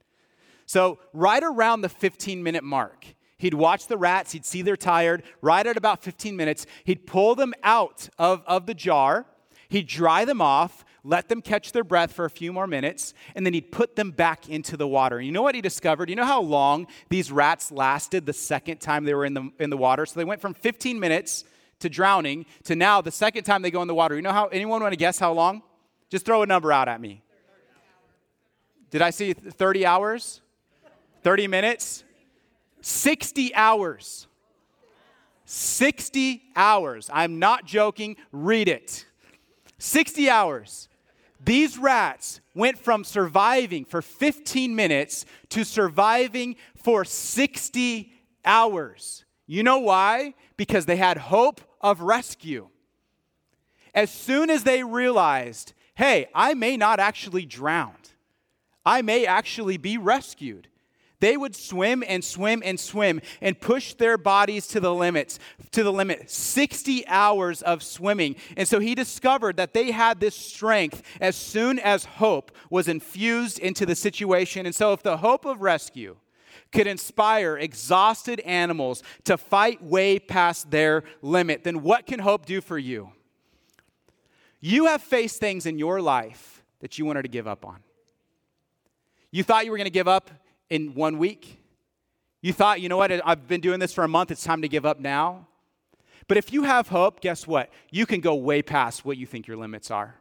So 0.65 0.97
right 1.13 1.43
around 1.43 1.81
the 1.81 1.89
15 1.89 2.41
minute 2.41 2.63
mark, 2.63 3.05
He'd 3.37 3.55
watch 3.55 3.87
the 3.87 3.97
rats, 3.97 4.33
he'd 4.33 4.45
see 4.45 4.61
they're 4.61 4.77
tired. 4.77 5.23
Right 5.41 5.65
at 5.65 5.75
about 5.75 6.03
15 6.03 6.35
minutes, 6.35 6.67
he'd 6.83 7.07
pull 7.07 7.33
them 7.33 7.55
out 7.63 8.07
of, 8.19 8.43
of 8.45 8.67
the 8.67 8.75
jar, 8.75 9.25
he'd 9.67 9.87
dry 9.87 10.25
them 10.25 10.41
off, 10.41 10.85
let 11.03 11.29
them 11.29 11.41
catch 11.41 11.71
their 11.71 11.83
breath 11.83 12.13
for 12.13 12.25
a 12.25 12.29
few 12.29 12.53
more 12.53 12.67
minutes, 12.67 13.13
and 13.35 13.45
then 13.45 13.53
he'd 13.53 13.71
put 13.71 13.95
them 13.95 14.11
back 14.11 14.47
into 14.49 14.77
the 14.77 14.87
water. 14.87 15.19
You 15.19 15.31
know 15.31 15.41
what 15.41 15.55
he 15.55 15.61
discovered? 15.61 16.09
You 16.09 16.15
know 16.15 16.25
how 16.25 16.41
long 16.41 16.87
these 17.09 17.31
rats 17.31 17.71
lasted 17.71 18.25
the 18.25 18.33
second 18.33 18.81
time 18.81 19.05
they 19.05 19.15
were 19.15 19.25
in 19.25 19.33
the, 19.33 19.49
in 19.59 19.69
the 19.71 19.77
water? 19.77 20.05
So 20.05 20.19
they 20.19 20.25
went 20.25 20.41
from 20.41 20.53
15 20.53 20.99
minutes 20.99 21.43
to 21.79 21.89
drowning 21.89 22.45
to 22.65 22.75
now 22.75 23.01
the 23.01 23.11
second 23.11 23.43
time 23.43 23.63
they 23.63 23.71
go 23.71 23.81
in 23.81 23.87
the 23.87 23.95
water. 23.95 24.15
You 24.15 24.21
know 24.21 24.31
how, 24.31 24.47
anyone 24.47 24.81
want 24.81 24.93
to 24.93 24.97
guess 24.97 25.17
how 25.17 25.33
long? 25.33 25.63
Just 26.09 26.25
throw 26.25 26.43
a 26.43 26.45
number 26.45 26.71
out 26.71 26.87
at 26.87 27.01
me. 27.01 27.23
Did 28.91 29.01
I 29.01 29.09
see 29.09 29.33
30 29.33 29.85
hours? 29.85 30.41
30 31.23 31.47
minutes? 31.47 32.03
60 32.81 33.55
hours. 33.55 34.27
60 35.45 36.43
hours. 36.55 37.09
I'm 37.11 37.39
not 37.39 37.65
joking. 37.65 38.17
Read 38.31 38.67
it. 38.67 39.05
60 39.79 40.29
hours. 40.29 40.89
These 41.43 41.77
rats 41.77 42.39
went 42.53 42.77
from 42.77 43.03
surviving 43.03 43.85
for 43.85 44.01
15 44.01 44.75
minutes 44.75 45.25
to 45.49 45.63
surviving 45.63 46.55
for 46.75 47.03
60 47.03 48.11
hours. 48.45 49.25
You 49.47 49.63
know 49.63 49.79
why? 49.79 50.35
Because 50.55 50.85
they 50.85 50.97
had 50.97 51.17
hope 51.17 51.61
of 51.81 52.01
rescue. 52.01 52.69
As 53.93 54.11
soon 54.11 54.49
as 54.49 54.63
they 54.63 54.83
realized, 54.83 55.73
hey, 55.95 56.27
I 56.33 56.53
may 56.53 56.77
not 56.77 56.99
actually 56.99 57.45
drown, 57.45 57.95
I 58.85 59.01
may 59.01 59.25
actually 59.25 59.77
be 59.77 59.97
rescued. 59.97 60.67
They 61.21 61.37
would 61.37 61.55
swim 61.55 62.03
and 62.05 62.23
swim 62.23 62.63
and 62.65 62.79
swim 62.79 63.21
and 63.41 63.57
push 63.57 63.93
their 63.93 64.17
bodies 64.17 64.67
to 64.69 64.79
the 64.79 64.93
limits, 64.93 65.37
to 65.69 65.83
the 65.83 65.93
limit. 65.93 66.31
60 66.31 67.07
hours 67.07 67.61
of 67.61 67.83
swimming. 67.83 68.35
And 68.57 68.67
so 68.67 68.79
he 68.79 68.95
discovered 68.95 69.55
that 69.57 69.75
they 69.75 69.91
had 69.91 70.19
this 70.19 70.35
strength 70.35 71.03
as 71.21 71.35
soon 71.35 71.77
as 71.77 72.05
hope 72.05 72.51
was 72.71 72.87
infused 72.87 73.59
into 73.59 73.85
the 73.85 73.95
situation. 73.95 74.65
And 74.65 74.73
so 74.73 74.93
if 74.93 75.03
the 75.03 75.17
hope 75.17 75.45
of 75.45 75.61
rescue 75.61 76.17
could 76.71 76.87
inspire 76.87 77.55
exhausted 77.55 78.39
animals 78.39 79.03
to 79.25 79.37
fight 79.37 79.83
way 79.83 80.17
past 80.17 80.71
their 80.71 81.03
limit, 81.21 81.63
then 81.63 81.83
what 81.83 82.07
can 82.07 82.19
hope 82.19 82.47
do 82.47 82.61
for 82.61 82.79
you? 82.79 83.11
You 84.59 84.87
have 84.87 85.03
faced 85.03 85.39
things 85.39 85.67
in 85.67 85.77
your 85.77 86.01
life 86.01 86.63
that 86.79 86.97
you 86.97 87.05
wanted 87.05 87.23
to 87.23 87.29
give 87.29 87.47
up 87.47 87.63
on. 87.63 87.77
You 89.29 89.43
thought 89.43 89.65
you 89.65 89.71
were 89.71 89.77
going 89.77 89.85
to 89.85 89.91
give 89.91 90.07
up 90.07 90.31
in 90.71 90.95
one 90.95 91.19
week. 91.19 91.59
You 92.41 92.53
thought, 92.53 92.81
you 92.81 92.89
know 92.89 92.97
what, 92.97 93.11
I've 93.11 93.47
been 93.47 93.61
doing 93.61 93.79
this 93.79 93.93
for 93.93 94.03
a 94.03 94.07
month, 94.07 94.31
it's 94.31 94.43
time 94.43 94.63
to 94.63 94.67
give 94.67 94.85
up 94.85 94.99
now. 94.99 95.47
But 96.27 96.37
if 96.37 96.51
you 96.51 96.63
have 96.63 96.87
hope, 96.87 97.19
guess 97.19 97.45
what? 97.45 97.69
You 97.91 98.05
can 98.05 98.21
go 98.21 98.33
way 98.33 98.61
past 98.63 99.05
what 99.05 99.17
you 99.17 99.27
think 99.27 99.47
your 99.47 99.57
limits 99.57 99.91
are. 99.91 100.15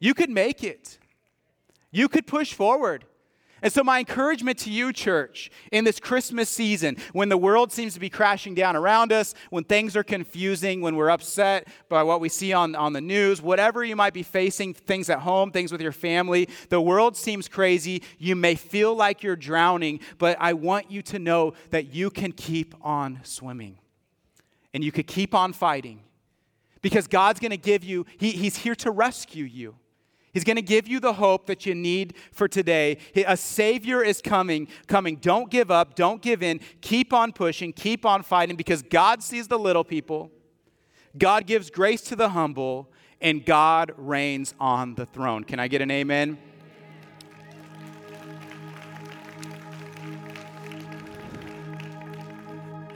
You 0.00 0.12
could 0.12 0.28
make 0.28 0.62
it, 0.62 0.98
you 1.90 2.08
could 2.08 2.26
push 2.26 2.52
forward. 2.52 3.06
And 3.64 3.72
so, 3.72 3.82
my 3.82 3.98
encouragement 4.00 4.58
to 4.58 4.70
you, 4.70 4.92
church, 4.92 5.50
in 5.72 5.84
this 5.84 5.98
Christmas 5.98 6.50
season, 6.50 6.98
when 7.14 7.30
the 7.30 7.38
world 7.38 7.72
seems 7.72 7.94
to 7.94 8.00
be 8.00 8.10
crashing 8.10 8.54
down 8.54 8.76
around 8.76 9.10
us, 9.10 9.32
when 9.48 9.64
things 9.64 9.96
are 9.96 10.04
confusing, 10.04 10.82
when 10.82 10.96
we're 10.96 11.08
upset 11.08 11.66
by 11.88 12.02
what 12.02 12.20
we 12.20 12.28
see 12.28 12.52
on, 12.52 12.74
on 12.74 12.92
the 12.92 13.00
news, 13.00 13.40
whatever 13.40 13.82
you 13.82 13.96
might 13.96 14.12
be 14.12 14.22
facing, 14.22 14.74
things 14.74 15.08
at 15.08 15.20
home, 15.20 15.50
things 15.50 15.72
with 15.72 15.80
your 15.80 15.92
family, 15.92 16.46
the 16.68 16.78
world 16.78 17.16
seems 17.16 17.48
crazy. 17.48 18.02
You 18.18 18.36
may 18.36 18.54
feel 18.54 18.94
like 18.94 19.22
you're 19.22 19.34
drowning, 19.34 20.00
but 20.18 20.36
I 20.38 20.52
want 20.52 20.90
you 20.90 21.00
to 21.00 21.18
know 21.18 21.54
that 21.70 21.86
you 21.86 22.10
can 22.10 22.32
keep 22.32 22.74
on 22.82 23.20
swimming 23.22 23.78
and 24.74 24.84
you 24.84 24.92
could 24.92 25.06
keep 25.06 25.34
on 25.34 25.54
fighting 25.54 26.00
because 26.82 27.06
God's 27.06 27.40
going 27.40 27.50
to 27.50 27.56
give 27.56 27.82
you, 27.82 28.04
he, 28.18 28.32
He's 28.32 28.56
here 28.56 28.74
to 28.74 28.90
rescue 28.90 29.46
you. 29.46 29.76
He's 30.34 30.42
going 30.42 30.56
to 30.56 30.62
give 30.62 30.88
you 30.88 30.98
the 30.98 31.12
hope 31.12 31.46
that 31.46 31.64
you 31.64 31.76
need 31.76 32.14
for 32.32 32.48
today. 32.48 32.98
A 33.14 33.36
Savior 33.36 34.02
is 34.02 34.20
coming, 34.20 34.66
coming. 34.88 35.16
Don't 35.16 35.48
give 35.48 35.70
up, 35.70 35.94
don't 35.94 36.20
give 36.20 36.42
in. 36.42 36.58
Keep 36.80 37.12
on 37.12 37.32
pushing, 37.32 37.72
keep 37.72 38.04
on 38.04 38.24
fighting 38.24 38.56
because 38.56 38.82
God 38.82 39.22
sees 39.22 39.46
the 39.46 39.58
little 39.58 39.84
people. 39.84 40.32
God 41.16 41.46
gives 41.46 41.70
grace 41.70 42.00
to 42.02 42.16
the 42.16 42.30
humble, 42.30 42.90
and 43.20 43.46
God 43.46 43.92
reigns 43.96 44.54
on 44.58 44.96
the 44.96 45.06
throne. 45.06 45.44
Can 45.44 45.60
I 45.60 45.68
get 45.68 45.80
an 45.80 45.92
amen? 45.92 46.36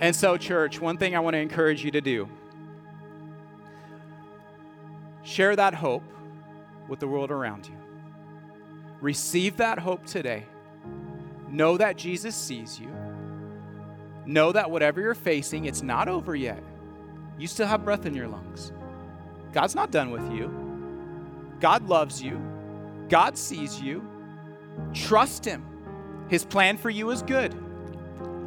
And 0.01 0.15
so, 0.15 0.37
church, 0.37 0.81
one 0.81 0.99
thing 0.99 1.15
I 1.15 1.21
want 1.21 1.35
to 1.35 1.41
encourage 1.41 1.85
you 1.85 1.93
to 1.93 2.01
do 2.01 2.29
share 5.23 5.55
that 5.55 5.75
hope 5.75 6.03
with 6.89 7.01
the 7.01 7.09
world 7.09 7.31
around 7.31 7.67
you. 7.67 7.77
Receive 9.01 9.57
that 9.59 9.79
hope 9.79 10.07
today. 10.07 10.47
Know 11.49 11.77
that 11.77 11.97
Jesus 11.97 12.35
sees 12.35 12.79
you. 12.79 12.91
Know 14.27 14.53
that 14.53 14.71
whatever 14.71 15.01
you're 15.01 15.15
facing, 15.15 15.65
it's 15.65 15.83
not 15.83 16.09
over 16.09 16.35
yet. 16.35 16.63
You 17.39 17.47
still 17.47 17.67
have 17.67 17.85
breath 17.85 18.05
in 18.05 18.15
your 18.15 18.29
lungs. 18.29 18.73
God's 19.53 19.75
not 19.75 19.91
done 19.91 20.11
with 20.11 20.31
you. 20.33 20.53
God 21.61 21.89
loves 21.89 22.23
you. 22.23 22.41
God 23.09 23.39
sees 23.39 23.81
you. 23.81 24.07
Trust 24.93 25.45
Him. 25.45 25.65
His 26.29 26.45
plan 26.45 26.77
for 26.77 26.91
you 26.91 27.11
is 27.11 27.23
good. 27.23 27.55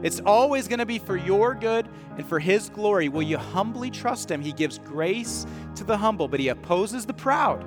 It's 0.04 0.20
always 0.20 0.68
going 0.68 0.80
to 0.80 0.86
be 0.86 1.00
for 1.00 1.16
your 1.16 1.56
good 1.56 1.88
and 2.18 2.28
for 2.28 2.39
His 2.39 2.70
glory. 2.70 3.10
Will 3.10 3.22
you 3.24 3.38
humbly 3.38 3.89
trust 3.89 4.30
Him? 4.30 4.42
He 4.42 4.52
gives 4.52 4.78
grace 4.80 5.46
to 5.76 5.84
the 5.84 5.98
humble, 5.98 6.28
but 6.28 6.39
He 6.39 6.50
opposes 6.50 7.06
the 7.06 7.14
proud. 7.14 7.66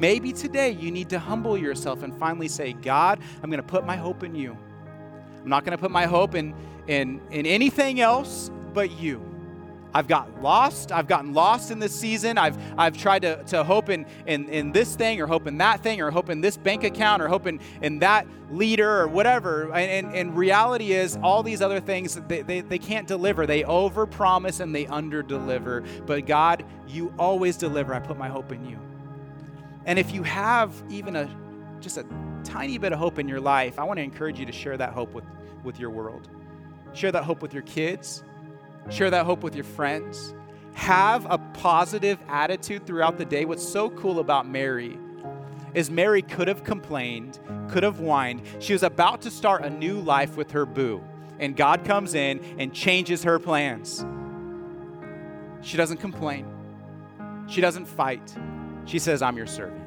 Maybe 0.00 0.32
today 0.32 0.70
you 0.70 0.90
need 0.90 1.10
to 1.10 1.18
humble 1.18 1.58
yourself 1.58 2.02
and 2.02 2.16
finally 2.16 2.48
say, 2.48 2.72
God, 2.72 3.20
I'm 3.42 3.50
going 3.50 3.62
to 3.62 3.66
put 3.66 3.84
my 3.84 3.96
hope 3.96 4.22
in 4.22 4.34
you. 4.34 4.56
I'm 5.42 5.48
not 5.50 5.62
going 5.62 5.76
to 5.76 5.78
put 5.78 5.90
my 5.90 6.06
hope 6.06 6.34
in, 6.34 6.54
in, 6.86 7.20
in 7.30 7.44
anything 7.44 8.00
else 8.00 8.50
but 8.72 8.90
you. 8.92 9.22
I've 9.92 10.08
got 10.08 10.40
lost. 10.40 10.90
I've 10.90 11.06
gotten 11.06 11.34
lost 11.34 11.70
in 11.70 11.80
this 11.80 11.94
season. 11.94 12.38
I've, 12.38 12.56
I've 12.78 12.96
tried 12.96 13.20
to, 13.22 13.44
to 13.48 13.62
hope 13.62 13.90
in, 13.90 14.06
in, 14.26 14.48
in 14.48 14.72
this 14.72 14.96
thing 14.96 15.20
or 15.20 15.26
hope 15.26 15.46
in 15.46 15.58
that 15.58 15.82
thing 15.82 16.00
or 16.00 16.10
hope 16.10 16.30
in 16.30 16.40
this 16.40 16.56
bank 16.56 16.82
account 16.82 17.20
or 17.20 17.28
hope 17.28 17.46
in, 17.46 17.60
in 17.82 17.98
that 17.98 18.26
leader 18.50 19.02
or 19.02 19.06
whatever. 19.06 19.64
And, 19.74 20.06
and, 20.06 20.16
and 20.16 20.34
reality 20.34 20.92
is, 20.92 21.18
all 21.22 21.42
these 21.42 21.60
other 21.60 21.78
things, 21.80 22.18
they, 22.26 22.40
they, 22.40 22.62
they 22.62 22.78
can't 22.78 23.06
deliver. 23.06 23.46
They 23.46 23.64
overpromise 23.64 24.60
and 24.60 24.74
they 24.74 24.86
underdeliver. 24.86 25.86
But 26.06 26.24
God, 26.24 26.64
you 26.88 27.12
always 27.18 27.58
deliver. 27.58 27.92
I 27.92 27.98
put 27.98 28.16
my 28.16 28.28
hope 28.28 28.50
in 28.50 28.64
you. 28.64 28.78
And 29.90 29.98
if 29.98 30.14
you 30.14 30.22
have 30.22 30.72
even 30.88 31.16
a 31.16 31.28
just 31.80 31.96
a 31.96 32.06
tiny 32.44 32.78
bit 32.78 32.92
of 32.92 33.00
hope 33.00 33.18
in 33.18 33.26
your 33.26 33.40
life, 33.40 33.76
I 33.76 33.82
want 33.82 33.98
to 33.98 34.04
encourage 34.04 34.38
you 34.38 34.46
to 34.46 34.52
share 34.52 34.76
that 34.76 34.92
hope 34.92 35.12
with, 35.12 35.24
with 35.64 35.80
your 35.80 35.90
world. 35.90 36.28
Share 36.92 37.10
that 37.10 37.24
hope 37.24 37.42
with 37.42 37.52
your 37.52 37.64
kids. 37.64 38.22
Share 38.88 39.10
that 39.10 39.26
hope 39.26 39.42
with 39.42 39.56
your 39.56 39.64
friends. 39.64 40.32
Have 40.74 41.26
a 41.28 41.38
positive 41.38 42.20
attitude 42.28 42.86
throughout 42.86 43.18
the 43.18 43.24
day. 43.24 43.44
What's 43.44 43.68
so 43.68 43.90
cool 43.90 44.20
about 44.20 44.48
Mary 44.48 44.96
is 45.74 45.90
Mary 45.90 46.22
could 46.22 46.46
have 46.46 46.62
complained, 46.62 47.40
could 47.68 47.82
have 47.82 47.98
whined. 47.98 48.42
She 48.60 48.72
was 48.72 48.84
about 48.84 49.22
to 49.22 49.30
start 49.30 49.64
a 49.64 49.70
new 49.70 49.98
life 49.98 50.36
with 50.36 50.52
her 50.52 50.66
boo, 50.66 51.02
and 51.40 51.56
God 51.56 51.84
comes 51.84 52.14
in 52.14 52.38
and 52.60 52.72
changes 52.72 53.24
her 53.24 53.40
plans. 53.40 54.06
She 55.62 55.76
doesn't 55.76 55.98
complain, 55.98 56.46
she 57.48 57.60
doesn't 57.60 57.86
fight. 57.86 58.36
She 58.86 58.98
says, 58.98 59.22
I'm 59.22 59.36
your 59.36 59.46
servant. 59.46 59.79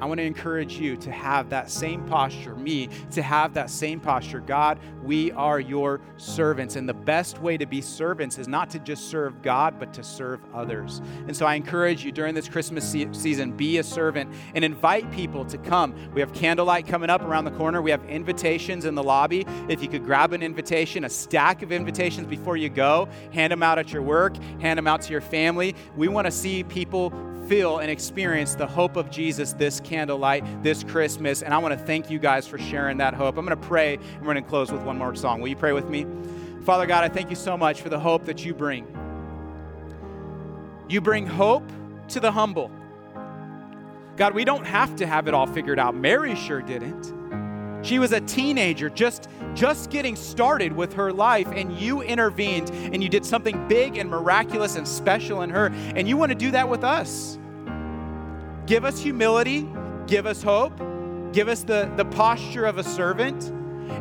I 0.00 0.06
want 0.06 0.18
to 0.18 0.24
encourage 0.24 0.78
you 0.78 0.96
to 0.96 1.10
have 1.10 1.50
that 1.50 1.70
same 1.70 2.04
posture, 2.06 2.54
me, 2.54 2.88
to 3.12 3.22
have 3.22 3.54
that 3.54 3.70
same 3.70 4.00
posture. 4.00 4.40
God, 4.40 4.78
we 5.02 5.32
are 5.32 5.60
your 5.60 6.00
servants. 6.16 6.76
And 6.76 6.88
the 6.88 6.94
best 6.94 7.40
way 7.40 7.56
to 7.56 7.66
be 7.66 7.80
servants 7.80 8.38
is 8.38 8.48
not 8.48 8.70
to 8.70 8.78
just 8.78 9.10
serve 9.10 9.42
God, 9.42 9.78
but 9.78 9.92
to 9.94 10.02
serve 10.02 10.40
others. 10.54 11.02
And 11.26 11.36
so 11.36 11.46
I 11.46 11.54
encourage 11.54 12.04
you 12.04 12.12
during 12.12 12.34
this 12.34 12.48
Christmas 12.48 12.90
se- 12.90 13.12
season, 13.12 13.52
be 13.52 13.78
a 13.78 13.82
servant 13.82 14.32
and 14.54 14.64
invite 14.64 15.10
people 15.12 15.44
to 15.46 15.58
come. 15.58 15.94
We 16.14 16.20
have 16.20 16.32
candlelight 16.32 16.86
coming 16.86 17.10
up 17.10 17.22
around 17.22 17.44
the 17.44 17.50
corner. 17.52 17.82
We 17.82 17.90
have 17.90 18.04
invitations 18.04 18.84
in 18.84 18.94
the 18.94 19.02
lobby. 19.02 19.44
If 19.68 19.82
you 19.82 19.88
could 19.88 20.04
grab 20.04 20.32
an 20.32 20.42
invitation, 20.42 21.04
a 21.04 21.10
stack 21.10 21.62
of 21.62 21.72
invitations 21.72 22.26
before 22.26 22.56
you 22.56 22.68
go, 22.68 23.08
hand 23.32 23.52
them 23.52 23.62
out 23.62 23.78
at 23.78 23.92
your 23.92 24.02
work, 24.02 24.36
hand 24.60 24.78
them 24.78 24.86
out 24.86 25.02
to 25.02 25.12
your 25.12 25.20
family. 25.20 25.74
We 25.96 26.08
want 26.08 26.26
to 26.26 26.30
see 26.30 26.64
people 26.64 27.12
feel 27.48 27.78
and 27.78 27.90
experience 27.90 28.54
the 28.54 28.66
hope 28.66 28.96
of 28.96 29.10
Jesus 29.10 29.54
this 29.54 29.80
candlelight, 29.90 30.62
this 30.62 30.84
Christmas. 30.84 31.42
And 31.42 31.52
I 31.52 31.58
want 31.58 31.78
to 31.78 31.84
thank 31.84 32.10
you 32.10 32.18
guys 32.18 32.46
for 32.46 32.58
sharing 32.58 32.98
that 32.98 33.12
hope. 33.12 33.36
I'm 33.36 33.44
going 33.44 33.60
to 33.60 33.66
pray 33.66 33.94
and 33.94 34.20
we're 34.20 34.32
going 34.32 34.42
to 34.42 34.48
close 34.48 34.70
with 34.70 34.82
one 34.82 34.96
more 34.96 35.14
song. 35.16 35.40
Will 35.40 35.48
you 35.48 35.56
pray 35.56 35.72
with 35.72 35.88
me? 35.88 36.06
Father 36.64 36.86
God, 36.86 37.02
I 37.02 37.08
thank 37.08 37.28
you 37.28 37.36
so 37.36 37.56
much 37.56 37.82
for 37.82 37.88
the 37.88 37.98
hope 37.98 38.24
that 38.26 38.44
you 38.44 38.54
bring. 38.54 38.86
You 40.88 41.00
bring 41.00 41.26
hope 41.26 41.68
to 42.08 42.20
the 42.20 42.30
humble. 42.30 42.70
God, 44.16 44.34
we 44.34 44.44
don't 44.44 44.64
have 44.64 44.94
to 44.96 45.06
have 45.06 45.26
it 45.26 45.34
all 45.34 45.46
figured 45.46 45.78
out. 45.78 45.96
Mary 45.96 46.36
sure 46.36 46.62
didn't. 46.62 47.12
She 47.82 47.98
was 47.98 48.12
a 48.12 48.20
teenager 48.20 48.90
just 48.90 49.28
just 49.54 49.90
getting 49.90 50.14
started 50.14 50.72
with 50.72 50.92
her 50.92 51.12
life 51.12 51.48
and 51.48 51.72
you 51.72 52.02
intervened 52.02 52.70
and 52.70 53.02
you 53.02 53.08
did 53.08 53.24
something 53.26 53.66
big 53.66 53.96
and 53.96 54.08
miraculous 54.08 54.76
and 54.76 54.86
special 54.86 55.42
in 55.42 55.50
her 55.50 55.72
and 55.96 56.08
you 56.08 56.16
want 56.16 56.30
to 56.30 56.36
do 56.36 56.52
that 56.52 56.68
with 56.68 56.84
us. 56.84 57.38
Give 58.70 58.84
us 58.84 59.00
humility, 59.00 59.68
give 60.06 60.26
us 60.26 60.44
hope, 60.44 60.78
give 61.32 61.48
us 61.48 61.64
the, 61.64 61.92
the 61.96 62.04
posture 62.04 62.66
of 62.66 62.78
a 62.78 62.84
servant. 62.84 63.48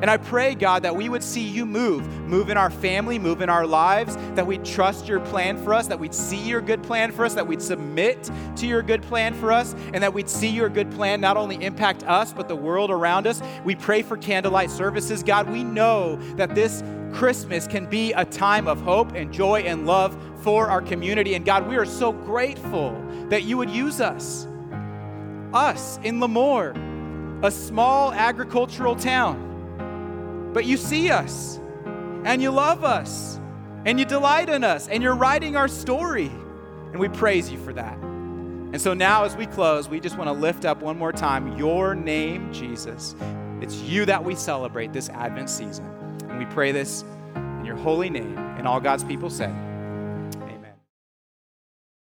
And 0.03 0.11
I 0.11 0.17
pray, 0.17 0.53
God, 0.53 0.83
that 0.83 0.95
we 0.95 1.09
would 1.09 1.23
see 1.23 1.41
you 1.41 1.65
move, 1.65 2.07
move 2.27 2.51
in 2.51 2.55
our 2.55 2.69
family, 2.69 3.17
move 3.17 3.41
in 3.41 3.49
our 3.49 3.65
lives, 3.65 4.15
that 4.35 4.45
we'd 4.45 4.63
trust 4.63 5.07
your 5.07 5.21
plan 5.21 5.57
for 5.57 5.73
us, 5.73 5.87
that 5.87 5.99
we'd 5.99 6.13
see 6.13 6.37
your 6.37 6.61
good 6.61 6.83
plan 6.83 7.11
for 7.11 7.25
us, 7.25 7.33
that 7.33 7.47
we'd 7.47 7.63
submit 7.63 8.29
to 8.57 8.67
your 8.67 8.83
good 8.83 9.01
plan 9.01 9.33
for 9.33 9.51
us, 9.51 9.73
and 9.91 10.03
that 10.03 10.13
we'd 10.13 10.29
see 10.29 10.49
your 10.49 10.69
good 10.69 10.91
plan 10.91 11.19
not 11.19 11.35
only 11.35 11.55
impact 11.65 12.03
us, 12.03 12.31
but 12.31 12.47
the 12.47 12.55
world 12.55 12.91
around 12.91 13.25
us. 13.25 13.41
We 13.63 13.73
pray 13.73 14.03
for 14.03 14.17
candlelight 14.17 14.69
services. 14.69 15.23
God, 15.23 15.49
we 15.49 15.63
know 15.63 16.17
that 16.35 16.53
this 16.53 16.83
Christmas 17.11 17.65
can 17.65 17.87
be 17.87 18.13
a 18.13 18.23
time 18.23 18.67
of 18.67 18.79
hope 18.81 19.13
and 19.13 19.33
joy 19.33 19.61
and 19.61 19.87
love 19.87 20.15
for 20.43 20.67
our 20.67 20.83
community. 20.83 21.33
And 21.33 21.43
God, 21.43 21.67
we 21.67 21.75
are 21.75 21.85
so 21.85 22.11
grateful 22.11 22.91
that 23.29 23.45
you 23.45 23.57
would 23.57 23.71
use 23.71 23.99
us 23.99 24.45
us 25.53 25.99
in 26.03 26.19
Lemoore, 26.19 26.75
a 27.43 27.51
small 27.51 28.11
agricultural 28.11 28.95
town. 28.95 30.51
But 30.53 30.65
you 30.65 30.77
see 30.77 31.09
us, 31.09 31.59
and 32.25 32.41
you 32.41 32.51
love 32.51 32.83
us, 32.83 33.39
and 33.85 33.99
you 33.99 34.05
delight 34.05 34.49
in 34.49 34.63
us, 34.63 34.87
and 34.87 35.01
you're 35.01 35.15
writing 35.15 35.55
our 35.55 35.67
story. 35.67 36.31
And 36.91 36.99
we 36.99 37.07
praise 37.07 37.51
you 37.51 37.57
for 37.59 37.73
that. 37.73 37.97
And 37.99 38.79
so 38.79 38.93
now, 38.93 39.23
as 39.23 39.35
we 39.35 39.45
close, 39.45 39.89
we 39.89 39.99
just 39.99 40.17
want 40.17 40.27
to 40.27 40.33
lift 40.33 40.65
up 40.65 40.81
one 40.81 40.97
more 40.97 41.11
time 41.11 41.57
your 41.57 41.95
name, 41.95 42.53
Jesus. 42.53 43.15
It's 43.61 43.75
you 43.75 44.05
that 44.05 44.23
we 44.23 44.35
celebrate 44.35 44.93
this 44.93 45.09
Advent 45.09 45.49
season. 45.49 45.85
And 46.29 46.37
we 46.37 46.45
pray 46.45 46.71
this 46.71 47.03
in 47.35 47.65
your 47.65 47.75
holy 47.75 48.09
name. 48.09 48.37
And 48.37 48.67
all 48.67 48.79
God's 48.79 49.03
people 49.03 49.29
said, 49.29 49.53